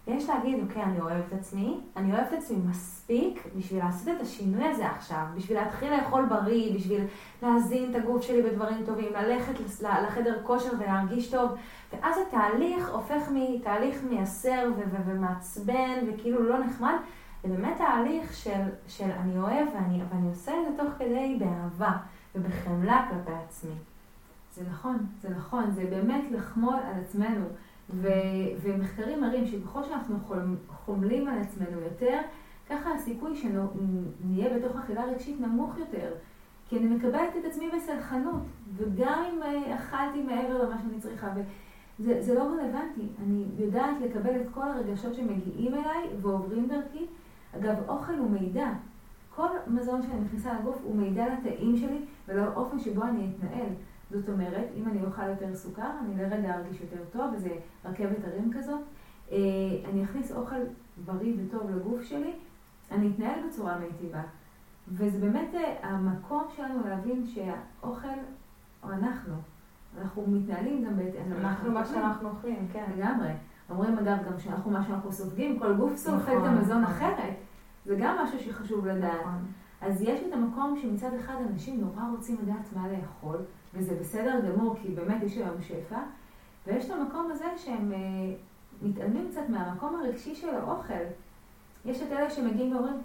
ויש 0.07 0.29
להגיד, 0.29 0.63
אוקיי, 0.63 0.83
אני 0.83 0.99
אוהבת 0.99 1.23
את 1.27 1.39
עצמי, 1.39 1.79
אני 1.95 2.13
אוהבת 2.13 2.33
את 2.33 2.37
עצמי 2.37 2.57
מספיק 2.69 3.43
בשביל 3.55 3.83
לעשות 3.83 4.07
את 4.07 4.21
השינוי 4.21 4.67
הזה 4.67 4.87
עכשיו, 4.87 5.25
בשביל 5.35 5.57
להתחיל 5.57 5.95
לאכול 5.95 6.25
בריא, 6.25 6.75
בשביל 6.75 7.01
להזין 7.41 7.91
את 7.91 7.95
הגוף 7.95 8.21
שלי 8.21 8.41
בדברים 8.41 8.85
טובים, 8.85 9.13
ללכת 9.13 9.53
לחדר 9.81 10.37
כושר 10.43 10.69
ולהרגיש 10.79 11.31
טוב, 11.31 11.51
ואז 11.93 12.15
התהליך 12.27 12.89
הופך 12.89 13.21
מתהליך 13.31 14.03
מייסר 14.09 14.69
ומעצבן 15.05 15.99
וכאילו 16.07 16.49
לא 16.49 16.59
נחמד, 16.59 16.95
ובאמת 17.43 17.77
תהליך 17.77 18.33
של, 18.33 18.61
של 18.87 19.11
אני 19.11 19.37
אוהב 19.37 19.67
ואני, 19.73 20.01
ואני 20.09 20.29
עושה 20.29 20.51
את 20.51 20.65
זה 20.71 20.83
תוך 20.83 20.93
כדי 20.97 21.39
באהבה 21.39 21.97
ובחמלה 22.35 23.07
כלפי 23.09 23.37
עצמי. 23.45 23.75
זה 24.53 24.63
נכון, 24.69 24.97
זה 25.21 25.29
נכון, 25.29 25.71
זה 25.71 25.85
באמת 25.89 26.23
לחמול 26.31 26.75
על 26.75 27.01
עצמנו. 27.01 27.45
ו, 27.89 28.07
ומחקרים 28.61 29.21
מראים 29.21 29.47
שככל 29.47 29.83
שאנחנו 29.83 30.17
חומלים 30.67 31.27
על 31.27 31.39
עצמנו 31.39 31.79
יותר, 31.79 32.19
ככה 32.69 32.93
הסיכוי 32.93 33.35
שנהיה 33.35 34.57
בתוך 34.57 34.77
אכילה 34.77 35.05
רגשית 35.05 35.39
נמוך 35.39 35.77
יותר. 35.77 36.13
כי 36.69 36.77
אני 36.77 36.85
מקבלת 36.87 37.35
את 37.39 37.45
עצמי 37.45 37.69
בסלחנות, 37.75 38.41
וגם 38.75 39.23
אם 39.33 39.43
אה, 39.43 39.75
אכלתי 39.75 40.21
מעבר 40.21 40.63
למה 40.63 40.77
שאני 40.81 40.99
צריכה, 40.99 41.27
וזה 41.99 42.33
לא 42.33 42.41
רלוונטי. 42.41 43.07
אני 43.25 43.45
יודעת 43.57 43.95
לקבל 44.01 44.41
את 44.41 44.45
כל 44.53 44.67
הרגשות 44.67 45.15
שמגיעים 45.15 45.73
אליי 45.73 46.07
ועוברים 46.21 46.67
דרכי. 46.67 47.05
אגב, 47.57 47.75
אוכל 47.87 48.13
הוא 48.13 48.31
מידע. 48.31 48.69
כל 49.35 49.47
מזון 49.67 50.01
שאני 50.01 50.19
מכניסה 50.19 50.59
לגוף 50.59 50.81
הוא 50.83 50.95
מידע 50.95 51.25
לתאים 51.33 51.77
שלי 51.77 52.05
ולאופן 52.27 52.79
שבו 52.79 53.03
אני 53.03 53.29
אתנהל. 53.29 53.69
זאת 54.11 54.29
אומרת, 54.29 54.67
אם 54.77 54.87
אני 54.87 55.05
אוכל 55.05 55.29
יותר 55.29 55.55
סוכר, 55.55 55.89
אני 56.05 56.17
לרגע 56.17 56.55
ארגיש 56.55 56.81
יותר 56.81 57.03
טוב, 57.11 57.33
וזה 57.33 57.49
רכבת 57.85 58.17
הרים 58.23 58.51
כזאת. 58.53 58.79
אה, 59.31 59.37
אני 59.89 60.03
אכניס 60.03 60.31
אוכל 60.31 60.59
בריא 61.05 61.33
וטוב 61.37 61.69
לגוף 61.69 62.01
שלי, 62.01 62.33
אני 62.91 63.11
אתנהל 63.15 63.47
בצורה 63.47 63.77
מיטיבה. 63.79 64.21
וזה 64.87 65.19
באמת 65.19 65.55
אה, 65.55 65.89
המקום 65.89 66.43
שלנו 66.55 66.87
להבין 66.87 67.25
שהאוכל 67.27 68.07
או 68.83 68.91
אנחנו. 68.91 69.33
אנחנו 70.01 70.23
מתנהלים 70.27 70.85
גם 70.85 70.97
בהתאם. 70.97 71.33
אנחנו 71.33 71.71
מה 71.71 71.85
שאנחנו 71.85 72.29
אוכלים, 72.29 72.67
כן. 72.73 72.85
לגמרי. 72.97 73.29
אומרים 73.69 73.97
אגב 73.97 74.17
גם 74.25 74.39
שאנחנו 74.39 74.71
מה 74.71 74.83
שאנחנו 74.83 75.11
סופגים, 75.11 75.59
כל 75.59 75.73
גוף 75.73 75.95
סופג 75.95 76.15
את 76.15 76.37
נכון, 76.37 76.45
המזון 76.45 76.81
נכון. 76.81 76.93
אחרת. 76.93 77.33
זה 77.85 77.95
גם 77.99 78.17
משהו 78.23 78.39
שחשוב 78.39 78.87
לדעת. 78.87 79.21
נכון. 79.21 79.45
אז 79.81 80.01
יש 80.01 80.19
את 80.27 80.33
המקום 80.33 80.79
שמצד 80.81 81.13
אחד 81.19 81.35
אנשים 81.51 81.81
נורא 81.81 82.01
רוצים 82.11 82.37
לדעת 82.43 82.73
מה 82.75 82.87
לאכול, 82.87 83.37
וזה 83.73 83.95
בסדר 83.99 84.39
גמור, 84.49 84.75
כי 84.81 84.87
באמת 84.87 85.23
יש 85.23 85.37
היום 85.37 85.61
שפע, 85.61 85.99
ויש 86.67 86.85
את 86.85 86.91
המקום 86.91 87.31
הזה 87.31 87.45
שהם 87.57 87.91
אה, 87.93 87.97
מתעלמים 88.81 89.27
קצת 89.31 89.49
מהמקום 89.49 89.95
הרגשי 89.95 90.35
של 90.35 90.49
האוכל. 90.49 91.03
יש 91.85 92.01
את 92.01 92.11
אלה 92.11 92.29
שמגיעים 92.29 92.75
ואומרים, 92.75 93.01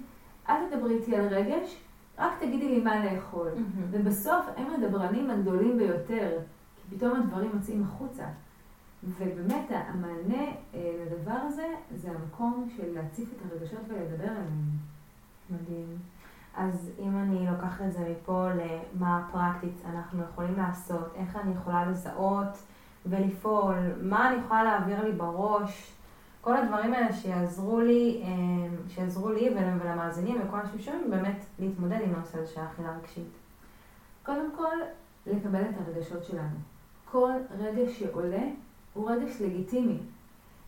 אל 0.49 0.71
תדברי 0.71 0.94
איתי 0.94 1.16
על 1.16 1.29
רגש, 1.29 1.81
רק 2.18 2.33
תגידי 2.40 2.68
לי 2.68 2.81
מה 2.85 3.05
לאכול. 3.05 3.49
Mm-hmm. 3.49 3.81
ובסוף 3.90 4.47
הם 4.57 4.66
הדברנים 4.75 5.31
הגדולים 5.31 5.79
ביותר, 5.79 6.38
כי 6.77 6.97
פתאום 6.97 7.16
הדברים 7.16 7.51
יוצאים 7.55 7.83
החוצה. 7.83 8.25
ובאמת 9.05 9.67
המענה 9.71 10.45
אה, 10.75 11.05
לדבר 11.07 11.37
הזה, 11.47 11.75
זה 11.97 12.11
המקום 12.11 12.69
של 12.77 12.95
להציף 12.95 13.29
את 13.33 13.53
הרגשות 13.53 13.81
ולדבר 13.89 14.31
עליהם. 14.31 14.71
מדהים. 15.51 15.99
אז 16.57 16.91
אם 16.99 17.19
אני 17.19 17.47
לוקחת 17.47 17.85
את 17.87 17.93
זה 17.93 18.15
מפה 18.23 18.49
למה 18.53 19.29
פרקטית 19.33 19.83
אנחנו 19.91 20.23
יכולים 20.23 20.57
לעשות, 20.57 21.13
איך 21.15 21.37
אני 21.37 21.53
יכולה 21.53 21.91
לזהות 21.91 22.59
ולפעול, 23.07 23.75
מה 24.03 24.31
אני 24.31 24.41
יכולה 24.45 24.65
להעביר 24.65 25.05
לי 25.05 25.13
בראש, 25.13 25.93
כל 26.41 26.57
הדברים 26.57 26.95
האלה 26.95 27.13
שיעזרו 27.13 27.81
לי, 27.81 28.23
אה, 28.25 28.77
שיעזרו 28.89 29.29
לי 29.29 29.51
ולמאזינים 29.81 30.41
וכל 30.45 30.57
אנשים 30.57 30.81
שומעים 30.81 31.11
באמת 31.11 31.45
להתמודד 31.59 31.99
עם 32.05 32.15
הנושא 32.15 32.39
הזה 32.39 32.53
של 32.53 32.61
האכילה 32.61 32.97
רגשית. 32.99 33.33
קודם 34.23 34.51
כל, 34.57 34.77
לקבל 35.27 35.63
את 35.63 35.75
הרגשות 35.87 36.25
שלנו. 36.25 36.57
כל 37.11 37.33
רגש 37.59 37.99
שעולה 37.99 38.43
הוא 38.94 39.11
רגש 39.11 39.40
לגיטימי. 39.40 39.98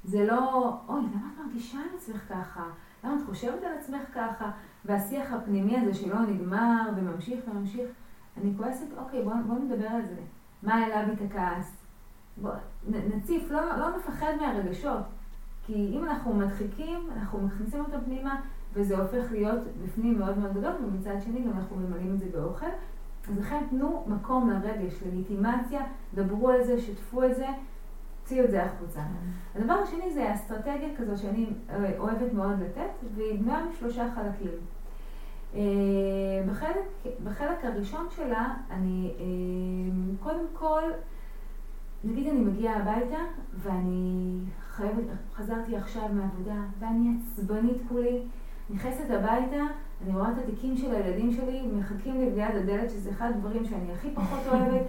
זה 0.04 0.26
לא, 0.26 0.72
אוי, 0.88 1.00
למה 1.00 1.30
את 1.34 1.46
מרגישה 1.46 1.78
על 1.78 1.96
עצמך 1.96 2.28
ככה? 2.28 2.64
למה 3.04 3.16
את 3.16 3.26
חושבת 3.26 3.62
על 3.62 3.72
עצמך 3.78 4.02
ככה? 4.14 4.50
והשיח 4.84 5.32
הפנימי 5.32 5.78
הזה 5.78 5.94
שלא 5.94 6.20
נגמר 6.20 6.90
וממשיך 6.96 7.40
וממשיך, 7.48 7.90
אני 8.36 8.52
כועסת, 8.56 8.86
אוקיי, 8.98 9.22
בואו 9.22 9.36
בוא 9.46 9.58
נדבר 9.58 9.86
על 9.88 10.02
זה. 10.02 10.20
מה 10.62 10.74
העלה 10.74 11.04
בי 11.04 11.12
את 11.12 11.30
הכעס? 11.30 11.76
בוא, 12.36 12.50
נציף, 12.88 13.50
לא, 13.50 13.76
לא 13.78 13.96
נפחד 13.96 14.32
מהרגשות. 14.40 15.02
כי 15.66 15.90
אם 15.92 16.04
אנחנו 16.04 16.34
מדחיקים, 16.34 17.10
אנחנו 17.16 17.40
מכניסים 17.40 17.80
אותם 17.80 17.98
פנימה, 18.04 18.40
וזה 18.72 18.98
הופך 18.98 19.32
להיות 19.32 19.60
בפנים 19.84 20.18
מאוד 20.18 20.38
מאוד 20.38 20.54
גדול, 20.54 20.72
ומצד 20.84 21.20
שני 21.24 21.40
גם 21.40 21.50
אנחנו 21.58 21.76
ממלאים 21.76 22.14
את 22.14 22.18
זה 22.18 22.26
באוכל. 22.32 22.66
אז 23.30 23.38
לכן 23.38 23.66
תנו 23.70 24.04
מקום 24.06 24.50
לרגש, 24.50 25.02
לגיטימציה, 25.06 25.86
דברו 26.14 26.50
על 26.50 26.64
זה, 26.64 26.80
שתפו 26.80 27.24
את 27.24 27.36
זה, 27.36 27.46
תוציאו 28.30 28.44
את 28.44 28.50
זה 28.50 28.64
החוצה. 28.64 29.00
הדבר 29.54 29.72
השני 29.72 30.10
זה 30.10 30.34
אסטרטגיה 30.34 30.88
כזו 30.96 31.22
שאני 31.22 31.46
אה, 31.70 31.98
אוהבת 31.98 32.32
מאוד 32.32 32.60
לתת, 32.60 32.90
והיא 33.14 33.40
בנויה 33.40 33.64
משלושה 33.64 34.06
חלקים. 34.14 34.50
אה, 35.54 35.60
בחלק, 36.50 37.14
בחלק 37.24 37.64
הראשון 37.64 38.06
שלה, 38.16 38.54
אני 38.70 39.12
אה, 39.18 39.24
קודם 40.22 40.44
כל, 40.52 40.82
נגיד 42.04 42.26
אני 42.26 42.40
מגיעה 42.40 42.76
הביתה 42.76 43.18
ואני 43.54 44.40
חייבת, 44.68 45.04
חזרתי 45.34 45.76
עכשיו 45.76 46.08
מהעבודה 46.12 46.60
ואני 46.78 47.16
עצבנית 47.22 47.82
כולי, 47.88 48.22
נכנסת 48.70 49.10
הביתה, 49.10 49.62
אני 50.04 50.12
רואה 50.14 50.32
את 50.32 50.38
התיקים 50.38 50.76
של 50.76 50.94
הילדים 50.94 51.32
שלי 51.32 51.62
מחכים 51.62 52.20
לי 52.20 52.30
ליד 52.30 52.54
הדלת, 52.54 52.90
שזה 52.90 53.10
אחד 53.10 53.30
הדברים 53.34 53.64
שאני 53.64 53.92
הכי 53.92 54.10
פחות 54.14 54.40
אוהבת. 54.46 54.86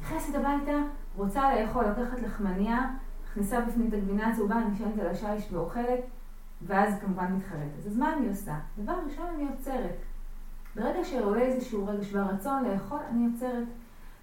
נכנסת 0.00 0.34
הביתה, 0.34 0.78
רוצה 1.18 1.54
לאכול, 1.54 1.84
לקחת 1.84 2.22
לחמניה, 2.22 2.90
מכניסה 3.24 3.60
בפנים 3.60 3.88
את 3.88 3.92
הגבינה 3.92 4.28
הצהובה, 4.28 4.56
נשענת 4.58 4.98
על 4.98 5.06
השיש 5.06 5.52
ואוכלת, 5.52 6.00
ואז 6.66 6.94
כמובן 7.00 7.32
מתחרטת. 7.32 7.86
אז 7.86 7.96
מה 7.96 8.14
אני 8.14 8.28
עושה? 8.28 8.54
דבר 8.78 8.94
ראשון, 9.06 9.26
אני 9.34 9.48
עוצרת. 9.48 9.96
ברגע 10.76 11.04
שעולה 11.04 11.42
איזשהו 11.42 11.86
רגש 11.86 12.14
והרצון 12.14 12.64
לאכול, 12.64 12.98
אני 13.10 13.28
עוצרת. 13.32 13.68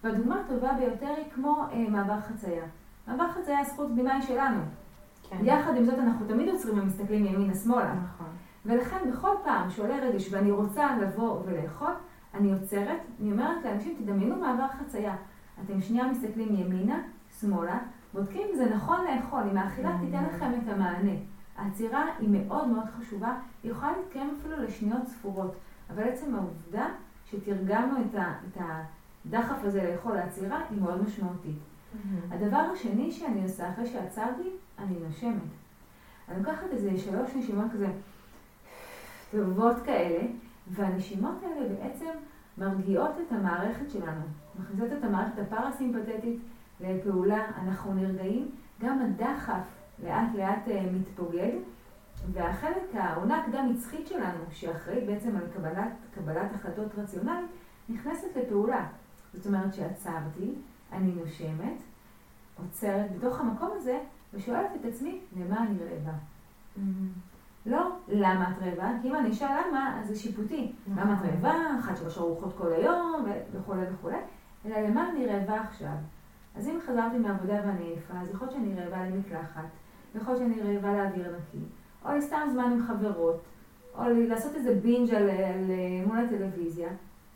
והדוגמה 0.03 0.39
הטובה 0.39 0.73
ביותר 0.73 1.13
היא 1.17 1.25
כמו 1.33 1.63
אה, 1.71 1.89
מעבר 1.89 2.21
חצייה. 2.21 2.63
מעבר 3.07 3.27
חצייה, 3.31 3.59
הזכות 3.59 3.91
קדימה 3.91 4.13
היא 4.13 4.21
שלנו. 4.21 4.61
כן. 5.29 5.37
יחד 5.43 5.77
עם 5.77 5.85
זאת, 5.85 5.99
אנחנו 5.99 6.25
תמיד 6.27 6.49
עוצרים 6.49 6.79
ומסתכלים 6.79 7.25
ימינה-שמאלה. 7.25 7.93
נכון. 7.93 8.27
ולכן 8.65 9.11
בכל 9.11 9.35
פעם 9.43 9.69
שעולה 9.69 9.95
רגש 9.95 10.33
ואני 10.33 10.51
רוצה 10.51 10.97
לבוא 10.97 11.41
ולאכול, 11.45 11.93
אני 12.33 12.51
עוצרת, 12.51 12.99
אני 13.21 13.31
אומרת 13.31 13.65
לאנשים, 13.65 13.95
תדמיינו 13.99 14.35
מעבר 14.35 14.67
חצייה. 14.67 15.15
אתם 15.63 15.81
שנייה 15.81 16.11
מסתכלים 16.11 16.55
ימינה, 16.55 17.01
שמאלה, 17.39 17.79
בודקים 18.13 18.41
אם 18.51 18.55
זה 18.55 18.75
נכון 18.75 19.05
לאכול, 19.05 19.43
אם 19.51 19.57
האכילה 19.57 19.97
תיתן 20.05 20.23
לכם 20.23 20.51
את 20.63 20.69
המענה. 20.73 21.11
העצירה 21.57 22.05
היא 22.19 22.29
מאוד 22.29 22.67
מאוד 22.67 22.85
חשובה, 22.99 23.37
היא 23.63 23.71
יכולה 23.71 23.91
להתקיים 23.97 24.37
אפילו 24.39 24.57
לשניות 24.57 25.07
ספורות, 25.07 25.55
אבל 25.89 26.03
עצם 26.03 26.35
העובדה 26.35 26.87
שתרגלנו 27.25 27.95
את, 28.01 28.15
ה, 28.15 28.33
את 28.47 28.61
הדחף 29.25 29.63
הזה 29.63 29.91
לאכול 29.91 30.17
העצירה 30.17 30.61
היא 30.69 30.81
מאוד 30.81 31.03
משמעותית. 31.03 31.57
הדבר 32.31 32.57
השני 32.73 33.11
שאני 33.11 33.43
עושה 33.43 33.69
אחרי 33.69 33.85
שעצרתי, 33.85 34.49
אני 34.79 34.95
נושמת. 35.07 35.33
אני 36.29 36.43
לוקחת 36.43 36.67
איזה 36.71 36.97
שלוש 36.97 37.35
נשימות 37.35 37.65
כזה 37.73 37.87
טובות 39.31 39.75
כאלה, 39.85 40.27
והנשימות 40.67 41.35
האלה 41.43 41.69
בעצם 41.69 42.09
מרגיעות 42.57 43.11
את 43.27 43.31
המערכת 43.31 43.91
שלנו, 43.91 44.21
מכניסות 44.59 44.97
את 44.97 45.03
המערכת 45.03 45.39
הפרסימפטית 45.39 46.39
לפעולה, 46.81 47.45
אנחנו 47.63 47.93
נרגעים, 47.93 48.51
גם 48.81 49.01
הדחף 49.01 49.63
לאט 50.03 50.35
לאט 50.35 50.67
אה, 50.67 50.85
מתפוגג, 50.93 51.51
והחלק, 52.33 52.83
העונה 52.93 53.39
הקדם 53.39 53.69
נצחית 53.73 54.07
שלנו, 54.07 54.39
שאחראית 54.51 55.05
בעצם 55.05 55.35
על 55.35 55.47
קבלת, 55.53 55.91
קבלת 56.15 56.53
החלטות 56.55 56.87
רציונלית, 56.97 57.49
נכנסת 57.89 58.27
לפעולה. 58.35 58.87
זאת 59.33 59.47
אומרת 59.47 59.73
שעצרתי, 59.73 60.55
אני 60.91 61.11
נושמת, 61.11 61.81
עוצרת 62.59 63.17
בתוך 63.17 63.39
המקום 63.39 63.69
הזה, 63.75 63.99
ושואלת 64.33 64.69
את 64.79 64.85
עצמי, 64.85 65.19
למה 65.37 65.63
אני 65.63 65.77
רעבה? 65.79 66.17
Mm-hmm. 66.77 66.79
לא 67.65 67.89
למה 68.07 68.51
את 68.51 68.63
רעבה, 68.63 68.91
כי 69.01 69.09
אם 69.09 69.15
אני 69.15 69.31
אשאל 69.31 69.47
למה, 69.67 69.99
אז 69.99 70.07
זה 70.07 70.15
שיפוטי. 70.15 70.71
נכון. 70.87 71.03
למה 71.03 71.13
את 71.13 71.25
רעבה, 71.25 71.79
אחת 71.79 71.97
שלוש 71.97 72.17
ארוחות 72.17 72.57
כל 72.57 72.73
היום, 72.73 73.25
וכולי 73.53 73.81
וכולי, 73.93 74.17
אלא 74.65 74.77
למה 74.77 75.09
אני 75.09 75.25
רעבה 75.25 75.61
עכשיו. 75.61 75.95
אז 76.55 76.67
אם 76.67 76.79
חזרתי 76.85 77.17
מהעבודה 77.17 77.53
ואני 77.65 77.83
עייפה, 77.83 78.13
אז 78.13 78.29
יכול 78.29 78.47
להיות 78.47 78.51
שאני 78.51 78.81
רעבה 78.81 79.09
למקלחת, 79.09 79.63
יכול 80.15 80.33
להיות 80.33 80.37
שאני 80.37 80.61
רעבה 80.61 80.93
לאוויר 80.93 81.35
נקי, 81.37 81.65
או 82.05 82.17
לסתם 82.17 82.47
זמן 82.51 82.71
עם 82.71 82.83
חברות, 82.87 83.41
או 83.97 84.03
לעשות 84.09 84.55
איזה 84.55 84.75
בינג' 84.75 85.13
על, 85.13 85.29
על, 85.29 85.71
מול 86.07 86.17
הטלוויזיה, 86.17 86.89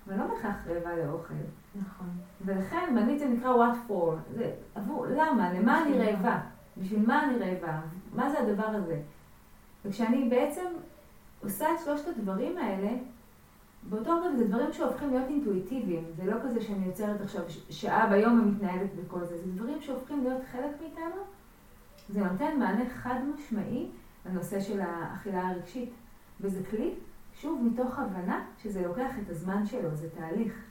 אבל 0.08 0.18
לא 0.18 0.28
בהכרח 0.28 0.56
רעבה 0.68 0.96
לאוכל. 0.96 1.34
נכון. 1.76 2.08
ולכן 2.46 2.96
באנגלית 2.96 3.20
זה 3.20 3.28
נקרא 3.28 3.56
what 3.56 3.92
for, 3.92 4.36
זה 4.36 4.52
עבור, 4.76 5.06
למה, 5.06 5.54
למה 5.54 5.84
אני 5.84 6.00
רעבה, 6.00 6.40
בשביל 6.78 7.06
מה 7.06 7.24
אני 7.24 7.38
רעבה, 7.40 7.80
מה 8.14 8.30
זה 8.30 8.40
הדבר 8.40 8.68
הזה. 8.68 9.02
וכשאני 9.86 10.30
בעצם 10.30 10.66
עושה 11.44 11.66
את 11.74 11.80
שלושת 11.86 12.08
הדברים 12.08 12.58
האלה, 12.58 12.90
באותו 13.84 14.12
רגע 14.12 14.36
זה 14.38 14.48
דברים 14.48 14.74
שהופכים 14.74 15.10
להיות 15.10 15.30
אינטואיטיביים, 15.30 16.04
זה 16.16 16.26
לא 16.26 16.36
כזה 16.44 16.62
שאני 16.62 16.86
יוצרת 16.86 17.22
עכשיו 17.22 17.44
שעה 17.70 18.10
ביום 18.10 18.40
ומתנהלת 18.40 18.96
בכל 18.96 19.26
זה, 19.26 19.38
זה 19.38 19.52
דברים 19.52 19.82
שהופכים 19.82 20.24
להיות 20.24 20.42
חלק 20.52 20.82
מאיתנו, 20.82 21.22
זה 22.10 22.24
נותן 22.24 22.60
מענה 22.60 22.90
חד 22.90 23.20
משמעי 23.36 23.88
לנושא 24.26 24.60
של 24.60 24.82
האכילה 24.82 25.50
הרגשית. 25.50 25.90
וזה 26.42 26.64
כלי, 26.70 26.94
שוב, 27.34 27.64
מתוך 27.64 28.00
הבנה 28.00 28.46
שזה 28.64 28.88
לוקח 28.88 29.12
את 29.24 29.30
הזמן 29.30 29.66
שלו, 29.66 29.96
זה 29.96 30.10
תהליך. 30.10 30.70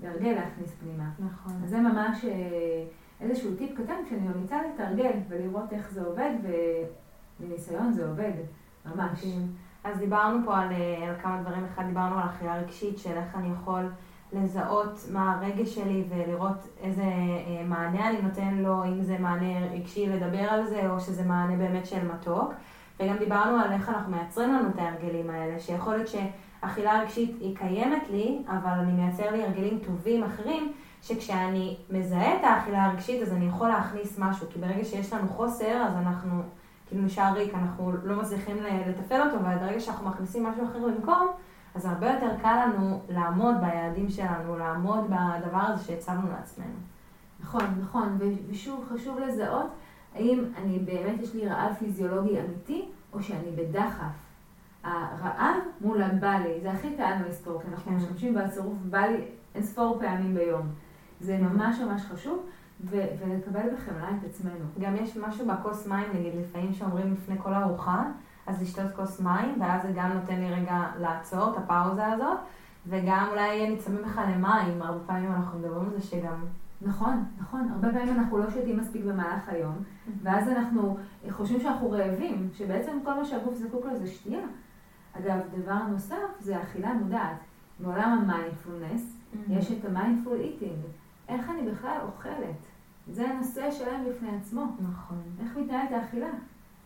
להרגל 0.00 0.32
להכניס 0.32 0.74
פנימה. 0.80 1.10
נכון. 1.18 1.52
אז 1.64 1.70
זה 1.70 1.80
ממש 1.80 2.24
אה, 2.24 2.84
איזשהו 3.20 3.56
טיפ 3.56 3.76
קטן 3.76 3.94
שאני 4.08 4.28
ממליצה 4.28 4.56
לתרגל 4.62 5.12
ולראות 5.28 5.72
איך 5.72 5.92
זה 5.92 6.02
עובד, 6.02 6.30
ומניסיון 7.40 7.92
זה 7.92 8.08
עובד, 8.08 8.32
ממש. 8.86 9.24
אז 9.84 9.98
דיברנו 9.98 10.38
פה 10.44 10.58
על, 10.58 10.72
אה, 10.72 11.08
על 11.08 11.14
כמה 11.22 11.42
דברים, 11.42 11.64
אחד 11.64 11.86
דיברנו 11.86 12.18
על 12.18 12.28
אכילה 12.28 12.56
רגשית, 12.56 12.98
של 12.98 13.16
איך 13.16 13.34
אני 13.34 13.48
יכול 13.52 13.90
לזהות 14.32 15.06
מה 15.12 15.32
הרגש 15.32 15.74
שלי 15.74 16.04
ולראות 16.08 16.68
איזה 16.80 17.02
אה, 17.02 17.62
מענה 17.64 18.10
אני 18.10 18.22
נותן 18.22 18.54
לו, 18.54 18.84
אם 18.84 19.02
זה 19.02 19.18
מענה 19.18 19.66
רגשי 19.72 20.06
לדבר 20.06 20.42
על 20.42 20.66
זה, 20.66 20.90
או 20.90 21.00
שזה 21.00 21.24
מענה 21.24 21.56
באמת 21.56 21.86
של 21.86 22.12
מתוק. 22.12 22.52
וגם 23.00 23.16
דיברנו 23.18 23.58
על 23.58 23.72
איך 23.72 23.88
אנחנו 23.88 24.16
מייצרים 24.16 24.52
לנו 24.52 24.68
את 24.68 24.78
ההרגלים 24.78 25.30
האלה, 25.30 25.60
שיכול 25.60 25.96
להיות 25.96 26.08
שאכילה 26.08 27.00
רגשית 27.02 27.36
היא 27.40 27.56
קיימת 27.56 28.02
לי, 28.10 28.42
אבל 28.48 28.78
אני 28.78 28.92
מייצר 28.92 29.30
לי 29.30 29.44
הרגלים 29.44 29.78
טובים 29.78 30.24
אחרים, 30.24 30.72
שכשאני 31.02 31.76
מזהה 31.90 32.36
את 32.36 32.44
האכילה 32.44 32.84
הרגשית 32.84 33.22
אז 33.22 33.32
אני 33.32 33.46
יכול 33.46 33.68
להכניס 33.68 34.18
משהו, 34.18 34.46
כי 34.50 34.58
ברגע 34.58 34.84
שיש 34.84 35.12
לנו 35.12 35.28
חוסר 35.28 35.82
אז 35.82 35.94
אנחנו 35.96 36.42
כאילו 36.92 37.04
נשאר 37.04 37.32
ריק, 37.34 37.54
אנחנו 37.54 37.92
לא 38.04 38.16
מצליחים 38.16 38.56
לתפעל 38.88 39.28
אותו, 39.28 39.40
וברגע 39.40 39.80
שאנחנו 39.80 40.08
מכניסים 40.08 40.46
משהו 40.46 40.64
אחר 40.64 40.78
במקום, 40.78 41.28
אז 41.74 41.86
הרבה 41.86 42.10
יותר 42.10 42.30
קל 42.42 42.64
לנו 42.66 43.00
לעמוד 43.08 43.54
ביעדים 43.60 44.10
שלנו, 44.10 44.58
לעמוד 44.58 45.04
בדבר 45.04 45.58
הזה 45.58 45.84
שהצבנו 45.84 46.28
לעצמנו. 46.30 46.74
נכון, 47.40 47.64
נכון, 47.82 48.18
ושוב 48.50 48.84
חשוב 48.94 49.18
לזהות 49.18 49.66
האם 50.14 50.44
אני 50.56 50.78
באמת, 50.78 51.20
יש 51.20 51.34
לי 51.34 51.48
רעב 51.48 51.74
פיזיולוגי 51.78 52.40
אמיתי, 52.40 52.88
או 53.12 53.22
שאני 53.22 53.50
בדחף. 53.56 54.12
הרעב 54.84 55.56
מול 55.80 56.02
הבא 56.02 56.38
לי, 56.44 56.60
זה 56.62 56.70
הכי 56.70 56.96
קל 56.96 57.14
לספור, 57.28 57.62
כי 57.62 57.68
אנחנו 57.68 57.92
כן. 57.92 57.96
משתמשים 57.96 58.34
בצירוף 58.34 58.78
בא 58.90 58.98
לי 58.98 59.24
אין 59.54 59.62
ספור 59.62 59.98
פעמים 60.00 60.34
ביום. 60.34 60.66
זה 61.20 61.38
ממש 61.38 61.78
ממש 61.78 62.02
חשוב. 62.02 62.46
ו- 62.84 63.06
ולקבל 63.20 63.74
בחמלה 63.74 64.10
את 64.10 64.24
עצמנו. 64.24 64.64
גם 64.80 64.96
יש 64.96 65.16
משהו 65.16 65.46
בכוס 65.46 65.86
מים, 65.86 66.06
נגיד, 66.14 66.32
לפעמים 66.40 66.72
שאומרים 66.72 67.12
לפני 67.12 67.34
כל 67.42 67.54
ארוחה, 67.54 68.04
אז 68.46 68.62
לשתות 68.62 68.92
כוס 68.96 69.20
מים, 69.20 69.60
ואז 69.60 69.82
זה 69.82 69.92
גם 69.94 70.12
נותן 70.12 70.40
לי 70.40 70.50
רגע 70.50 70.82
לעצור 71.00 71.52
את 71.52 71.56
הפאוזה 71.56 72.06
הזאת, 72.06 72.38
וגם 72.86 73.26
אולי 73.30 73.74
נצמאים 73.74 74.02
לך 74.04 74.20
למים, 74.28 74.82
הרבה 74.82 74.98
פעמים 75.06 75.32
אנחנו 75.32 75.58
מדברים 75.58 75.84
על 75.84 76.00
זה 76.00 76.06
שגם... 76.06 76.44
נכון, 76.82 77.24
נכון. 77.40 77.68
הרבה 77.72 77.92
פעמים 77.92 78.08
אנחנו 78.08 78.38
לא 78.38 78.50
שותים 78.50 78.78
מספיק 78.78 79.04
במהלך 79.04 79.48
היום, 79.48 79.74
ואז 80.22 80.48
אנחנו 80.48 80.96
חושבים 81.30 81.60
שאנחנו 81.60 81.90
רעבים, 81.90 82.48
שבעצם 82.54 82.98
כל 83.04 83.14
מה 83.14 83.24
שהגוף 83.24 83.54
זקוק 83.54 83.86
לו 83.86 83.98
זה 83.98 84.06
שתייה. 84.06 84.46
אגב, 85.18 85.38
דבר 85.62 85.82
נוסף 85.90 86.16
זה 86.40 86.62
אכילה 86.62 86.94
מודעת. 86.94 87.36
בעולם 87.80 88.18
המיינדפולנס 88.22 89.16
יש 89.48 89.72
את 89.72 89.84
ה 89.84 89.91
mindful 89.91 90.40
eating. 90.40 90.80
איך 91.28 91.50
אני 91.50 91.70
בכלל 91.70 91.96
אוכלת? 92.06 92.66
זה 93.10 93.28
נושא 93.28 93.70
שלם 93.70 94.04
בפני 94.08 94.36
עצמו. 94.36 94.64
נכון. 94.80 95.22
איך 95.42 95.56
מתנהלת 95.56 95.92
האכילה? 95.92 96.28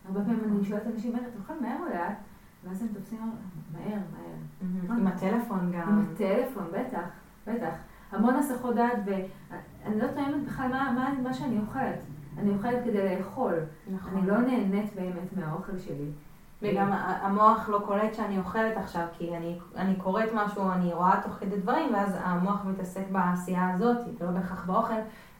הרבה 0.07 0.19
פעמים 0.19 0.43
אני 0.43 0.65
שואלת 0.65 0.87
אנשים, 0.87 1.15
אתה 1.15 1.25
אוכל 1.39 1.53
מהר 1.61 1.77
או 1.79 1.85
לאט? 1.85 2.17
ואז 2.63 2.81
הם 2.81 2.87
תופסים, 2.87 3.31
מהר, 3.73 3.99
מהר. 4.11 4.97
עם 4.97 5.07
הטלפון 5.07 5.71
גם. 5.71 5.87
עם 5.87 6.05
הטלפון, 6.13 6.67
בטח, 6.73 7.07
בטח. 7.47 7.73
המון 8.11 8.35
הסחות 8.35 8.75
דעת, 8.75 8.97
ואני 9.05 9.99
לא 9.99 10.07
טועמת 10.07 10.45
בכלל 10.45 10.67
מה, 10.67 10.91
מה, 10.91 11.13
מה 11.23 11.33
שאני 11.33 11.59
אוכלת. 11.59 11.99
אני 12.37 12.49
אוכלת 12.49 12.83
כדי 12.83 13.15
לאכול. 13.15 13.53
נכון. 13.95 14.17
אני 14.17 14.27
לא 14.27 14.37
נהנית 14.37 14.95
באמת 14.95 15.37
מהאוכל 15.37 15.77
שלי. 15.77 16.11
וגם 16.61 16.91
המוח 16.93 17.69
לא 17.69 17.81
קולט 17.85 18.13
שאני 18.13 18.37
אוכלת 18.37 18.77
עכשיו, 18.77 19.05
כי 19.13 19.37
אני, 19.37 19.59
אני 19.75 19.95
קוראת 19.95 20.29
משהו, 20.35 20.71
אני 20.71 20.93
רואה 20.93 21.21
תוך 21.23 21.33
כדי 21.33 21.59
דברים, 21.59 21.93
ואז 21.93 22.17
המוח 22.23 22.65
מתעסק 22.65 23.03
בעשייה 23.11 23.73
הזאת, 23.73 23.97
לא 24.21 24.31
בהכרח 24.31 24.65
באוכל, 24.65 24.93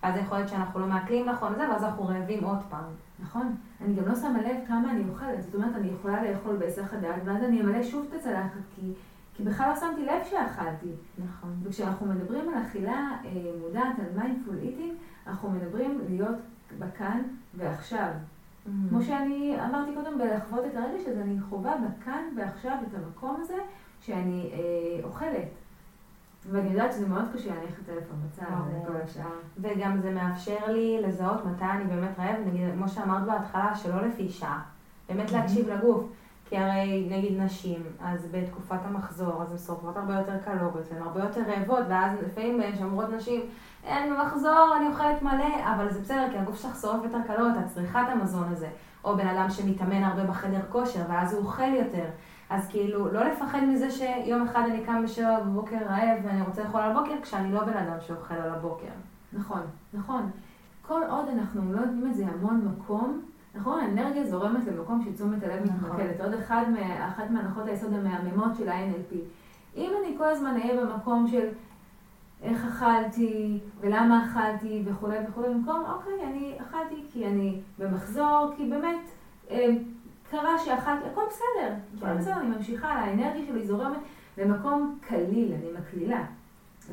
ואז 0.04 0.16
יכול 0.18 0.38
להיות 0.38 0.50
שאנחנו 0.50 0.80
לא 0.80 0.88
מעכלים 0.88 1.30
נכון 1.30 1.54
זה, 1.56 1.70
ואז 1.70 1.84
אנחנו 1.84 2.08
רעבים 2.08 2.44
עוד 2.44 2.60
פעם. 2.70 2.84
נכון. 3.20 3.56
אני 3.82 3.96
גם 3.96 4.08
לא 4.08 4.16
שמה 4.16 4.42
לב 4.42 4.58
כמה 4.68 4.92
אני 4.92 5.04
אוכלת. 5.10 5.44
זאת 5.44 5.56
אומרת, 5.56 5.76
אני 5.76 5.88
יכולה 5.88 6.32
לאכול 6.32 6.56
בהיסח 6.56 6.94
הדעת, 6.94 7.22
ואז 7.26 7.44
אני 7.44 7.62
אמלא 7.62 7.84
שוב 7.84 8.06
את 8.10 8.20
הצלחת, 8.20 8.60
כי, 8.76 8.94
כי 9.34 9.44
בכלל 9.44 9.70
לא 9.70 9.76
שמתי 9.76 10.06
לב 10.06 10.24
שאכלתי. 10.30 10.92
נכון. 11.26 11.56
וכשאנחנו 11.64 12.06
מדברים 12.06 12.50
על 12.50 12.62
אכילה 12.64 13.10
אה, 13.26 13.32
מודעת, 13.62 14.00
על 14.00 14.22
mindful 14.22 14.56
eating, 14.62 14.94
אנחנו 15.28 15.52
מדברים 15.52 16.02
להיות 16.10 16.36
בכאן 16.80 17.22
ועכשיו. 17.58 18.10
Mm-hmm. 18.10 18.90
כמו 18.90 19.02
שאני 19.02 19.58
אמרתי 19.66 19.92
קודם, 19.96 20.18
בלחוות 20.18 20.66
את 20.66 20.76
הרגש, 20.76 21.08
אז 21.08 21.18
אני 21.18 21.42
חווה 21.50 21.76
בכאן 21.78 22.24
ועכשיו 22.38 22.78
את 22.88 22.94
המקום 22.96 23.38
הזה 23.42 23.58
שאני 24.02 24.50
אה, 24.54 25.04
אוכלת. 25.04 25.48
ואני 26.46 26.70
יודעת 26.70 26.94
שזה 26.94 27.08
מאוד 27.08 27.26
קשה 27.34 27.50
להניח 27.50 27.80
את 27.80 27.90
הטלפון 27.90 28.16
בצד 28.26 28.44
כל 28.88 28.94
השעה. 29.04 29.30
וגם 29.58 29.98
זה 30.02 30.12
מאפשר 30.12 30.68
לי 30.68 31.02
לזהות 31.02 31.46
מתי 31.46 31.66
אני 31.66 31.84
באמת 31.84 32.20
רעב, 32.20 32.36
נגיד, 32.46 32.74
כמו 32.74 32.90
שאמרת 32.90 33.26
בהתחלה, 33.26 33.76
שלא 33.76 34.02
לפי 34.02 34.30
שעה. 34.30 34.62
באמת 35.10 35.32
להקשיב 35.32 35.70
לגוף. 35.70 36.04
כי 36.50 36.58
הרי 36.58 37.08
נגיד 37.12 37.42
נשים, 37.42 37.84
אז 38.02 38.28
בתקופת 38.32 38.80
המחזור, 38.86 39.42
אז 39.42 39.52
הן 39.52 39.58
שורפות 39.58 39.98
הרבה 39.98 40.14
יותר 40.14 40.38
קלוריות, 40.46 40.92
הן 40.92 41.02
הרבה 41.02 41.20
יותר 41.20 41.42
רעבות, 41.48 41.86
ואז 41.90 42.12
לפעמים 42.26 42.62
שאומרות 42.78 43.10
נשים, 43.10 43.42
אין 43.84 44.14
במחזור, 44.14 44.74
אני 44.78 44.88
אוכלת 44.88 45.22
מלא, 45.22 45.76
אבל 45.76 45.92
זה 45.92 46.00
בסדר, 46.02 46.28
כי 46.32 46.38
הגוף 46.38 46.62
שלך 46.62 46.82
שורף 46.82 47.04
יותר 47.04 47.18
קלוריות, 47.28 47.58
את 47.58 47.68
צריכה 47.74 48.02
את 48.02 48.08
המזון 48.10 48.48
הזה. 48.52 48.68
או 49.04 49.18
בן 49.18 49.28
אדם 49.28 49.50
שמתאמן 49.50 50.04
הרבה 50.04 50.24
בחדר 50.24 50.60
כושר, 50.70 51.00
ואז 51.10 51.34
הוא 51.34 51.46
אוכל 51.46 51.74
יותר. 51.74 52.06
אז 52.50 52.68
כאילו, 52.68 53.14
לא 53.14 53.24
לפחד 53.24 53.60
מזה 53.68 53.92
שיום 53.92 54.42
אחד 54.42 54.62
אני 54.70 54.86
קם 54.86 55.04
בשבע 55.04 55.40
בבוקר 55.40 55.78
רעב 55.78 56.20
ואני 56.24 56.42
רוצה 56.42 56.64
לאכול 56.64 56.82
על 56.82 56.92
הבוקר, 56.92 57.22
כשאני 57.22 57.52
לא 57.54 57.64
בן 57.64 57.78
אדם 57.78 57.98
שאוכל 58.02 58.34
על 58.34 58.50
הבוקר. 58.50 58.88
נכון, 59.34 59.62
נכון. 59.94 60.30
כל 60.82 61.02
עוד 61.10 61.26
אנחנו 61.28 61.74
לא 61.74 61.80
נותנים 61.80 62.06
לזה 62.06 62.26
המון 62.28 62.68
מקום, 62.68 63.22
נכון, 63.56 63.80
האנרגיה 63.80 64.26
זורמת 64.26 64.68
למקום 64.68 65.06
שתשומת 65.06 65.44
הלב 65.44 65.66
נכון. 65.66 65.90
מתמקדת. 65.90 66.22
עוד 66.22 66.34
אחד 66.34 66.66
מה, 66.70 67.08
אחת 67.08 67.32
מהנחות 67.32 67.68
היסוד 67.68 67.94
המהממות 67.94 68.56
של 68.58 68.70
ה-NLP. 68.70 69.16
אם 69.76 69.92
אני 70.02 70.18
כל 70.18 70.28
הזמן 70.28 70.56
אהיה 70.62 70.86
במקום 70.86 71.28
של 71.28 71.48
איך 72.42 72.66
אכלתי, 72.66 73.60
ולמה 73.80 74.26
אכלתי, 74.26 74.82
וכולי 74.86 75.18
וכולי, 75.30 75.54
במקום, 75.54 75.84
אוקיי, 75.94 76.14
אני 76.28 76.56
אכלתי 76.62 77.04
כי 77.14 77.26
אני 77.26 77.60
במחזור, 77.80 78.54
כי 78.58 78.70
באמת, 78.70 79.00
אה, 79.52 79.68
קרה 80.32 80.60
שאחת, 80.60 80.98
הכל 81.12 81.22
בסדר, 81.30 81.74
הכל 81.98 82.06
כן. 82.06 82.18
בסדר, 82.18 82.38
אני 82.38 82.48
ממשיכה, 82.48 82.88
האנרגיה 82.88 83.46
שלי 83.46 83.68
זורמת 83.68 84.00
למקום 84.38 84.98
קליל, 85.02 85.54
אני 85.54 85.72
מקלילה. 85.80 86.26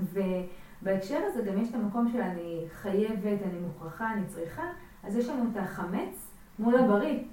ובהקשר 0.02 1.18
הזה 1.26 1.42
גם 1.42 1.58
יש 1.58 1.70
את 1.70 1.74
המקום 1.74 2.08
של 2.12 2.20
אני 2.20 2.64
חייבת, 2.72 3.42
אני 3.42 3.58
מוכרחה, 3.66 4.12
אני 4.12 4.26
צריכה, 4.26 4.62
אז 5.02 5.16
יש 5.16 5.28
לנו 5.28 5.50
את 5.52 5.56
החמץ 5.56 6.32
מול 6.58 6.76
הבריא. 6.76 7.24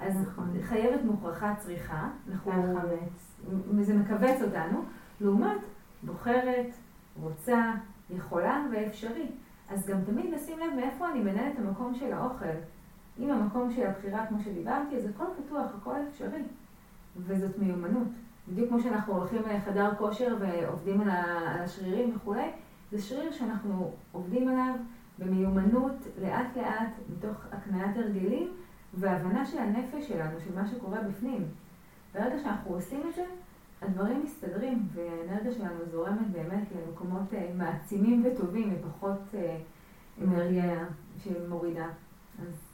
אז 0.00 0.20
נכון. 0.22 0.50
חייבת, 0.62 1.04
מוכרחה, 1.04 1.54
צריכה, 1.58 2.08
אנחנו... 2.30 2.52
החמץ. 2.52 3.36
וזה 3.70 3.94
מכווץ 3.94 4.42
אותנו, 4.42 4.82
לעומת 5.20 5.58
בוחרת, 6.02 6.66
רוצה, 7.22 7.72
יכולה 8.10 8.64
ואפשרי. 8.72 9.26
אז 9.70 9.86
גם 9.86 9.98
תמיד 10.06 10.30
לשים 10.34 10.58
לב 10.58 10.74
מאיפה 10.76 11.10
אני 11.10 11.20
מנהלת 11.20 11.54
את 11.54 11.58
המקום 11.58 11.94
של 11.94 12.12
האוכל. 12.12 12.46
אם 13.18 13.30
המקום 13.30 13.70
של 13.70 13.86
הבחירה, 13.86 14.26
כמו 14.26 14.38
שדיברתי, 14.42 14.96
אז 14.96 15.06
הכל 15.06 15.24
פתוח, 15.36 15.66
הכל 15.80 15.94
אפשרי. 16.08 16.42
וזאת 17.16 17.58
מיומנות. 17.58 18.08
בדיוק 18.48 18.68
כמו 18.68 18.80
שאנחנו 18.80 19.14
הולכים 19.14 19.42
לחדר 19.50 19.94
כושר 19.98 20.36
ועובדים 20.40 21.00
על 21.00 21.08
השרירים 21.10 22.16
וכולי, 22.16 22.50
זה 22.92 23.02
שריר 23.02 23.32
שאנחנו 23.32 23.92
עובדים 24.12 24.48
עליו 24.48 24.74
במיומנות, 25.18 25.96
לאט 26.22 26.56
לאט, 26.56 26.90
מתוך 27.16 27.36
הקניית 27.52 27.96
הרגלים 27.96 28.48
והבנה 28.94 29.46
של 29.46 29.58
הנפש 29.58 30.08
שלנו, 30.08 30.40
של 30.40 30.54
מה 30.54 30.66
שקורה 30.66 31.00
בפנים. 31.02 31.44
ברגע 32.14 32.38
שאנחנו 32.38 32.74
עושים 32.74 33.00
את 33.08 33.14
זה, 33.14 33.24
הדברים 33.82 34.24
מסתדרים, 34.24 34.88
והאנרגיה 34.92 35.52
שלנו 35.52 35.84
זורמת 35.90 36.30
באמת 36.32 36.64
למקומות 36.76 37.34
אה, 37.34 37.50
מעצימים 37.56 38.24
וטובים, 38.26 38.74
ופחות 38.74 39.20
אה, 39.34 39.56
אנרגיה 40.24 40.84
שמורידה. 41.24 41.86
אז 42.42 42.67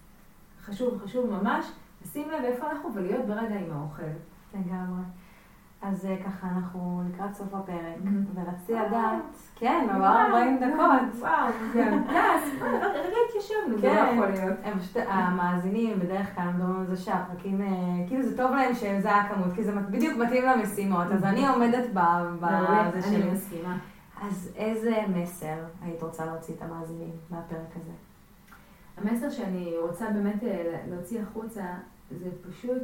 חשוב, 0.67 1.01
חשוב 1.05 1.31
ממש 1.31 1.67
לשים 2.05 2.29
לב 2.31 2.45
איפה 2.45 2.71
אנחנו 2.71 2.95
ולהיות 2.95 3.27
ברגע 3.27 3.55
עם 3.55 3.71
האוכל. 3.73 4.03
לגמרי. 4.55 5.03
אז 5.83 6.07
אה, 6.07 6.17
ככה, 6.27 6.47
אנחנו 6.47 7.03
לקראת 7.13 7.35
סוף 7.35 7.55
הפרק, 7.55 7.97
Mhm. 8.05 8.09
ורציתי. 8.35 8.73
לדעת, 8.73 9.23
כן, 9.57 9.87
עבר 9.91 10.01
וואו, 10.01 10.27
40 10.37 10.57
דקות. 10.59 11.19
וואו, 11.21 11.49
זה 11.73 11.91
טס, 12.07 12.63
רגע 12.95 13.17
התיישבנו, 13.29 13.79
זה 13.79 13.87
לא 13.89 13.93
כן. 13.95 14.13
יכול 14.15 14.27
להיות. 14.27 14.59
המאזינים 15.09 15.99
בדרך 16.01 16.35
כלל 16.35 16.45
מדברים 16.49 16.81
על 16.81 16.87
זה 16.87 16.97
שהפרקים, 16.97 17.63
אה, 17.63 17.69
כאילו 18.09 18.23
זה 18.23 18.37
טוב 18.37 18.51
להם 18.51 18.75
שזה 18.75 19.17
הכמות, 19.17 19.53
כי 19.55 19.65
זה 19.65 19.73
בדיוק 19.91 20.19
מתאים 20.19 20.45
למשימות, 20.45 21.07
אז 21.13 21.25
אני 21.25 21.49
עומדת 21.49 21.91
בזה 21.93 23.07
אני 23.09 23.23
שלי. 23.23 23.31
מסכימה. 23.33 23.77
אז 24.23 24.51
איזה 24.57 24.95
מסר 25.17 25.55
היית 25.83 26.03
רוצה 26.03 26.27
להוציא 26.27 26.55
את 26.55 26.63
המאזינים 26.63 27.11
מהפרק 27.31 27.77
הזה? 27.77 27.91
המסר 28.97 29.31
שאני 29.31 29.75
רוצה 29.79 30.11
באמת 30.11 30.45
אה, 30.45 30.81
להוציא 30.91 31.21
החוצה, 31.21 31.65
זה 32.11 32.31
פשוט 32.49 32.83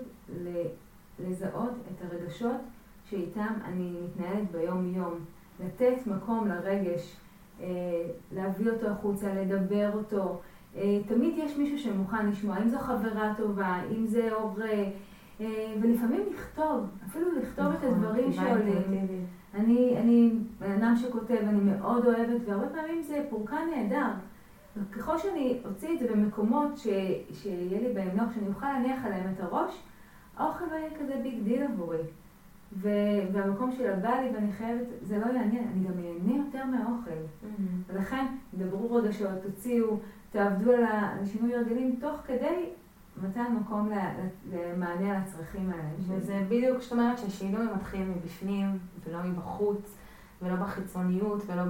לזהות 1.18 1.70
את 1.70 2.04
הרגשות 2.04 2.61
שאיתם 3.04 3.52
אני 3.64 3.92
מתנהלת 4.04 4.50
ביום-יום. 4.52 5.14
לתת 5.64 6.06
מקום 6.06 6.48
לרגש, 6.48 7.16
אה, 7.61 7.66
להביא 8.32 8.70
אותו 8.70 8.86
החוצה, 8.86 9.34
לדבר 9.34 9.90
אותו. 9.94 10.40
אה, 10.76 10.98
תמיד 11.08 11.34
יש 11.36 11.56
מישהו 11.56 11.78
שמוכן 11.78 12.28
לשמוע, 12.28 12.58
אם 12.58 12.68
זו 12.68 12.78
חברה 12.78 13.34
טובה, 13.36 13.80
אם 13.96 14.06
זה 14.06 14.32
הורה, 14.32 14.84
ולפעמים 15.80 16.20
לכתוב, 16.32 16.86
אפילו 17.06 17.26
לכתוב 17.32 17.66
את 17.66 17.74
נכון, 17.74 17.88
הדברים 17.88 18.32
כתיבה 18.32 18.48
שעולים. 18.48 19.26
אני, 19.54 19.98
אני 19.98 20.32
בן 20.58 20.72
אדם 20.72 20.96
שכותב, 20.96 21.38
אני 21.42 21.61
מאוד 21.61 22.06
אוהבת, 22.06 22.40
והרבה 22.46 22.68
פעמים 22.68 23.02
זה 23.02 23.24
פורקן 23.30 23.68
נהדר. 23.74 24.11
ככל 24.93 25.18
שאני 25.18 25.59
אוציא 25.64 25.95
את 25.95 25.99
זה 25.99 26.09
במקומות 26.12 26.79
ש, 26.79 26.87
שיהיה 27.33 27.81
לי 27.81 27.93
בהם 27.95 28.16
נוח, 28.16 28.35
שאני 28.35 28.49
אוכל 28.49 28.66
להניח 28.73 29.05
עליהם 29.05 29.33
את 29.35 29.41
הראש, 29.41 29.83
האוכל 30.37 30.64
לא 30.71 30.75
יהיה 30.77 30.91
כזה 31.01 31.21
big 31.22 31.43
deal 31.43 31.62
עבורי. 31.62 31.99
ו, 32.73 32.89
והמקום 33.33 33.73
של 33.73 33.91
הבא 33.93 34.09
לי 34.21 34.31
ואני 34.35 34.53
חייבת, 34.53 34.87
זה 35.03 35.18
לא 35.18 35.27
יעניין, 35.27 35.68
אני 35.75 35.85
גם 35.85 35.93
אהנה 35.99 36.45
יותר 36.47 36.64
מהאוכל. 36.64 37.11
ולכן, 37.87 38.27
דברו 38.55 38.95
רגשות, 38.95 39.29
תוציאו, 39.43 39.97
תעבדו 40.33 40.73
על 40.73 40.85
ה- 40.85 41.16
על 41.18 41.27
שינוי 41.27 41.55
הרגלים, 41.55 41.97
תוך 42.01 42.21
כדי 42.27 42.64
מתן 43.23 43.57
מקום 43.61 43.91
למענה 44.53 45.11
על 45.11 45.23
הצרכים 45.23 45.71
האלה. 45.71 45.89
וזה 46.09 46.43
בדיוק 46.49 46.79
כשאת 46.79 46.93
אומרת 46.93 47.18
שהשינוי 47.18 47.66
מתחיל 47.77 48.03
מבפנים 48.09 48.66
ולא 49.07 49.18
מבחוץ 49.25 49.97
ולא 50.43 50.57
בחיצוניות 50.57 51.43
ולא 51.47 51.62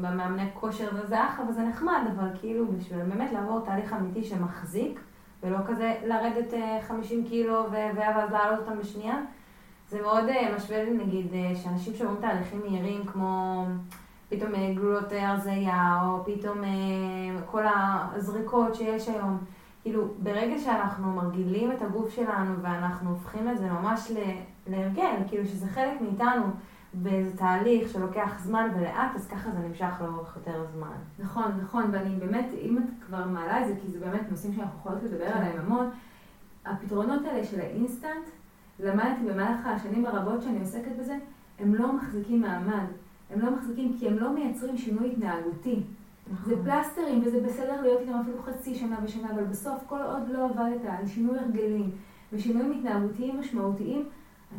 במאמני 0.00 0.48
כושר 0.54 0.88
וזה 0.94 1.28
אחלה 1.28 1.44
וזה 1.48 1.62
נחמד, 1.62 2.02
אבל 2.16 2.28
כאילו 2.40 2.66
בשביל 2.66 3.02
באמת 3.02 3.32
לעבור 3.32 3.60
תהליך 3.60 3.92
אמיתי 3.92 4.24
שמחזיק 4.24 5.00
ולא 5.42 5.58
כזה 5.66 5.94
לרדת 6.06 6.54
אה, 6.54 6.78
50 6.88 7.24
קילו 7.24 7.66
ו- 7.70 7.96
ואז 7.96 8.32
להעלות 8.32 8.58
אותם 8.60 8.78
בשנייה. 8.78 9.16
זה 9.88 10.02
מאוד 10.02 10.24
אה, 10.28 10.54
משווה 10.56 10.84
לי 10.84 10.90
נגיד 10.90 11.26
אה, 11.34 11.52
שאנשים 11.56 11.94
שעוברים 11.94 12.20
תהליכים 12.20 12.60
מהירים 12.60 13.06
כמו 13.06 13.64
פתאום 14.28 14.54
אה, 14.54 14.72
גלולות 14.74 15.12
הרזייה 15.12 16.00
או 16.06 16.24
פתאום 16.24 16.64
אה, 16.64 16.68
כל 17.46 17.62
הזריקות 17.66 18.74
שיש 18.74 19.08
היום. 19.08 19.38
כאילו, 19.82 20.04
ברגע 20.18 20.58
שאנחנו 20.58 21.12
מרגילים 21.12 21.72
את 21.72 21.82
הגוף 21.82 22.10
שלנו 22.14 22.54
ואנחנו 22.62 23.10
הופכים 23.10 23.50
את 23.50 23.58
זה 23.58 23.70
ממש 23.70 24.12
להרגל, 24.66 25.16
כאילו 25.28 25.46
שזה 25.46 25.66
חלק 25.66 26.00
מאיתנו 26.00 26.42
באיזה 26.94 27.36
תהליך 27.36 27.88
שלוקח 27.92 28.40
זמן 28.42 28.68
ולאט, 28.76 29.10
אז 29.14 29.26
ככה 29.26 29.50
זה 29.50 29.58
נמשך 29.58 30.00
לאורך 30.00 30.36
יותר 30.36 30.64
זמן. 30.74 30.96
נכון, 31.18 31.52
נכון, 31.62 31.84
ואני 31.92 32.16
באמת, 32.16 32.46
אם 32.62 32.78
את 32.78 33.04
כבר 33.06 33.26
מעלה 33.26 33.62
את 33.62 33.66
זה, 33.66 33.74
כי 33.82 33.90
זה 33.90 34.00
באמת 34.00 34.30
נושאים 34.30 34.54
שאנחנו 34.54 34.78
יכולות 34.78 35.02
לדבר 35.02 35.28
כן. 35.28 35.38
עליהם 35.38 35.58
המון, 35.58 35.90
הפתרונות 36.66 37.24
האלה 37.24 37.44
של 37.44 37.60
האינסטנט, 37.60 38.26
למדתי 38.80 39.24
במהלך 39.28 39.66
השנים 39.66 40.06
הרבות 40.06 40.42
שאני 40.42 40.60
עוסקת 40.60 40.92
בזה, 41.00 41.18
הם 41.58 41.74
לא 41.74 41.92
מחזיקים 41.92 42.40
מעמד. 42.40 42.84
הם 43.30 43.40
לא 43.40 43.56
מחזיקים 43.56 43.96
כי 43.98 44.08
הם 44.08 44.18
לא 44.18 44.34
מייצרים 44.34 44.76
שינוי 44.76 45.12
התנהגותי. 45.12 45.82
זה 46.44 46.54
פלסטרים, 46.64 47.22
וזה 47.24 47.40
בסדר 47.40 47.82
להיות 47.82 48.00
איתם 48.00 48.14
אפילו 48.20 48.42
חצי 48.42 48.74
שנה 48.74 49.00
בשנה, 49.00 49.30
אבל 49.30 49.44
בסוף, 49.44 49.82
כל 49.86 50.02
עוד 50.02 50.28
לא 50.28 50.44
עבדת 50.44 50.84
על 50.88 51.06
שינוי 51.06 51.38
הרגלים 51.38 51.90
ושינויים 52.32 52.72
התנהגותיים 52.72 53.40
משמעותיים, 53.40 54.08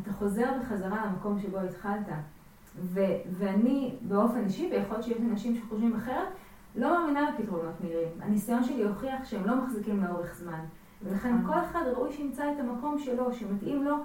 אתה 0.02 0.12
חוזר 0.12 0.50
בחזרה 0.60 1.06
למקום 1.06 1.38
שבו 1.38 1.58
התחלת. 1.58 2.06
ו- 2.78 3.00
ואני 3.30 3.94
באופן 4.08 4.44
אישי, 4.44 4.68
ויכול 4.72 4.96
להיות 4.96 5.04
שיש 5.04 5.18
אנשים 5.30 5.56
שחושבים 5.56 5.96
אחרת, 5.96 6.28
לא 6.76 6.98
מאמינה 6.98 7.30
בפתרונות 7.32 7.80
מהירים. 7.80 8.08
הניסיון 8.20 8.64
שלי 8.64 8.82
הוכיח 8.82 9.24
שהם 9.24 9.46
לא 9.46 9.56
מחזיקים 9.56 10.04
לאורך 10.04 10.34
זמן. 10.34 10.60
ולכן 11.02 11.34
נכון. 11.34 11.54
כל 11.54 11.60
אחד 11.60 11.82
ראוי 11.96 12.12
שימצא 12.12 12.52
את 12.52 12.60
המקום 12.60 12.98
שלו, 12.98 13.32
שמתאים 13.32 13.84
לו, 13.84 13.96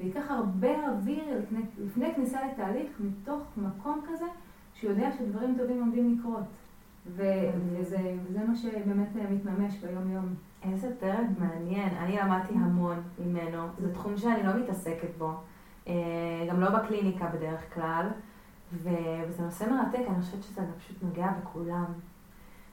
וייקח 0.00 0.30
הרבה 0.30 0.88
אוויר 0.88 1.38
לפני, 1.38 1.60
לפני 1.78 2.14
כניסה 2.14 2.38
לתהליך, 2.46 2.90
מתוך 3.00 3.42
מקום 3.56 4.00
כזה, 4.08 4.26
שהוא 4.74 4.90
יודע 4.90 5.12
שדברים 5.12 5.58
טובים 5.58 5.80
עומדים 5.80 6.18
לקרות. 6.18 6.44
ו- 7.06 7.50
וזה, 7.54 8.14
וזה 8.24 8.44
מה 8.44 8.56
שבאמת 8.56 9.16
אה, 9.16 9.30
מתממש 9.30 9.74
ביום-יום. 9.74 10.34
איזה 10.62 10.88
פרק 11.00 11.26
מעניין, 11.38 11.88
אני 11.98 12.16
למדתי 12.16 12.54
המון 12.54 13.02
ממנו, 13.18 13.66
זה 13.78 13.94
תחום 13.94 14.16
שאני 14.16 14.42
לא 14.42 14.54
מתעסקת 14.54 15.16
בו, 15.18 15.32
אה, 15.88 15.94
גם 16.48 16.60
לא 16.60 16.70
בקליניקה 16.70 17.26
בדרך 17.26 17.74
כלל, 17.74 18.06
וזה 18.72 19.42
נושא 19.42 19.64
מרתק, 19.64 20.08
אני 20.08 20.22
חושבת 20.22 20.42
שזה 20.42 20.62
פשוט 20.78 21.02
נוגע 21.02 21.28
בכולם. 21.42 21.84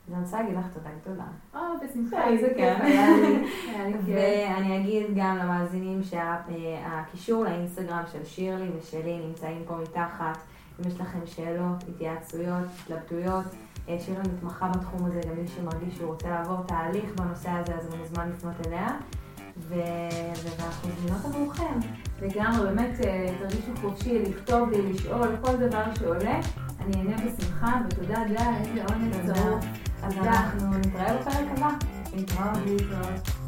אז 0.08 0.14
אני 0.14 0.24
רוצה 0.24 0.42
להגיד 0.42 0.58
לך 0.58 0.66
תודה 0.74 0.90
גדולה. 1.02 1.26
או, 1.56 1.60
בשמחה, 1.84 2.18
אה, 2.18 2.28
איזה 2.28 2.48
כיף. 2.58 2.78
ואני 4.06 4.78
אגיד 4.78 5.08
גם 5.16 5.38
למאזינים 5.38 6.04
שהקישור 6.04 7.44
לאינסטגרם 7.44 8.04
של 8.12 8.26
שירלי 8.26 8.70
ושלי 8.78 9.20
נמצאים 9.28 9.64
פה 9.68 9.78
מתחת. 9.78 10.38
אם 10.80 10.88
יש 10.88 11.02
לכם 11.02 11.20
שאלות, 11.26 11.84
התייעצויות, 11.90 12.66
התלבטויות, 12.84 13.46
אה, 13.90 13.98
שירלי 14.00 14.30
מתמחה 14.34 14.68
בתחום 14.68 15.06
הזה, 15.06 15.22
גם 15.30 15.36
מי 15.42 15.48
שמרגיש 15.48 15.98
שהוא 15.98 16.12
רוצה 16.12 16.30
לעבור 16.30 16.64
תהליך 16.68 17.06
בנושא 17.16 17.50
הזה, 17.50 17.76
אז 17.76 17.86
הוא 17.88 17.98
מוזמן 17.98 18.30
לפנות 18.30 18.68
אליה. 18.68 18.88
ו- 19.58 19.76
ואנחנו 20.44 20.90
מזמינות 20.90 21.26
עבורכם. 21.26 21.80
לגמרי, 22.22 22.66
באמת 22.68 23.06
אה, 23.06 23.28
תרגישו 23.40 23.72
חופשי 23.82 24.24
לכתוב 24.24 24.70
לי, 24.70 24.94
לשאול, 24.94 25.28
כל 25.42 25.56
דבר 25.58 25.84
שעולה. 26.00 26.40
אני 26.80 26.98
אענה 26.98 27.16
בשמחה, 27.18 27.82
ותודה 27.88 28.24
גל, 28.28 28.54
איזה 28.60 28.86
עונג. 28.86 29.34
צרוף. 29.34 29.66
אז. 30.04 30.18
אנחנו 30.18 30.78
נתראה 30.78 31.18
בפרק 31.18 31.46
הבא. 31.58 31.70
להתראות. 32.16 32.58
להתראות. 32.66 33.45